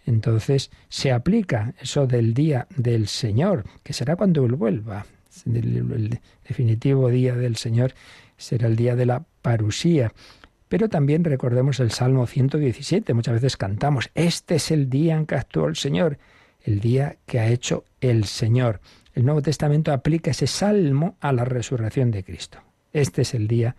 Entonces 0.07 0.70
se 0.88 1.12
aplica 1.12 1.74
eso 1.80 2.07
del 2.07 2.34
día 2.34 2.66
del 2.76 3.09
Señor, 3.09 3.64
que 3.82 3.93
será 3.93 4.16
cuando 4.16 4.45
Él 4.45 4.55
vuelva. 4.55 5.07
El, 5.47 6.20
definitivo 6.47 7.09
día 7.09 7.35
del 7.35 7.57
Señor 7.57 7.95
será 8.37 8.66
el 8.66 8.76
día 8.76 8.97
de 8.97 9.07
la 9.07 9.24
parusía. 9.43 10.12
Pero 10.68 10.89
también 10.89 11.24
recordemos 11.24 11.81
el 11.81 11.91
Salmo 11.91 12.26
117, 12.26 13.12
muchas 13.14 13.35
veces 13.35 13.57
cantamos, 13.57 14.11
este 14.14 14.57
es 14.57 14.70
el 14.70 14.89
día 14.89 15.16
en 15.16 15.26
que 15.26 15.35
actuó 15.35 15.66
el 15.66 15.76
Señor, 15.76 16.18
el 16.62 16.81
día 16.81 17.16
que 17.26 17.41
ha 17.41 17.49
hecho 17.49 17.85
el 18.01 18.24
Señor. 18.24 18.81
El 19.12 19.24
Nuevo 19.24 19.43
Testamento 19.43 19.93
aplica 19.93 20.31
ese 20.31 20.47
salmo 20.47 21.16
a 21.20 21.33
la 21.33 21.45
resurrección 21.45 22.12
de 22.12 22.22
Cristo. 22.22 22.61
Este 22.93 23.22
es 23.22 23.35
el 23.35 23.49
día 23.49 23.74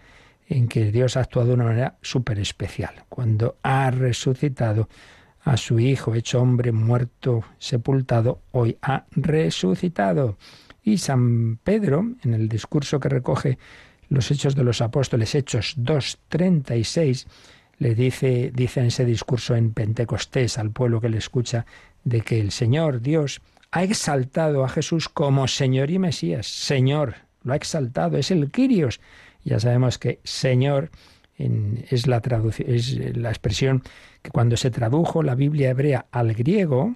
en 0.48 0.68
que 0.68 0.92
Dios 0.92 1.16
ha 1.16 1.22
actuado 1.22 1.50
de 1.50 1.54
una 1.54 1.64
manera 1.64 1.98
súper 2.02 2.40
especial, 2.40 3.06
cuando 3.08 3.58
ha 3.64 3.90
resucitado 3.90 4.90
a 5.44 5.58
su 5.58 5.80
Hijo, 5.80 6.14
hecho 6.14 6.42
hombre, 6.42 6.72
muerto, 6.72 7.44
sepultado, 7.58 8.42
hoy 8.52 8.78
ha 8.82 9.06
resucitado. 9.12 10.38
Y 10.84 10.98
San 10.98 11.58
Pedro, 11.58 12.16
en 12.24 12.34
el 12.34 12.50
discurso 12.50 13.00
que 13.00 13.10
recoge 13.10 13.58
los 14.10 14.30
Hechos 14.32 14.56
de 14.56 14.64
los 14.64 14.82
Apóstoles, 14.82 15.36
Hechos 15.36 15.78
2.36, 15.78 17.28
le 17.78 17.96
dice, 17.96 18.52
dice 18.54 18.80
en 18.80 18.88
ese 18.88 19.06
discurso 19.06 19.56
en 19.56 19.74
Pentecostés 19.74 20.58
al 20.58 20.72
pueblo 20.72 21.02
que 21.02 21.10
le 21.10 21.18
escucha, 21.18 21.66
de 22.04 22.22
que 22.22 22.40
el 22.40 22.52
Señor 22.52 23.02
Dios 23.02 23.42
ha 23.72 23.84
exaltado 23.84 24.64
a 24.64 24.70
Jesús 24.70 25.08
como 25.08 25.48
Señor 25.48 25.92
y 25.92 26.00
Mesías. 26.00 26.48
Señor, 26.48 27.16
lo 27.44 27.54
ha 27.54 27.56
exaltado, 27.56 28.18
es 28.18 28.32
el 28.32 28.52
Kyrios. 28.52 29.00
Ya 29.44 29.60
sabemos 29.60 29.98
que 29.98 30.20
Señor 30.24 30.92
es 31.38 32.08
la 32.08 32.22
es 32.68 33.16
la 33.16 33.30
expresión 33.30 33.82
que 34.22 34.30
cuando 34.30 34.58
se 34.58 34.70
tradujo 34.70 35.24
la 35.24 35.36
Biblia 35.36 35.72
hebrea 35.72 36.06
al 36.12 36.34
griego 36.34 36.96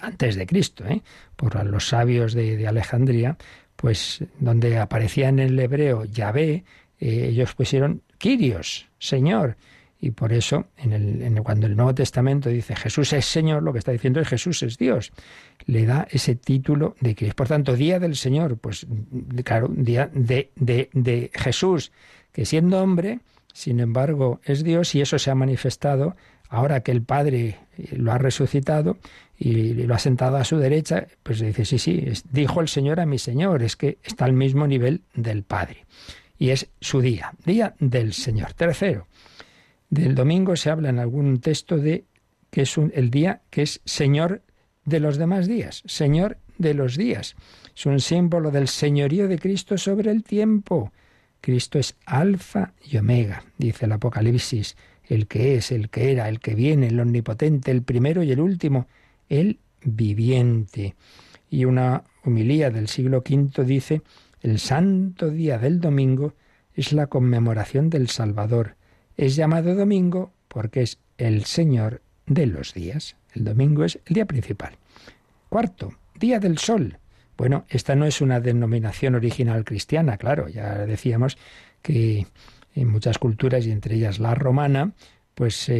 antes 0.00 0.36
de 0.36 0.46
Cristo, 0.46 0.84
¿eh? 0.86 1.02
por 1.36 1.64
los 1.64 1.88
sabios 1.88 2.34
de, 2.34 2.66
Alejandría, 2.66 3.36
pues 3.76 4.24
donde 4.38 4.78
aparecía 4.78 5.28
en 5.28 5.38
el 5.38 5.58
hebreo 5.58 6.04
Yahvé, 6.04 6.64
eh, 7.00 7.28
ellos 7.30 7.54
pusieron 7.54 8.02
Kyrios, 8.18 8.88
Señor. 8.98 9.56
Y 10.00 10.10
por 10.10 10.32
eso, 10.32 10.66
en 10.78 10.92
el, 10.92 11.42
cuando 11.44 11.66
el 11.66 11.76
Nuevo 11.76 11.94
Testamento 11.94 12.48
dice 12.48 12.74
Jesús 12.74 13.12
es 13.12 13.24
Señor, 13.24 13.62
lo 13.62 13.72
que 13.72 13.78
está 13.78 13.92
diciendo 13.92 14.20
es 14.20 14.26
Jesús 14.26 14.62
es 14.64 14.76
Dios. 14.76 15.12
Le 15.66 15.86
da 15.86 16.08
ese 16.10 16.34
título 16.34 16.96
de 17.00 17.14
que 17.14 17.32
Por 17.34 17.46
tanto, 17.46 17.76
Día 17.76 18.00
del 18.00 18.16
Señor, 18.16 18.58
pues 18.58 18.84
claro, 19.44 19.68
día 19.68 20.10
de 20.12 21.30
Jesús, 21.32 21.92
que 22.32 22.44
siendo 22.44 22.82
hombre, 22.82 23.20
sin 23.52 23.80
embargo, 23.80 24.40
es 24.44 24.64
Dios 24.64 24.94
y 24.94 25.00
eso 25.00 25.18
se 25.18 25.30
ha 25.30 25.34
manifestado 25.34 26.16
ahora 26.48 26.80
que 26.80 26.92
el 26.92 27.02
Padre 27.02 27.58
lo 27.92 28.12
ha 28.12 28.18
resucitado 28.18 28.98
y 29.38 29.72
lo 29.72 29.94
ha 29.94 29.98
sentado 29.98 30.36
a 30.36 30.44
su 30.44 30.58
derecha, 30.58 31.06
pues 31.22 31.40
dice, 31.40 31.64
sí, 31.64 31.78
sí, 31.78 32.04
dijo 32.30 32.60
el 32.60 32.68
Señor 32.68 33.00
a 33.00 33.06
mi 33.06 33.18
Señor, 33.18 33.62
es 33.62 33.76
que 33.76 33.98
está 34.04 34.26
al 34.26 34.34
mismo 34.34 34.66
nivel 34.66 35.02
del 35.14 35.42
Padre. 35.42 35.86
Y 36.38 36.50
es 36.50 36.68
su 36.80 37.00
día, 37.00 37.32
día 37.44 37.74
del 37.78 38.12
Señor. 38.12 38.52
Tercero, 38.52 39.06
del 39.88 40.14
domingo 40.14 40.54
se 40.56 40.70
habla 40.70 40.90
en 40.90 40.98
algún 40.98 41.40
texto 41.40 41.78
de 41.78 42.04
que 42.50 42.62
es 42.62 42.76
el 42.76 43.10
día 43.10 43.40
que 43.50 43.62
es 43.62 43.80
Señor 43.84 44.42
de 44.84 45.00
los 45.00 45.16
demás 45.16 45.46
días, 45.46 45.82
Señor 45.86 46.38
de 46.58 46.74
los 46.74 46.96
días. 46.96 47.34
Es 47.74 47.86
un 47.86 48.00
símbolo 48.00 48.50
del 48.50 48.68
señorío 48.68 49.26
de 49.26 49.38
Cristo 49.38 49.78
sobre 49.78 50.10
el 50.10 50.22
tiempo. 50.22 50.92
Cristo 51.42 51.80
es 51.80 51.96
alfa 52.06 52.72
y 52.88 52.96
omega, 52.96 53.44
dice 53.58 53.86
el 53.86 53.92
Apocalipsis, 53.92 54.76
el 55.04 55.26
que 55.26 55.56
es, 55.56 55.72
el 55.72 55.90
que 55.90 56.12
era, 56.12 56.28
el 56.28 56.38
que 56.38 56.54
viene, 56.54 56.86
el 56.86 57.00
omnipotente, 57.00 57.72
el 57.72 57.82
primero 57.82 58.22
y 58.22 58.30
el 58.30 58.40
último, 58.40 58.86
el 59.28 59.58
viviente. 59.82 60.94
Y 61.50 61.64
una 61.64 62.04
humilía 62.24 62.70
del 62.70 62.86
siglo 62.86 63.18
V 63.28 63.64
dice, 63.64 64.02
el 64.40 64.60
santo 64.60 65.30
día 65.30 65.58
del 65.58 65.80
domingo 65.80 66.34
es 66.74 66.92
la 66.92 67.08
conmemoración 67.08 67.90
del 67.90 68.08
Salvador, 68.08 68.76
es 69.16 69.34
llamado 69.34 69.74
domingo 69.74 70.32
porque 70.46 70.82
es 70.82 71.00
el 71.18 71.44
Señor 71.44 72.02
de 72.26 72.46
los 72.46 72.72
días. 72.72 73.16
El 73.34 73.44
domingo 73.44 73.84
es 73.84 73.98
el 74.06 74.14
día 74.14 74.26
principal. 74.26 74.76
Cuarto, 75.48 75.92
Día 76.14 76.38
del 76.38 76.58
Sol. 76.58 76.98
Bueno, 77.36 77.64
esta 77.68 77.94
no 77.94 78.06
es 78.06 78.20
una 78.20 78.40
denominación 78.40 79.14
original 79.14 79.64
cristiana, 79.64 80.16
claro, 80.16 80.48
ya 80.48 80.86
decíamos 80.86 81.38
que 81.80 82.26
en 82.74 82.88
muchas 82.88 83.18
culturas 83.18 83.66
y 83.66 83.70
entre 83.70 83.96
ellas 83.96 84.18
la 84.18 84.34
romana, 84.34 84.92
pues 85.34 85.70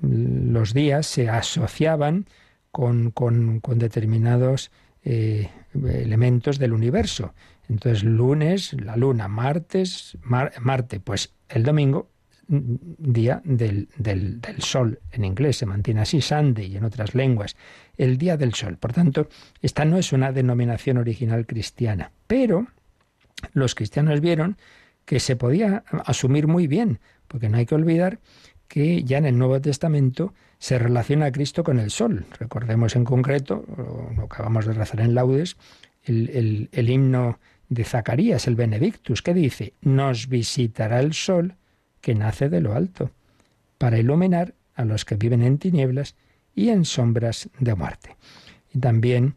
los 0.00 0.74
días 0.74 1.06
se 1.06 1.28
asociaban 1.28 2.26
con, 2.70 3.10
con, 3.10 3.60
determinados 3.78 4.70
eh, 5.04 5.48
elementos 5.74 6.58
del 6.58 6.72
universo. 6.72 7.32
Entonces, 7.68 8.04
lunes, 8.04 8.74
la 8.74 8.96
luna, 8.96 9.28
martes, 9.28 10.18
Marte, 10.22 11.00
pues 11.00 11.32
el 11.48 11.62
domingo, 11.62 12.08
día 12.48 13.42
del, 13.44 13.88
del, 13.96 14.40
sol, 14.58 15.00
en 15.10 15.24
inglés 15.24 15.58
se 15.58 15.66
mantiene 15.66 16.00
así, 16.00 16.20
Sunday, 16.20 16.66
y 16.66 16.76
en 16.76 16.84
otras 16.84 17.14
lenguas, 17.14 17.56
el 17.96 18.18
día 18.18 18.36
del 18.36 18.54
sol. 18.54 18.76
Por 18.76 18.92
tanto, 18.92 19.28
esta 19.62 19.84
no 19.84 19.98
es 19.98 20.12
una 20.12 20.32
denominación 20.32 20.98
original 20.98 21.46
cristiana, 21.46 22.12
pero 22.26 22.68
los 23.52 23.74
cristianos 23.74 24.20
vieron 24.20 24.56
que 25.04 25.20
se 25.20 25.36
podía 25.36 25.84
asumir 26.04 26.46
muy 26.46 26.66
bien, 26.66 27.00
porque 27.28 27.48
no 27.48 27.58
hay 27.58 27.66
que 27.66 27.74
olvidar 27.74 28.20
que 28.68 29.02
ya 29.04 29.18
en 29.18 29.26
el 29.26 29.38
Nuevo 29.38 29.60
Testamento 29.60 30.34
se 30.58 30.78
relaciona 30.78 31.26
a 31.26 31.32
Cristo 31.32 31.62
con 31.62 31.78
el 31.78 31.90
sol. 31.90 32.26
Recordemos 32.38 32.96
en 32.96 33.04
concreto, 33.04 33.64
lo 34.16 34.24
acabamos 34.24 34.66
de 34.66 34.72
rezar 34.72 35.00
en 35.00 35.14
laudes, 35.14 35.56
el, 36.04 36.68
el 36.72 36.90
himno 36.90 37.38
de 37.68 37.84
Zacarías, 37.84 38.46
el 38.46 38.54
Benedictus, 38.54 39.22
que 39.22 39.34
dice, 39.34 39.74
nos 39.80 40.28
visitará 40.28 41.00
el 41.00 41.12
sol 41.12 41.56
que 42.00 42.14
nace 42.14 42.48
de 42.48 42.60
lo 42.60 42.74
alto, 42.74 43.10
para 43.78 43.98
iluminar 43.98 44.54
a 44.74 44.84
los 44.84 45.04
que 45.04 45.16
viven 45.16 45.42
en 45.42 45.58
tinieblas 45.58 46.14
y 46.54 46.70
en 46.70 46.84
sombras 46.84 47.48
de 47.58 47.74
muerte. 47.74 48.16
Y 48.72 48.78
también, 48.78 49.36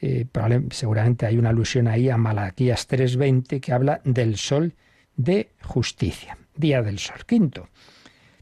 eh, 0.00 0.26
seguramente 0.70 1.26
hay 1.26 1.38
una 1.38 1.50
alusión 1.50 1.88
ahí 1.88 2.08
a 2.08 2.16
Malaquías 2.16 2.88
3.20 2.88 3.60
que 3.60 3.72
habla 3.72 4.00
del 4.04 4.36
sol 4.36 4.74
de 5.16 5.50
justicia, 5.62 6.38
día 6.56 6.82
del 6.82 6.98
sol. 6.98 7.24
Quinto, 7.26 7.68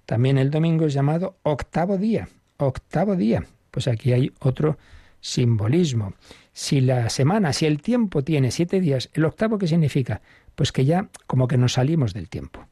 también 0.04 0.38
el 0.38 0.50
domingo 0.50 0.86
es 0.86 0.94
llamado 0.94 1.38
octavo 1.42 1.98
día, 1.98 2.28
octavo 2.58 3.16
día. 3.16 3.44
Pues 3.70 3.88
aquí 3.88 4.12
hay 4.12 4.32
otro 4.40 4.78
simbolismo. 5.20 6.14
Si 6.52 6.80
la 6.80 7.10
semana, 7.10 7.52
si 7.52 7.66
el 7.66 7.82
tiempo 7.82 8.22
tiene 8.22 8.50
siete 8.50 8.80
días, 8.80 9.10
¿el 9.12 9.24
octavo 9.24 9.58
qué 9.58 9.66
significa? 9.66 10.22
Pues 10.54 10.72
que 10.72 10.84
ya 10.84 11.08
como 11.26 11.48
que 11.48 11.58
nos 11.58 11.74
salimos 11.74 12.14
del 12.14 12.28
tiempo. 12.28 12.66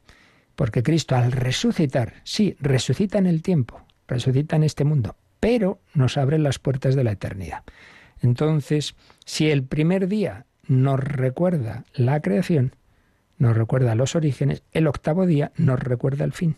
Porque 0.57 0.83
Cristo 0.83 1.17
al 1.17 1.33
resucitar, 1.33 2.15
sí, 2.25 2.57
resucita 2.61 3.19
en 3.19 3.27
el 3.27 3.43
tiempo, 3.43 3.85
resucita 4.07 4.57
en 4.57 4.63
este 4.63 4.85
mundo, 4.85 5.17
pero 5.41 5.81
nos 5.95 6.17
abre 6.17 6.39
las 6.39 6.59
puertas 6.59 6.95
de 6.95 7.05
la 7.05 7.13
eternidad. 7.13 7.65
Entonces, 8.21 8.95
si 9.25 9.51
el 9.51 9.65
primer 9.65 10.09
día 10.09 10.47
nos 10.67 11.01
recuerda 11.01 11.85
la 11.95 12.21
creación, 12.21 12.77
nos 13.39 13.57
recuerda 13.57 13.95
los 13.95 14.15
orígenes, 14.15 14.63
el 14.73 14.87
octavo 14.87 15.27
día 15.27 15.53
nos 15.57 15.81
recuerda 15.81 16.25
el 16.25 16.33
fin, 16.33 16.57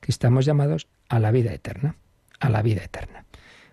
que 0.00 0.10
estamos 0.10 0.44
llamados 0.44 0.88
a 1.08 1.18
la 1.18 1.30
vida 1.30 1.52
eterna, 1.52 1.96
a 2.40 2.48
la 2.48 2.62
vida 2.62 2.82
eterna. 2.82 3.26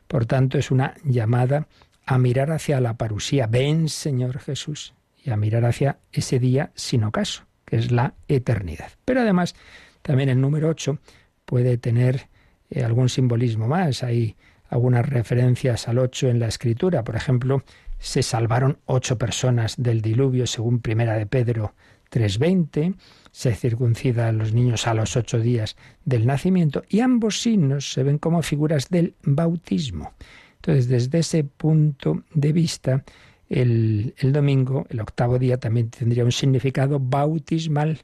Por 0.07 0.25
tanto, 0.25 0.57
es 0.57 0.71
una 0.71 0.95
llamada 1.03 1.67
a 2.05 2.17
mirar 2.17 2.51
hacia 2.51 2.81
la 2.81 2.97
parusía. 2.97 3.47
Ven, 3.47 3.87
Señor 3.89 4.39
Jesús, 4.39 4.93
y 5.23 5.29
a 5.31 5.37
mirar 5.37 5.65
hacia 5.65 5.99
ese 6.11 6.39
día 6.39 6.71
sin 6.75 7.03
ocaso, 7.03 7.45
es 7.71 7.91
la 7.91 8.13
eternidad. 8.27 8.91
Pero 9.05 9.21
además, 9.21 9.55
también 10.01 10.29
el 10.29 10.39
número 10.39 10.69
8 10.69 10.99
puede 11.45 11.77
tener 11.77 12.27
eh, 12.69 12.83
algún 12.83 13.09
simbolismo 13.09 13.67
más. 13.67 14.03
Hay 14.03 14.35
algunas 14.69 15.07
referencias 15.07 15.87
al 15.87 15.97
8 15.97 16.29
en 16.29 16.39
la 16.39 16.47
escritura. 16.47 17.03
Por 17.03 17.15
ejemplo, 17.15 17.63
se 17.99 18.23
salvaron 18.23 18.77
ocho 18.85 19.17
personas 19.17 19.75
del 19.77 20.01
diluvio, 20.01 20.47
según 20.47 20.79
Primera 20.79 21.15
de 21.15 21.25
Pedro 21.25 21.73
3.20 22.11 22.95
se 23.31 23.55
circuncida 23.55 24.27
a 24.27 24.31
los 24.31 24.53
niños 24.53 24.85
a 24.87 24.93
los 24.93 25.15
ocho 25.15 25.39
días 25.39 25.77
del 26.03 26.27
nacimiento 26.27 26.83
y 26.89 26.99
ambos 26.99 27.41
signos 27.41 27.93
se 27.93 28.03
ven 28.03 28.17
como 28.17 28.41
figuras 28.41 28.89
del 28.89 29.15
bautismo. 29.23 30.13
Entonces, 30.55 30.89
desde 30.89 31.19
ese 31.19 31.43
punto 31.43 32.23
de 32.33 32.51
vista, 32.51 33.03
el, 33.51 34.31
domingo, 34.31 34.85
el 34.89 35.01
octavo 35.01 35.37
día, 35.37 35.57
también 35.57 35.89
tendría 35.89 36.23
un 36.23 36.31
significado 36.31 36.99
bautismal. 36.99 37.99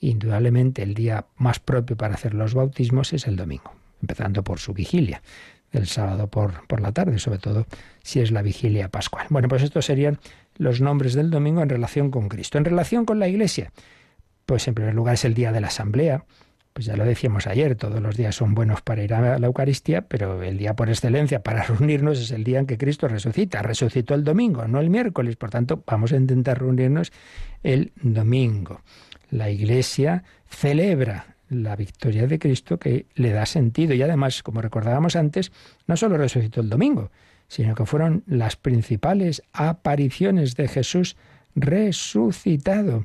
Indudablemente, 0.00 0.82
el 0.82 0.94
día 0.94 1.26
más 1.36 1.60
propio 1.60 1.96
para 1.96 2.14
hacer 2.14 2.34
los 2.34 2.52
bautismos 2.52 3.12
es 3.14 3.26
el 3.26 3.36
domingo, 3.36 3.72
empezando 4.02 4.44
por 4.44 4.58
su 4.58 4.74
vigilia, 4.74 5.22
el 5.70 5.86
sábado 5.86 6.26
por, 6.26 6.66
por 6.66 6.82
la 6.82 6.92
tarde, 6.92 7.18
sobre 7.18 7.38
todo 7.38 7.66
si 8.02 8.20
es 8.20 8.30
la 8.32 8.42
vigilia 8.42 8.90
pascual. 8.90 9.26
Bueno, 9.30 9.48
pues 9.48 9.62
estos 9.62 9.86
serían 9.86 10.18
los 10.58 10.82
nombres 10.82 11.14
del 11.14 11.30
domingo 11.30 11.62
en 11.62 11.70
relación 11.70 12.10
con 12.10 12.28
Cristo. 12.28 12.58
En 12.58 12.66
relación 12.66 13.06
con 13.06 13.18
la 13.18 13.28
Iglesia, 13.28 13.72
pues 14.44 14.68
en 14.68 14.74
primer 14.74 14.94
lugar 14.94 15.14
es 15.14 15.24
el 15.24 15.32
día 15.32 15.52
de 15.52 15.60
la 15.62 15.68
asamblea. 15.68 16.26
Pues 16.72 16.86
ya 16.86 16.96
lo 16.96 17.04
decíamos 17.04 17.46
ayer, 17.46 17.76
todos 17.76 18.00
los 18.00 18.16
días 18.16 18.34
son 18.34 18.54
buenos 18.54 18.80
para 18.80 19.02
ir 19.02 19.12
a 19.12 19.38
la 19.38 19.46
Eucaristía, 19.46 20.02
pero 20.02 20.42
el 20.42 20.56
día 20.56 20.74
por 20.74 20.88
excelencia 20.88 21.42
para 21.42 21.62
reunirnos 21.68 22.18
es 22.18 22.30
el 22.30 22.44
día 22.44 22.60
en 22.60 22.66
que 22.66 22.78
Cristo 22.78 23.08
resucita. 23.08 23.62
Resucitó 23.62 24.14
el 24.14 24.24
domingo, 24.24 24.66
no 24.66 24.80
el 24.80 24.88
miércoles. 24.88 25.36
Por 25.36 25.50
tanto, 25.50 25.82
vamos 25.86 26.12
a 26.12 26.16
intentar 26.16 26.60
reunirnos 26.60 27.12
el 27.62 27.92
domingo. 28.02 28.80
La 29.30 29.50
Iglesia 29.50 30.24
celebra 30.48 31.36
la 31.52 31.76
victoria 31.76 32.26
de 32.26 32.38
Cristo 32.38 32.78
que 32.78 33.06
le 33.14 33.30
da 33.30 33.46
sentido. 33.46 33.94
Y 33.94 34.02
además, 34.02 34.42
como 34.42 34.62
recordábamos 34.62 35.16
antes, 35.16 35.52
no 35.86 35.96
solo 35.96 36.16
resucitó 36.16 36.60
el 36.60 36.70
domingo, 36.70 37.10
sino 37.48 37.74
que 37.74 37.84
fueron 37.84 38.24
las 38.26 38.56
principales 38.56 39.42
apariciones 39.52 40.56
de 40.56 40.68
Jesús 40.68 41.16
resucitado. 41.54 43.04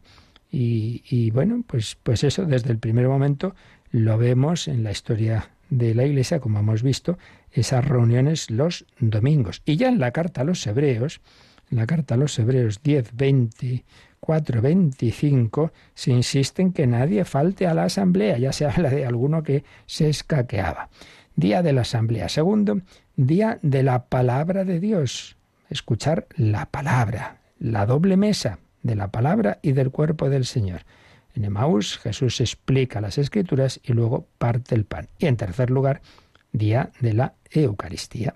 Y, 0.52 1.32
bueno, 1.32 1.64
pues, 1.68 1.98
pues 2.02 2.24
eso 2.24 2.46
desde 2.46 2.72
el 2.72 2.80
primer 2.80 3.08
momento 3.08 3.56
lo 3.92 4.18
vemos 4.18 4.68
en 4.68 4.84
la 4.84 4.92
historia 4.92 5.52
de 5.70 5.94
la 5.94 6.06
Iglesia, 6.06 6.40
como 6.40 6.60
hemos 6.60 6.84
visto, 6.84 7.18
esas 7.52 7.86
reuniones 7.86 8.50
los 8.50 8.86
domingos. 9.00 9.62
Y 9.66 9.76
ya 9.76 9.90
en 9.90 10.00
la 10.00 10.12
carta 10.12 10.42
a 10.42 10.46
los 10.46 10.66
Hebreos, 10.66 11.22
en 11.70 11.78
la 11.78 11.86
carta 11.86 12.16
a 12.16 12.18
los 12.18 12.38
Hebreos 12.40 12.82
10, 12.82 13.16
20, 13.16 13.84
4.25 14.22 15.72
se 15.94 16.12
insiste 16.12 16.62
en 16.62 16.74
que 16.74 16.88
nadie 16.88 17.26
falte 17.26 17.68
a 17.68 17.74
la 17.74 17.84
asamblea. 17.84 18.38
Ya 18.38 18.54
se 18.54 18.66
habla 18.70 18.90
de 18.90 19.06
alguno 19.06 19.44
que 19.44 19.64
se 19.86 20.10
escaqueaba. 20.10 20.90
Día 21.36 21.62
de 21.62 21.74
la 21.74 21.82
asamblea. 21.82 22.30
Segundo, 22.30 22.82
día 23.16 23.60
de 23.62 23.84
la 23.84 24.06
palabra 24.06 24.64
de 24.64 24.80
Dios. 24.80 25.38
Escuchar 25.70 26.28
la 26.36 26.68
palabra, 26.68 27.42
la 27.60 27.86
doble 27.86 28.16
mesa 28.16 28.60
de 28.88 28.96
la 28.96 29.12
palabra 29.12 29.60
y 29.62 29.74
del 29.74 29.92
cuerpo 29.92 30.30
del 30.30 30.46
Señor. 30.46 30.82
En 31.36 31.46
Emaús 31.46 32.00
Jesús 32.00 32.42
explica 32.42 33.02
las 33.02 33.20
escrituras 33.20 33.80
y 33.84 33.94
luego 33.94 34.26
parte 34.40 34.74
el 34.74 34.86
pan. 34.86 35.08
Y 35.20 35.28
en 35.28 35.38
tercer 35.38 35.70
lugar, 35.70 36.02
día 36.52 36.92
de 37.00 37.14
la 37.14 37.34
Eucaristía. 37.52 38.34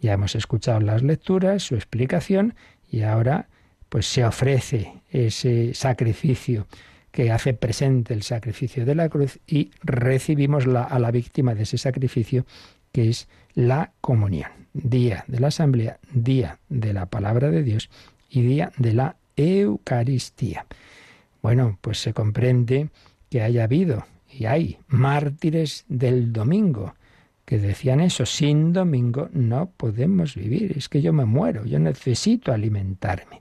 Ya 0.00 0.12
hemos 0.12 0.36
escuchado 0.36 0.80
las 0.80 1.02
lecturas, 1.02 1.62
su 1.62 1.74
explicación 1.74 2.54
y 2.88 3.02
ahora 3.02 3.48
pues 3.88 4.06
se 4.06 4.24
ofrece 4.24 4.92
ese 5.10 5.74
sacrificio 5.74 6.66
que 7.10 7.32
hace 7.32 7.54
presente 7.54 8.12
el 8.12 8.22
sacrificio 8.22 8.84
de 8.84 8.94
la 8.94 9.08
cruz 9.08 9.38
y 9.46 9.70
recibimos 9.82 10.66
a 10.66 10.98
la 10.98 11.10
víctima 11.10 11.54
de 11.54 11.62
ese 11.62 11.78
sacrificio 11.78 12.44
que 12.92 13.08
es 13.08 13.26
la 13.54 13.92
comunión. 14.00 14.50
Día 14.74 15.24
de 15.26 15.40
la 15.40 15.48
asamblea, 15.48 15.98
día 16.12 16.58
de 16.68 16.92
la 16.92 17.06
palabra 17.06 17.50
de 17.50 17.62
Dios 17.62 17.88
y 18.28 18.42
día 18.42 18.70
de 18.76 18.92
la 18.92 19.16
Eucaristía. 19.36 20.66
Bueno, 21.42 21.78
pues 21.80 21.98
se 21.98 22.12
comprende 22.12 22.88
que 23.30 23.42
haya 23.42 23.64
habido 23.64 24.06
y 24.30 24.46
hay 24.46 24.78
mártires 24.88 25.84
del 25.88 26.32
domingo 26.32 26.94
que 27.46 27.58
decían 27.58 28.00
eso, 28.00 28.26
sin 28.26 28.72
domingo 28.72 29.28
no 29.32 29.70
podemos 29.76 30.34
vivir, 30.34 30.76
es 30.76 30.88
que 30.88 31.00
yo 31.00 31.12
me 31.12 31.24
muero, 31.24 31.64
yo 31.64 31.78
necesito 31.78 32.52
alimentarme. 32.52 33.40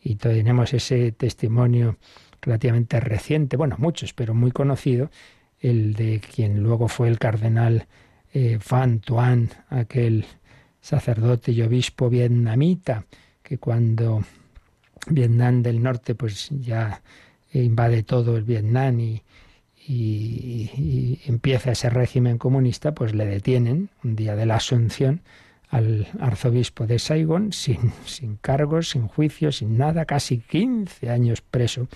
Y 0.00 0.14
tenemos 0.14 0.72
ese 0.72 1.10
testimonio 1.12 1.96
relativamente 2.40 3.00
reciente, 3.00 3.56
bueno, 3.56 3.74
muchos, 3.78 4.14
pero 4.14 4.34
muy 4.34 4.52
conocido, 4.52 5.10
el 5.58 5.94
de 5.94 6.20
quien 6.20 6.62
luego 6.62 6.86
fue 6.86 7.08
el 7.08 7.18
cardenal 7.18 7.86
eh, 8.32 8.58
Tuan, 9.04 9.50
aquel 9.68 10.24
sacerdote 10.80 11.50
y 11.50 11.60
obispo 11.62 12.08
vietnamita, 12.08 13.04
que 13.42 13.58
cuando 13.58 14.22
Vietnam 15.08 15.62
del 15.62 15.82
Norte 15.82 16.14
pues 16.14 16.48
ya 16.50 17.02
invade 17.52 18.02
todo 18.02 18.36
el 18.36 18.44
Vietnam 18.44 19.00
y, 19.00 19.22
y, 19.86 21.20
empieza 21.26 21.72
ese 21.72 21.90
régimen 21.90 22.38
comunista, 22.38 22.94
pues 22.94 23.14
le 23.14 23.26
detienen 23.26 23.90
un 24.04 24.14
día 24.14 24.36
de 24.36 24.46
la 24.46 24.56
Asunción 24.56 25.22
al 25.68 26.08
arzobispo 26.18 26.86
de 26.86 26.98
Saigón 26.98 27.52
sin, 27.52 27.92
sin 28.04 28.36
cargos, 28.36 28.90
sin 28.90 29.06
juicio, 29.06 29.52
sin 29.52 29.78
nada, 29.78 30.04
casi 30.04 30.38
15 30.38 31.10
años 31.10 31.40
preso. 31.40 31.88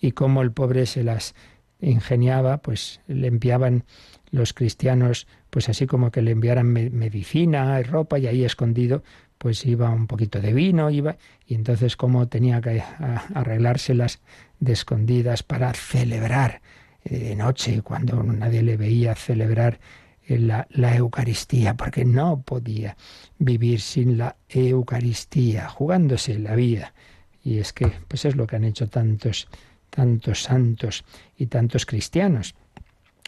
Y 0.00 0.12
como 0.12 0.42
el 0.42 0.52
pobre 0.52 0.86
se 0.86 1.02
las 1.02 1.34
ingeniaba, 1.80 2.58
pues 2.58 3.00
le 3.06 3.28
enviaban 3.28 3.84
los 4.30 4.52
cristianos, 4.52 5.26
pues 5.50 5.68
así 5.68 5.86
como 5.86 6.10
que 6.10 6.22
le 6.22 6.30
enviaran 6.30 6.66
medicina 6.66 7.78
y 7.80 7.82
ropa 7.82 8.18
y 8.18 8.26
ahí 8.26 8.44
escondido, 8.44 9.02
pues 9.40 9.64
iba 9.64 9.88
un 9.88 10.06
poquito 10.06 10.38
de 10.38 10.52
vino, 10.52 10.90
iba, 10.90 11.16
y 11.46 11.54
entonces 11.54 11.96
como 11.96 12.28
tenía 12.28 12.60
que 12.60 12.82
arreglárselas 13.34 14.20
de 14.58 14.74
escondidas 14.74 15.42
para 15.42 15.72
celebrar 15.72 16.60
eh, 17.04 17.18
de 17.18 17.36
noche, 17.36 17.80
cuando 17.80 18.22
nadie 18.22 18.62
le 18.62 18.76
veía 18.76 19.14
celebrar 19.14 19.80
la, 20.28 20.66
la, 20.68 20.94
Eucaristía, 20.94 21.74
porque 21.74 22.04
no 22.04 22.42
podía 22.42 22.98
vivir 23.38 23.80
sin 23.80 24.18
la 24.18 24.36
Eucaristía, 24.50 25.70
jugándose 25.70 26.38
la 26.38 26.54
vida. 26.54 26.92
Y 27.42 27.60
es 27.60 27.72
que, 27.72 27.90
pues 28.08 28.26
es 28.26 28.36
lo 28.36 28.46
que 28.46 28.56
han 28.56 28.64
hecho 28.64 28.88
tantos, 28.90 29.48
tantos 29.88 30.42
santos 30.42 31.02
y 31.38 31.46
tantos 31.46 31.86
cristianos. 31.86 32.54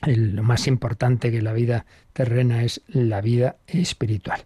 lo 0.04 0.42
más 0.42 0.66
importante 0.66 1.30
que 1.30 1.40
la 1.40 1.54
vida 1.54 1.86
terrena 2.12 2.64
es 2.64 2.82
la 2.88 3.22
vida 3.22 3.56
espiritual. 3.66 4.44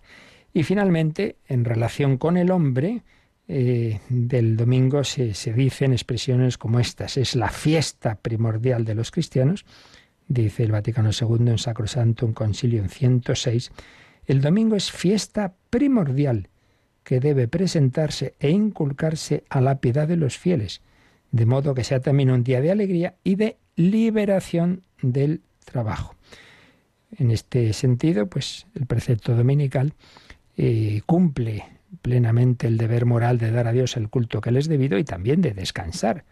Y 0.56 0.62
finalmente, 0.62 1.36
en 1.48 1.66
relación 1.66 2.16
con 2.16 2.38
el 2.38 2.50
hombre, 2.50 3.02
eh, 3.46 4.00
del 4.08 4.56
domingo 4.56 5.04
se, 5.04 5.34
se 5.34 5.52
dicen 5.52 5.92
expresiones 5.92 6.56
como 6.56 6.80
estas. 6.80 7.18
Es 7.18 7.36
la 7.36 7.50
fiesta 7.50 8.14
primordial 8.14 8.86
de 8.86 8.94
los 8.94 9.10
cristianos, 9.10 9.66
dice 10.28 10.62
el 10.62 10.72
Vaticano 10.72 11.10
II 11.10 11.50
en 11.50 11.58
Sacrosanto, 11.58 12.24
un 12.24 12.32
concilio 12.32 12.80
en 12.80 12.88
106. 12.88 13.70
El 14.24 14.40
domingo 14.40 14.76
es 14.76 14.90
fiesta 14.90 15.52
primordial 15.68 16.48
que 17.04 17.20
debe 17.20 17.48
presentarse 17.48 18.34
e 18.40 18.48
inculcarse 18.48 19.44
a 19.50 19.60
la 19.60 19.78
piedad 19.78 20.08
de 20.08 20.16
los 20.16 20.38
fieles, 20.38 20.80
de 21.32 21.44
modo 21.44 21.74
que 21.74 21.84
sea 21.84 22.00
también 22.00 22.30
un 22.30 22.44
día 22.44 22.62
de 22.62 22.70
alegría 22.70 23.16
y 23.24 23.34
de 23.34 23.58
liberación 23.76 24.84
del 25.02 25.42
trabajo. 25.66 26.14
En 27.18 27.30
este 27.30 27.74
sentido, 27.74 28.26
pues 28.26 28.66
el 28.74 28.86
precepto 28.86 29.36
dominical 29.36 29.92
eh, 30.56 31.02
cumple 31.06 31.64
plenamente 32.02 32.66
el 32.66 32.78
deber 32.78 33.06
moral 33.06 33.38
de 33.38 33.50
dar 33.50 33.68
a 33.68 33.72
Dios 33.72 33.96
el 33.96 34.08
culto 34.08 34.40
que 34.40 34.50
le 34.50 34.58
es 34.58 34.68
debido 34.68 34.98
y 34.98 35.04
también 35.04 35.40
de 35.40 35.52
descansar. 35.52 36.24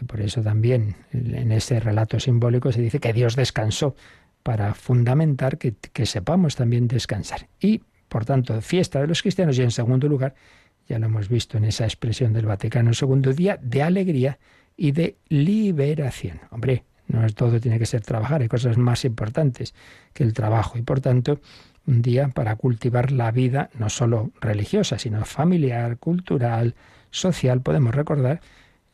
Y 0.00 0.04
por 0.04 0.20
eso 0.20 0.42
también 0.42 0.96
en 1.12 1.52
ese 1.52 1.80
relato 1.80 2.18
simbólico 2.18 2.72
se 2.72 2.80
dice 2.80 3.00
que 3.00 3.12
Dios 3.12 3.36
descansó 3.36 3.94
para 4.42 4.74
fundamentar 4.74 5.58
que, 5.58 5.74
que 5.92 6.06
sepamos 6.06 6.56
también 6.56 6.88
descansar. 6.88 7.48
Y, 7.60 7.82
por 8.08 8.24
tanto, 8.24 8.60
fiesta 8.62 9.00
de 9.00 9.06
los 9.06 9.22
cristianos 9.22 9.58
y 9.58 9.62
en 9.62 9.70
segundo 9.70 10.08
lugar, 10.08 10.34
ya 10.88 10.98
lo 10.98 11.06
hemos 11.06 11.28
visto 11.28 11.58
en 11.58 11.64
esa 11.64 11.84
expresión 11.84 12.32
del 12.32 12.46
Vaticano 12.46 12.94
segundo 12.94 13.32
día, 13.32 13.58
de 13.62 13.82
alegría 13.82 14.38
y 14.76 14.92
de 14.92 15.16
liberación. 15.28 16.40
Hombre, 16.50 16.84
no 17.06 17.28
todo 17.30 17.60
tiene 17.60 17.78
que 17.78 17.86
ser 17.86 18.00
trabajar, 18.00 18.40
hay 18.40 18.48
cosas 18.48 18.76
más 18.78 19.04
importantes 19.04 19.74
que 20.12 20.22
el 20.22 20.32
trabajo 20.32 20.78
y 20.78 20.82
por 20.82 21.00
tanto 21.00 21.40
un 21.90 22.02
día 22.02 22.28
para 22.28 22.56
cultivar 22.56 23.10
la 23.10 23.30
vida 23.32 23.68
no 23.78 23.90
solo 23.90 24.30
religiosa, 24.40 24.98
sino 24.98 25.24
familiar, 25.24 25.98
cultural, 25.98 26.74
social. 27.10 27.60
Podemos 27.60 27.94
recordar 27.94 28.40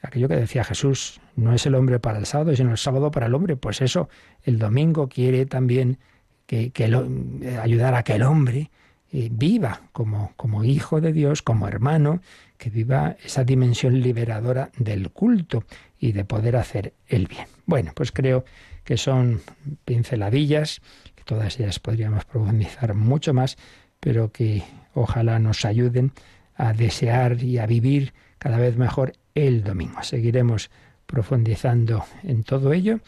aquello 0.02 0.28
que 0.28 0.36
decía 0.36 0.64
Jesús, 0.64 1.20
no 1.36 1.52
es 1.52 1.66
el 1.66 1.74
hombre 1.74 1.98
para 2.00 2.18
el 2.18 2.26
sábado, 2.26 2.56
sino 2.56 2.70
el 2.70 2.78
sábado 2.78 3.10
para 3.10 3.26
el 3.26 3.34
hombre. 3.34 3.56
Pues 3.56 3.82
eso, 3.82 4.08
el 4.42 4.58
domingo 4.58 5.08
quiere 5.08 5.46
también 5.46 5.98
que, 6.46 6.72
eh, 6.74 7.58
ayudar 7.62 7.94
a 7.94 8.02
que 8.02 8.14
el 8.14 8.22
hombre 8.22 8.70
eh, 9.12 9.28
viva 9.30 9.82
como 9.92 10.64
hijo 10.64 11.00
de 11.00 11.12
Dios, 11.12 11.42
como 11.42 11.68
hermano, 11.68 12.20
que 12.56 12.70
viva 12.70 13.16
esa 13.22 13.44
dimensión 13.44 14.00
liberadora 14.00 14.70
del 14.78 15.10
culto 15.10 15.64
y 15.98 16.12
de 16.12 16.24
poder 16.24 16.56
hacer 16.56 16.94
el 17.06 17.26
bien. 17.26 17.46
Bueno, 17.66 17.92
pues 17.94 18.12
creo 18.12 18.44
que 18.84 18.96
son 18.96 19.42
pinceladillas 19.84 20.80
todas 21.26 21.60
ellas 21.60 21.78
podríamos 21.78 22.24
profundizar 22.24 22.94
mucho 22.94 23.34
más, 23.34 23.58
pero 24.00 24.32
que 24.32 24.62
ojalá 24.94 25.38
nos 25.38 25.66
ayuden 25.66 26.12
a 26.54 26.72
desear 26.72 27.42
y 27.42 27.58
a 27.58 27.66
vivir 27.66 28.14
cada 28.38 28.56
vez 28.56 28.78
mejor 28.78 29.12
el 29.34 29.62
domingo. 29.62 30.02
Seguiremos 30.02 30.70
profundizando 31.06 32.04
en 32.22 32.42
todo 32.42 32.72
ello, 32.72 33.00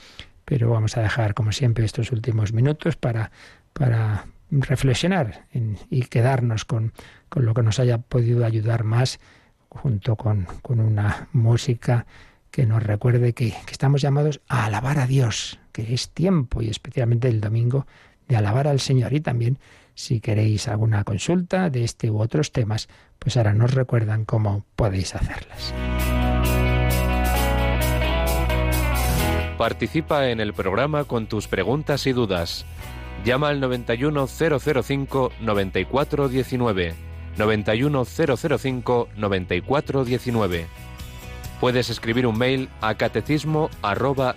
pero 0.44 0.70
vamos 0.70 0.96
a 0.96 1.02
dejar, 1.02 1.34
como 1.34 1.52
siempre, 1.52 1.84
estos 1.84 2.12
últimos 2.12 2.52
minutos 2.52 2.96
para, 2.96 3.30
para 3.72 4.26
reflexionar 4.50 5.46
y 5.90 6.02
quedarnos 6.02 6.64
con, 6.64 6.92
con, 7.28 7.44
lo 7.44 7.54
que 7.54 7.62
nos 7.62 7.78
haya 7.78 7.98
podido 7.98 8.44
ayudar 8.44 8.84
más, 8.84 9.20
junto 9.68 10.16
con, 10.16 10.46
con 10.62 10.80
una 10.80 11.28
música 11.32 12.06
que 12.50 12.66
nos 12.66 12.82
recuerde 12.82 13.34
que, 13.34 13.50
que 13.50 13.72
estamos 13.72 14.00
llamados 14.00 14.40
a 14.48 14.64
alabar 14.64 14.98
a 14.98 15.06
Dios, 15.06 15.60
que 15.72 15.92
es 15.94 16.10
tiempo, 16.10 16.62
y 16.62 16.70
especialmente 16.70 17.28
el 17.28 17.40
domingo, 17.40 17.86
de 18.28 18.36
alabar 18.36 18.68
al 18.68 18.80
Señor. 18.80 19.12
Y 19.12 19.20
también, 19.20 19.58
si 19.94 20.20
queréis 20.20 20.68
alguna 20.68 21.04
consulta 21.04 21.70
de 21.70 21.84
este 21.84 22.10
u 22.10 22.20
otros 22.20 22.52
temas, 22.52 22.88
pues 23.18 23.36
ahora 23.36 23.54
nos 23.54 23.74
recuerdan 23.74 24.24
cómo 24.24 24.64
podéis 24.76 25.14
hacerlas. 25.14 25.74
Participa 29.58 30.28
en 30.28 30.38
el 30.38 30.54
programa 30.54 31.02
con 31.04 31.26
tus 31.26 31.48
preguntas 31.48 32.06
y 32.06 32.12
dudas. 32.12 32.64
Llama 33.24 33.48
al 33.48 33.58
91005 33.58 35.32
9419. 35.40 36.94
91005 37.36 39.08
9419. 39.16 40.66
Puedes 41.60 41.90
escribir 41.90 42.28
un 42.28 42.38
mail 42.38 42.68
a 42.80 42.94
catecismo 42.94 43.68
arroba 43.82 44.36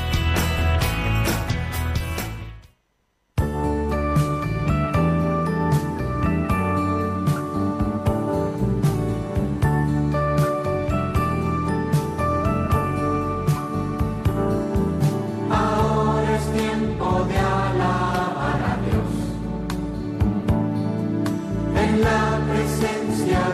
Señor. 23.11 23.51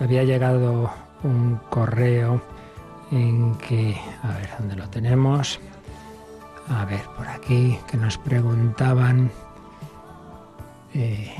Había 0.00 0.24
llegado 0.24 0.90
un 1.22 1.58
correo 1.70 2.42
en 3.10 3.54
que, 3.56 3.96
a 4.22 4.28
ver, 4.38 4.50
¿dónde 4.58 4.76
lo 4.76 4.88
tenemos? 4.88 5.60
A 6.68 6.84
ver, 6.84 7.02
por 7.16 7.28
aquí, 7.28 7.78
que 7.90 7.96
nos 7.96 8.18
preguntaban, 8.18 9.30
eh, 10.94 11.32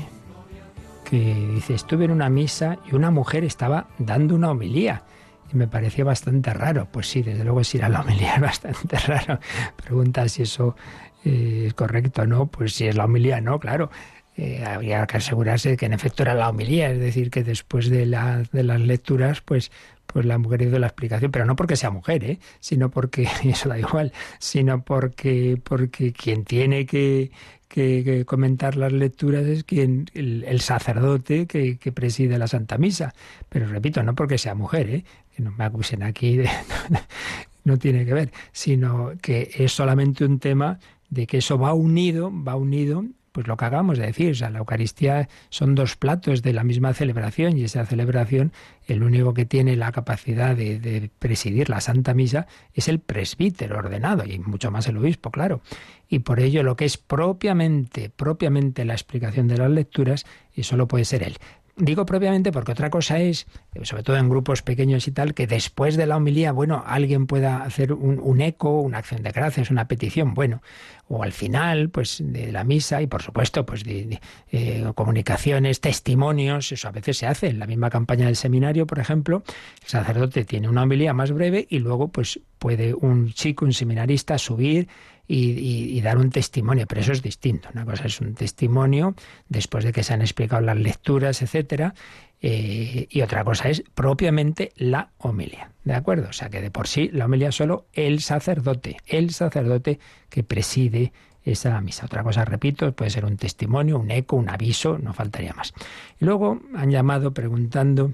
que 1.03 1.49
dice, 1.53 1.73
estuve 1.73 2.05
en 2.05 2.11
una 2.11 2.29
misa 2.29 2.77
y 2.89 2.95
una 2.95 3.11
mujer 3.11 3.43
estaba 3.43 3.87
dando 3.97 4.35
una 4.35 4.51
homilía. 4.51 5.03
Y 5.51 5.57
me 5.57 5.67
pareció 5.67 6.05
bastante 6.05 6.53
raro. 6.53 6.87
Pues 6.91 7.09
sí, 7.09 7.21
desde 7.21 7.43
luego 7.43 7.63
si 7.63 7.77
era 7.77 7.89
la 7.89 8.01
homilía 8.01 8.35
es 8.35 8.41
bastante 8.41 8.97
raro. 9.07 9.39
Pregunta 9.75 10.27
si 10.29 10.43
eso 10.43 10.75
eh, 11.23 11.65
es 11.67 11.73
correcto 11.73 12.23
o 12.23 12.25
no. 12.25 12.47
Pues 12.47 12.73
si 12.73 12.87
es 12.87 12.95
la 12.95 13.05
homilía, 13.05 13.41
no, 13.41 13.59
claro 13.59 13.89
eh, 14.37 14.63
habría 14.65 15.05
que 15.07 15.17
asegurarse 15.17 15.69
de 15.69 15.77
que 15.77 15.85
en 15.85 15.93
efecto 15.93 16.23
era 16.23 16.33
la 16.33 16.49
homilía, 16.49 16.91
es 16.91 16.99
decir, 16.99 17.29
que 17.29 17.43
después 17.43 17.89
de, 17.89 18.05
la, 18.05 18.43
de 18.51 18.63
las 18.63 18.81
lecturas, 18.81 19.41
pues, 19.41 19.71
pues 20.05 20.25
la 20.25 20.37
mujer 20.37 20.63
hizo 20.63 20.77
la 20.77 20.87
explicación, 20.87 21.31
pero 21.31 21.45
no 21.45 21.55
porque 21.55 21.77
sea 21.77 21.89
mujer, 21.89 22.23
¿eh? 22.23 22.39
sino 22.59 22.89
porque, 22.91 23.27
y 23.43 23.49
eso 23.49 23.69
da 23.69 23.79
igual, 23.79 24.11
sino 24.39 24.83
porque, 24.83 25.59
porque 25.63 26.11
quien 26.11 26.43
tiene 26.43 26.85
que, 26.85 27.31
que, 27.69 28.25
comentar 28.25 28.75
las 28.75 28.91
lecturas 28.91 29.45
es 29.45 29.63
quien, 29.63 30.09
el, 30.13 30.59
sacerdote 30.59 31.47
que, 31.47 31.77
que, 31.77 31.91
preside 31.93 32.37
la 32.37 32.47
Santa 32.47 32.77
Misa. 32.77 33.13
Pero 33.49 33.67
repito, 33.67 34.03
no 34.03 34.15
porque 34.15 34.37
sea 34.37 34.53
mujer, 34.53 34.89
¿eh? 34.89 35.05
que 35.35 35.43
no 35.43 35.51
me 35.51 35.63
acusen 35.63 36.03
aquí 36.03 36.37
de... 36.37 36.49
no 37.63 37.77
tiene 37.77 38.05
que 38.05 38.13
ver, 38.13 38.31
sino 38.51 39.13
que 39.21 39.49
es 39.55 39.71
solamente 39.71 40.23
un 40.23 40.39
tema 40.39 40.79
de 41.09 41.25
que 41.25 41.37
eso 41.37 41.57
va 41.57 41.73
unido, 41.73 42.31
va 42.31 42.55
unido 42.55 43.05
pues 43.35 43.47
lo 43.47 43.57
que 43.57 43.65
acabamos 43.65 43.97
de 43.97 44.05
decir, 44.05 44.31
o 44.31 44.35
sea, 44.35 44.49
la 44.49 44.59
Eucaristía 44.59 45.27
son 45.49 45.75
dos 45.75 45.97
platos 45.97 46.41
de 46.41 46.53
la 46.53 46.63
misma 46.63 46.93
celebración 46.93 47.57
y 47.57 47.65
esa 47.65 47.85
celebración, 47.85 48.53
el 48.87 49.03
único 49.03 49.33
que 49.33 49.45
tiene 49.45 49.75
la 49.75 49.91
capacidad 49.91 50.55
de, 50.55 51.11
presidir 51.19 51.69
la 51.69 51.81
Santa 51.81 52.13
Misa 52.13 52.47
es 52.73 52.87
el 52.87 52.99
presbítero 52.99 53.77
ordenado 53.77 54.23
y 54.23 54.39
mucho 54.39 54.71
más 54.71 54.87
el 54.87 54.95
obispo, 54.95 55.31
claro. 55.31 55.59
Y 56.07 56.19
por 56.19 56.39
ello 56.39 56.63
lo 56.63 56.77
que 56.77 56.85
es 56.85 56.95
propiamente, 56.95 58.09
propiamente 58.09 58.85
la 58.85 58.93
explicación 58.93 59.49
de 59.49 59.57
las 59.57 59.69
lecturas, 59.69 60.25
y 60.55 60.63
solo 60.63 60.87
puede 60.87 61.03
ser 61.03 61.21
él. 61.21 61.35
Digo 61.77 62.05
propiamente 62.05 62.53
porque 62.53 62.71
otra 62.71 62.89
cosa 62.89 63.19
es, 63.19 63.47
sobre 63.83 64.01
todo 64.03 64.15
en 64.15 64.29
grupos 64.29 64.61
pequeños 64.61 65.09
y 65.09 65.11
tal, 65.11 65.33
que 65.33 65.45
después 65.45 65.97
de 65.97 66.05
la 66.05 66.15
homilía, 66.15 66.53
bueno, 66.53 66.81
alguien 66.87 67.27
pueda 67.27 67.63
hacer 67.63 67.91
un, 67.91 68.39
eco, 68.39 68.79
una 68.79 68.99
acción 68.99 69.23
de 69.23 69.31
gracias, 69.31 69.71
una 69.71 69.85
petición, 69.85 70.33
bueno, 70.33 70.61
o 71.09 71.21
al 71.21 71.33
final, 71.33 71.89
pues 71.89 72.23
de 72.23 72.53
la 72.53 72.63
misa 72.63 73.01
y 73.01 73.07
por 73.07 73.21
supuesto, 73.21 73.65
pues 73.65 73.83
de, 73.83 74.21
eh, 74.53 74.85
comunicaciones, 74.95 75.81
testimonios, 75.81 76.71
eso 76.71 76.87
a 76.87 76.91
veces 76.91 77.17
se 77.17 77.27
hace. 77.27 77.47
En 77.47 77.59
la 77.59 77.67
misma 77.67 77.89
campaña 77.89 78.27
del 78.27 78.37
seminario, 78.37 78.87
por 78.87 78.99
ejemplo, 78.99 79.43
el 79.81 79.89
sacerdote 79.89 80.45
tiene 80.45 80.69
una 80.69 80.83
homilía 80.83 81.13
más 81.13 81.33
breve 81.33 81.67
y 81.69 81.79
luego, 81.79 82.07
pues 82.07 82.39
puede 82.57 82.93
un 82.93 83.33
chico, 83.33 83.65
un 83.65 83.73
seminarista 83.73 84.37
subir 84.37 84.87
y, 85.27 85.99
dar 86.01 86.17
un 86.17 86.29
testimonio, 86.29 86.85
pero 86.87 87.01
eso 87.01 87.11
es 87.11 87.21
distinto. 87.21 87.69
Una 87.73 87.85
cosa 87.85 88.05
es 88.05 88.21
un 88.21 88.35
testimonio 88.35 89.15
después 89.49 89.83
de 89.83 89.91
que 89.91 90.03
se 90.03 90.13
han 90.13 90.21
explicado 90.21 90.61
las 90.61 90.77
lecturas, 90.77 91.41
etcétera, 91.41 91.95
eh, 92.41 93.07
y 93.09 93.21
otra 93.21 93.43
cosa 93.43 93.69
es 93.69 93.83
propiamente 93.93 94.71
la 94.75 95.09
homilia. 95.17 95.71
¿De 95.83 95.93
acuerdo? 95.93 96.29
O 96.29 96.33
sea 96.33 96.49
que 96.49 96.61
de 96.61 96.69
por 96.69 96.87
sí 96.87 97.09
la 97.11 97.25
homilia 97.25 97.49
es 97.49 97.55
solo 97.55 97.87
el 97.93 98.21
sacerdote, 98.21 98.97
el 99.07 99.31
sacerdote 99.31 99.99
que 100.29 100.43
preside 100.43 101.11
esa 101.43 101.79
misa. 101.81 102.05
Otra 102.05 102.23
cosa, 102.23 102.43
repito, 102.43 102.91
puede 102.93 103.11
ser 103.11 103.25
un 103.25 103.37
testimonio, 103.37 103.99
un 103.99 104.11
eco, 104.11 104.35
un 104.35 104.49
aviso, 104.49 104.97
no 104.97 105.13
faltaría 105.13 105.53
más. 105.53 105.73
Y 106.19 106.25
luego 106.25 106.59
han 106.75 106.91
llamado 106.91 107.33
preguntando 107.33 108.13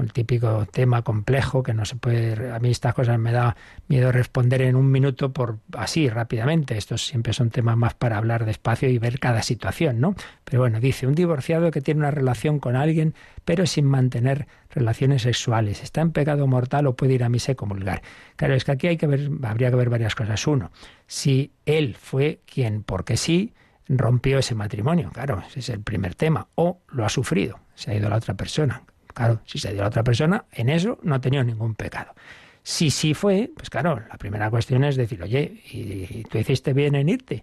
el 0.00 0.12
típico 0.12 0.66
tema 0.70 1.02
complejo 1.02 1.62
que 1.62 1.74
no 1.74 1.84
se 1.84 1.96
puede. 1.96 2.52
A 2.52 2.58
mí 2.58 2.70
estas 2.70 2.94
cosas 2.94 3.18
me 3.18 3.32
da 3.32 3.56
miedo 3.88 4.12
responder 4.12 4.62
en 4.62 4.76
un 4.76 4.90
minuto 4.90 5.32
por 5.32 5.58
así 5.76 6.08
rápidamente. 6.08 6.76
Estos 6.76 7.06
siempre 7.06 7.32
son 7.32 7.50
temas 7.50 7.76
más 7.76 7.94
para 7.94 8.16
hablar 8.16 8.44
despacio 8.44 8.88
y 8.88 8.98
ver 8.98 9.18
cada 9.18 9.42
situación, 9.42 10.00
¿no? 10.00 10.14
Pero 10.44 10.60
bueno, 10.60 10.80
dice 10.80 11.06
un 11.06 11.14
divorciado 11.14 11.70
que 11.70 11.80
tiene 11.80 12.00
una 12.00 12.10
relación 12.10 12.58
con 12.58 12.76
alguien, 12.76 13.14
pero 13.44 13.66
sin 13.66 13.84
mantener 13.84 14.46
relaciones 14.70 15.22
sexuales. 15.22 15.82
¿Está 15.82 16.00
en 16.00 16.12
pecado 16.12 16.46
mortal 16.46 16.86
o 16.86 16.96
puede 16.96 17.14
ir 17.14 17.24
a 17.24 17.28
misa 17.28 17.52
y 17.52 17.54
comulgar? 17.54 18.02
Claro, 18.36 18.54
es 18.54 18.64
que 18.64 18.72
aquí 18.72 18.86
hay 18.86 18.96
que 18.96 19.06
ver, 19.06 19.30
habría 19.42 19.70
que 19.70 19.76
ver 19.76 19.90
varias 19.90 20.14
cosas. 20.14 20.46
Uno, 20.46 20.70
si 21.06 21.52
él 21.66 21.96
fue 22.00 22.40
quien, 22.46 22.82
porque 22.82 23.16
sí, 23.16 23.54
rompió 23.88 24.38
ese 24.38 24.54
matrimonio, 24.54 25.10
claro, 25.12 25.42
ese 25.48 25.60
es 25.60 25.68
el 25.68 25.80
primer 25.80 26.14
tema, 26.14 26.46
o 26.54 26.80
lo 26.88 27.04
ha 27.04 27.08
sufrido, 27.08 27.58
se 27.74 27.90
ha 27.90 27.94
ido 27.94 28.08
la 28.08 28.16
otra 28.16 28.34
persona 28.34 28.82
Claro, 29.14 29.40
si 29.44 29.58
se 29.58 29.72
dio 29.72 29.84
a 29.84 29.88
otra 29.88 30.02
persona, 30.02 30.44
en 30.52 30.68
eso 30.68 30.98
no 31.02 31.14
ha 31.14 31.20
tenido 31.20 31.42
ningún 31.44 31.74
pecado. 31.74 32.14
Si 32.62 32.90
sí 32.90 33.14
fue, 33.14 33.50
pues 33.56 33.70
claro, 33.70 34.02
la 34.08 34.18
primera 34.18 34.50
cuestión 34.50 34.84
es 34.84 34.96
decir, 34.96 35.22
oye, 35.22 35.62
¿y 35.72 36.22
tú 36.24 36.38
hiciste 36.38 36.72
bien 36.72 36.94
en 36.94 37.08
irte? 37.08 37.42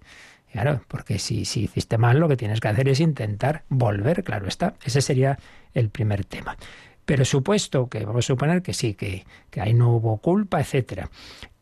Claro, 0.52 0.82
porque 0.88 1.20
si, 1.20 1.46
si 1.46 1.64
hiciste 1.64 1.98
mal, 1.98 2.20
lo 2.20 2.28
que 2.28 2.38
tienes 2.38 2.60
que 2.60 2.68
hacer 2.68 2.88
es 2.88 3.00
intentar 3.00 3.64
volver, 3.70 4.24
claro 4.24 4.48
está. 4.48 4.76
Ese 4.84 5.02
sería 5.02 5.38
el 5.74 5.90
primer 5.90 6.26
tema. 6.26 6.56
Pero 7.06 7.26
supuesto 7.26 7.88
que 7.88 8.06
vamos 8.06 8.26
a 8.26 8.28
suponer 8.28 8.62
que 8.62 8.74
sí, 8.74 8.94
que, 8.94 9.26
que 9.50 9.62
ahí 9.62 9.74
no 9.74 9.96
hubo 9.96 10.18
culpa, 10.18 10.60
etcétera. 10.60 11.10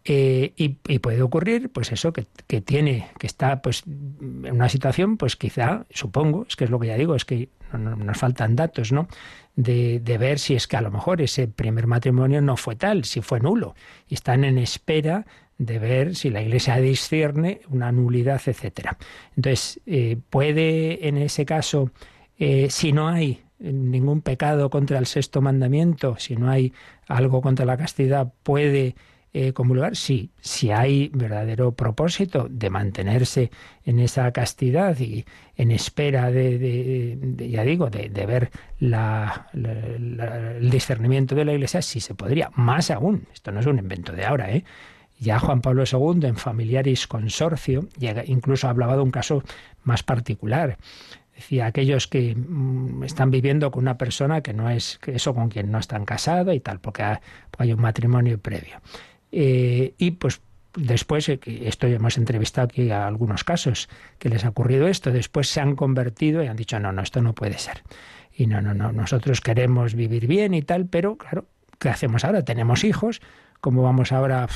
Eh, 0.07 0.53
y, 0.55 0.99
puede 0.99 1.23
ocurrir, 1.23 1.71
pues 1.71 1.91
eso, 1.91 2.13
que, 2.13 2.25
tiene, 2.61 3.09
que 3.17 3.25
está 3.25 3.63
pues 3.63 3.83
en 3.87 4.51
una 4.51 4.69
situación, 4.69 5.17
pues 5.17 5.35
quizá, 5.35 5.85
supongo, 5.89 6.45
es 6.47 6.55
que 6.55 6.65
es 6.65 6.69
lo 6.69 6.79
que 6.79 6.87
ya 6.87 6.95
digo, 6.95 7.15
es 7.15 7.25
que 7.25 7.49
nos 7.73 8.17
faltan 8.17 8.55
datos, 8.55 8.91
¿no? 8.91 9.07
De, 9.55 9.99
de, 9.99 10.17
ver 10.19 10.37
si 10.37 10.53
es 10.53 10.67
que 10.67 10.77
a 10.77 10.81
lo 10.81 10.91
mejor 10.91 11.23
ese 11.23 11.47
primer 11.47 11.87
matrimonio 11.87 12.39
no 12.41 12.55
fue 12.55 12.75
tal, 12.75 13.03
si 13.05 13.21
fue 13.21 13.39
nulo, 13.39 13.73
y 14.07 14.13
están 14.13 14.43
en 14.43 14.59
espera 14.59 15.25
de 15.57 15.79
ver 15.79 16.15
si 16.15 16.29
la 16.29 16.41
Iglesia 16.41 16.77
discierne 16.77 17.61
una 17.69 17.91
nulidad, 17.91 18.41
etcétera. 18.45 18.97
Entonces, 19.35 19.79
eh, 19.87 20.17
puede 20.29 21.07
en 21.07 21.17
ese 21.17 21.45
caso, 21.45 21.91
eh, 22.37 22.67
si 22.69 22.91
no 22.91 23.07
hay 23.07 23.41
ningún 23.57 24.21
pecado 24.21 24.69
contra 24.69 24.99
el 24.99 25.05
sexto 25.05 25.41
mandamiento, 25.41 26.17
si 26.19 26.35
no 26.35 26.49
hay 26.49 26.73
algo 27.07 27.41
contra 27.41 27.65
la 27.65 27.77
castidad, 27.77 28.33
puede 28.43 28.95
eh, 29.37 29.51
comulgar, 29.51 29.97
sí, 29.97 30.31
si 30.39 30.71
hay 30.71 31.09
verdadero 31.13 31.73
propósito 31.73 32.47
de 32.49 32.69
mantenerse 32.69 33.51
en 33.83 33.99
esa 33.99 34.31
castidad 34.31 34.97
y 34.97 35.25
en 35.57 35.71
espera 35.71 36.31
de, 36.31 37.19
ya 37.37 37.65
digo, 37.65 37.89
de, 37.89 38.07
ver 38.25 38.49
el 38.79 40.69
discernimiento 40.71 41.35
de 41.35 41.43
la 41.43 41.51
Iglesia, 41.51 41.81
sí 41.81 41.99
se 41.99 42.15
podría. 42.15 42.49
Más 42.55 42.89
aún, 42.91 43.27
esto 43.33 43.51
no 43.51 43.59
es 43.59 43.65
un 43.65 43.77
invento 43.77 44.13
de 44.13 44.23
ahora, 44.23 44.51
¿eh? 44.51 44.63
Ya 45.19 45.37
Juan 45.37 45.59
Pablo 45.59 45.83
II 45.83 46.25
en 46.25 46.37
Familiaris 46.37 47.05
Consorcio 47.05 47.89
incluso 48.27 48.69
hablaba 48.69 48.95
de 48.95 49.01
un 49.01 49.11
caso 49.11 49.43
más 49.83 50.01
particular. 50.01 50.77
Decía, 51.35 51.65
aquellos 51.65 52.07
que 52.07 52.35
mm, 52.35 53.03
están 53.03 53.31
viviendo 53.31 53.69
con 53.69 53.83
una 53.83 53.97
persona 53.97 54.39
que 54.39 54.53
no 54.53 54.69
es 54.69 54.97
eso 55.07 55.35
con 55.35 55.49
quien 55.49 55.71
no 55.71 55.79
están 55.79 56.05
casados 56.05 56.55
y 56.55 56.61
tal, 56.61 56.79
porque 56.79 57.03
hay 57.03 57.73
un 57.73 57.81
matrimonio 57.81 58.39
previo. 58.39 58.79
Eh, 59.37 59.95
y 59.97 60.11
pues 60.11 60.41
después, 60.77 61.27
eh, 61.27 61.41
esto 61.45 61.87
hemos 61.87 62.17
entrevistado 62.17 62.65
aquí 62.71 62.89
a 62.89 63.05
algunos 63.05 63.43
casos 63.43 63.89
que 64.17 64.29
les 64.29 64.45
ha 64.45 64.49
ocurrido 64.49 64.87
esto, 64.87 65.11
después 65.11 65.49
se 65.49 65.59
han 65.59 65.75
convertido 65.75 66.41
y 66.41 66.47
han 66.47 66.55
dicho, 66.55 66.79
no, 66.79 66.93
no, 66.93 67.01
esto 67.01 67.21
no 67.21 67.35
puede 67.35 67.57
ser. 67.57 67.83
Y 68.33 68.47
no, 68.47 68.61
no, 68.61 68.73
no, 68.73 68.93
nosotros 68.93 69.41
queremos 69.41 69.93
vivir 69.93 70.25
bien 70.25 70.53
y 70.53 70.61
tal, 70.61 70.85
pero 70.85 71.17
claro, 71.17 71.47
¿qué 71.79 71.89
hacemos 71.89 72.23
ahora? 72.23 72.45
Tenemos 72.45 72.85
hijos, 72.85 73.21
¿cómo 73.59 73.83
vamos 73.83 74.13
ahora 74.13 74.47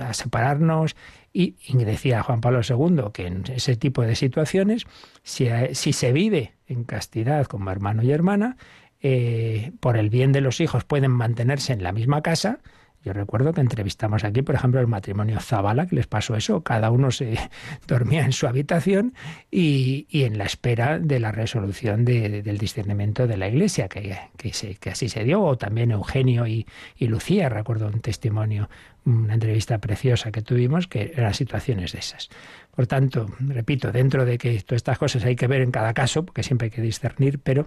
a 0.00 0.12
separarnos? 0.12 0.94
Y, 1.32 1.56
decía 1.72 2.22
Juan 2.22 2.42
Pablo 2.42 2.60
II 2.68 3.04
que 3.14 3.28
en 3.28 3.44
ese 3.48 3.76
tipo 3.76 4.02
de 4.02 4.14
situaciones, 4.14 4.84
si, 5.22 5.48
si 5.72 5.94
se 5.94 6.12
vive 6.12 6.52
en 6.66 6.84
castidad 6.84 7.46
como 7.46 7.70
hermano 7.70 8.02
y 8.02 8.12
hermana, 8.12 8.58
eh, 9.00 9.72
por 9.80 9.96
el 9.96 10.10
bien 10.10 10.32
de 10.32 10.42
los 10.42 10.60
hijos 10.60 10.84
pueden 10.84 11.12
mantenerse 11.12 11.72
en 11.72 11.82
la 11.82 11.92
misma 11.92 12.20
casa, 12.20 12.60
yo 13.04 13.12
recuerdo 13.12 13.52
que 13.52 13.60
entrevistamos 13.60 14.22
aquí, 14.22 14.42
por 14.42 14.54
ejemplo, 14.54 14.80
el 14.80 14.86
matrimonio 14.86 15.40
Zabala, 15.40 15.86
que 15.86 15.96
les 15.96 16.06
pasó 16.06 16.36
eso. 16.36 16.62
Cada 16.62 16.90
uno 16.90 17.10
se 17.10 17.36
dormía 17.88 18.24
en 18.24 18.32
su 18.32 18.46
habitación 18.46 19.14
y, 19.50 20.06
en 20.10 20.38
la 20.38 20.44
espera 20.44 21.00
de 21.00 21.18
la 21.18 21.32
resolución 21.32 22.04
del 22.04 22.58
discernimiento 22.58 23.26
de 23.26 23.36
la 23.36 23.48
Iglesia, 23.48 23.88
que, 23.88 24.16
que, 24.36 24.90
así 24.90 25.08
se 25.08 25.24
dio. 25.24 25.42
O 25.42 25.58
también 25.58 25.90
Eugenio 25.90 26.46
y, 26.46 26.66
Lucía, 27.00 27.48
recuerdo 27.48 27.88
un 27.88 28.00
testimonio, 28.00 28.70
una 29.04 29.34
entrevista 29.34 29.78
preciosa 29.78 30.30
que 30.30 30.42
tuvimos, 30.42 30.86
que 30.86 31.12
eran 31.16 31.34
situaciones 31.34 31.92
de 31.92 31.98
esas. 31.98 32.28
Por 32.74 32.86
tanto, 32.86 33.26
repito, 33.40 33.90
dentro 33.90 34.24
de 34.24 34.38
que 34.38 34.60
todas 34.60 34.78
estas 34.78 34.98
cosas 34.98 35.24
hay 35.24 35.34
que 35.34 35.48
ver 35.48 35.62
en 35.62 35.72
cada 35.72 35.92
caso, 35.92 36.24
porque 36.24 36.44
siempre 36.44 36.66
hay 36.66 36.70
que 36.70 36.82
discernir, 36.82 37.40
pero, 37.40 37.66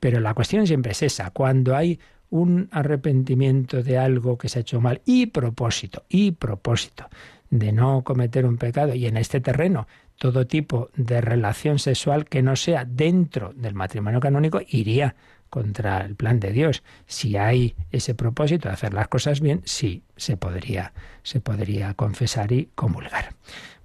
pero 0.00 0.20
la 0.20 0.32
cuestión 0.32 0.66
siempre 0.66 0.92
es 0.92 1.02
esa. 1.02 1.30
Cuando 1.30 1.76
hay 1.76 2.00
un 2.30 2.68
arrepentimiento 2.72 3.82
de 3.82 3.98
algo 3.98 4.38
que 4.38 4.48
se 4.48 4.60
ha 4.60 4.62
hecho 4.62 4.80
mal 4.80 5.02
y 5.04 5.26
propósito, 5.26 6.04
y 6.08 6.32
propósito 6.32 7.08
de 7.50 7.72
no 7.72 8.02
cometer 8.02 8.46
un 8.46 8.56
pecado 8.56 8.94
y 8.94 9.06
en 9.06 9.16
este 9.16 9.40
terreno 9.40 9.88
todo 10.16 10.46
tipo 10.46 10.90
de 10.96 11.20
relación 11.20 11.78
sexual 11.78 12.26
que 12.26 12.42
no 12.42 12.54
sea 12.54 12.84
dentro 12.84 13.52
del 13.54 13.74
matrimonio 13.74 14.20
canónico 14.20 14.60
iría 14.68 15.16
contra 15.48 16.02
el 16.02 16.14
plan 16.14 16.38
de 16.38 16.52
Dios. 16.52 16.82
Si 17.06 17.36
hay 17.36 17.74
ese 17.90 18.14
propósito 18.14 18.68
de 18.68 18.74
hacer 18.74 18.94
las 18.94 19.08
cosas 19.08 19.40
bien, 19.40 19.62
sí 19.64 20.04
se 20.16 20.36
podría 20.36 20.92
se 21.22 21.40
podría 21.40 21.94
confesar 21.94 22.52
y 22.52 22.68
comulgar. 22.74 23.34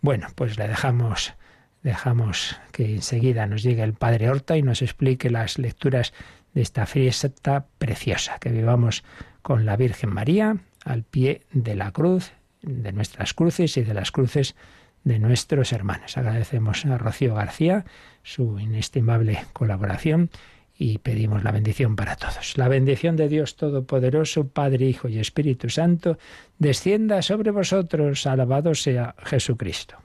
Bueno, 0.02 0.28
pues 0.36 0.58
le 0.58 0.68
dejamos 0.68 1.34
dejamos 1.82 2.60
que 2.72 2.96
enseguida 2.96 3.46
nos 3.46 3.64
llegue 3.64 3.84
el 3.84 3.94
Padre 3.94 4.30
Horta 4.30 4.58
y 4.58 4.62
nos 4.62 4.82
explique 4.82 5.30
las 5.30 5.58
lecturas 5.58 6.14
de 6.56 6.62
esta 6.62 6.88
fiesta 6.88 7.68
preciosa, 7.78 8.40
que 8.40 8.50
vivamos 8.50 9.04
con 9.44 9.66
la 9.66 9.76
Virgen 9.76 10.12
María 10.12 10.58
al 10.84 11.04
pie 11.04 11.44
de 11.52 11.76
la 11.76 11.92
cruz, 11.92 12.32
de 12.64 12.92
nuestras 12.92 13.36
cruces 13.36 13.78
y 13.78 13.84
de 13.84 13.94
las 13.94 14.12
cruces 14.12 14.56
de 15.04 15.20
nuestros 15.20 15.72
hermanos. 15.72 16.18
Agradecemos 16.18 16.86
a 16.86 16.98
Rocío 16.98 17.36
García 17.36 17.86
su 18.24 18.58
inestimable 18.58 19.46
colaboración 19.54 20.32
y 20.78 20.98
pedimos 20.98 21.44
la 21.44 21.52
bendición 21.52 21.96
para 21.96 22.16
todos. 22.16 22.58
La 22.58 22.68
bendición 22.68 23.16
de 23.16 23.30
Dios 23.30 23.56
Todopoderoso, 23.56 24.48
Padre, 24.48 24.88
Hijo 24.88 25.08
y 25.08 25.20
Espíritu 25.20 25.70
Santo, 25.70 26.18
descienda 26.58 27.22
sobre 27.22 27.52
vosotros. 27.52 28.26
Alabado 28.26 28.74
sea 28.76 29.16
Jesucristo. 29.24 30.05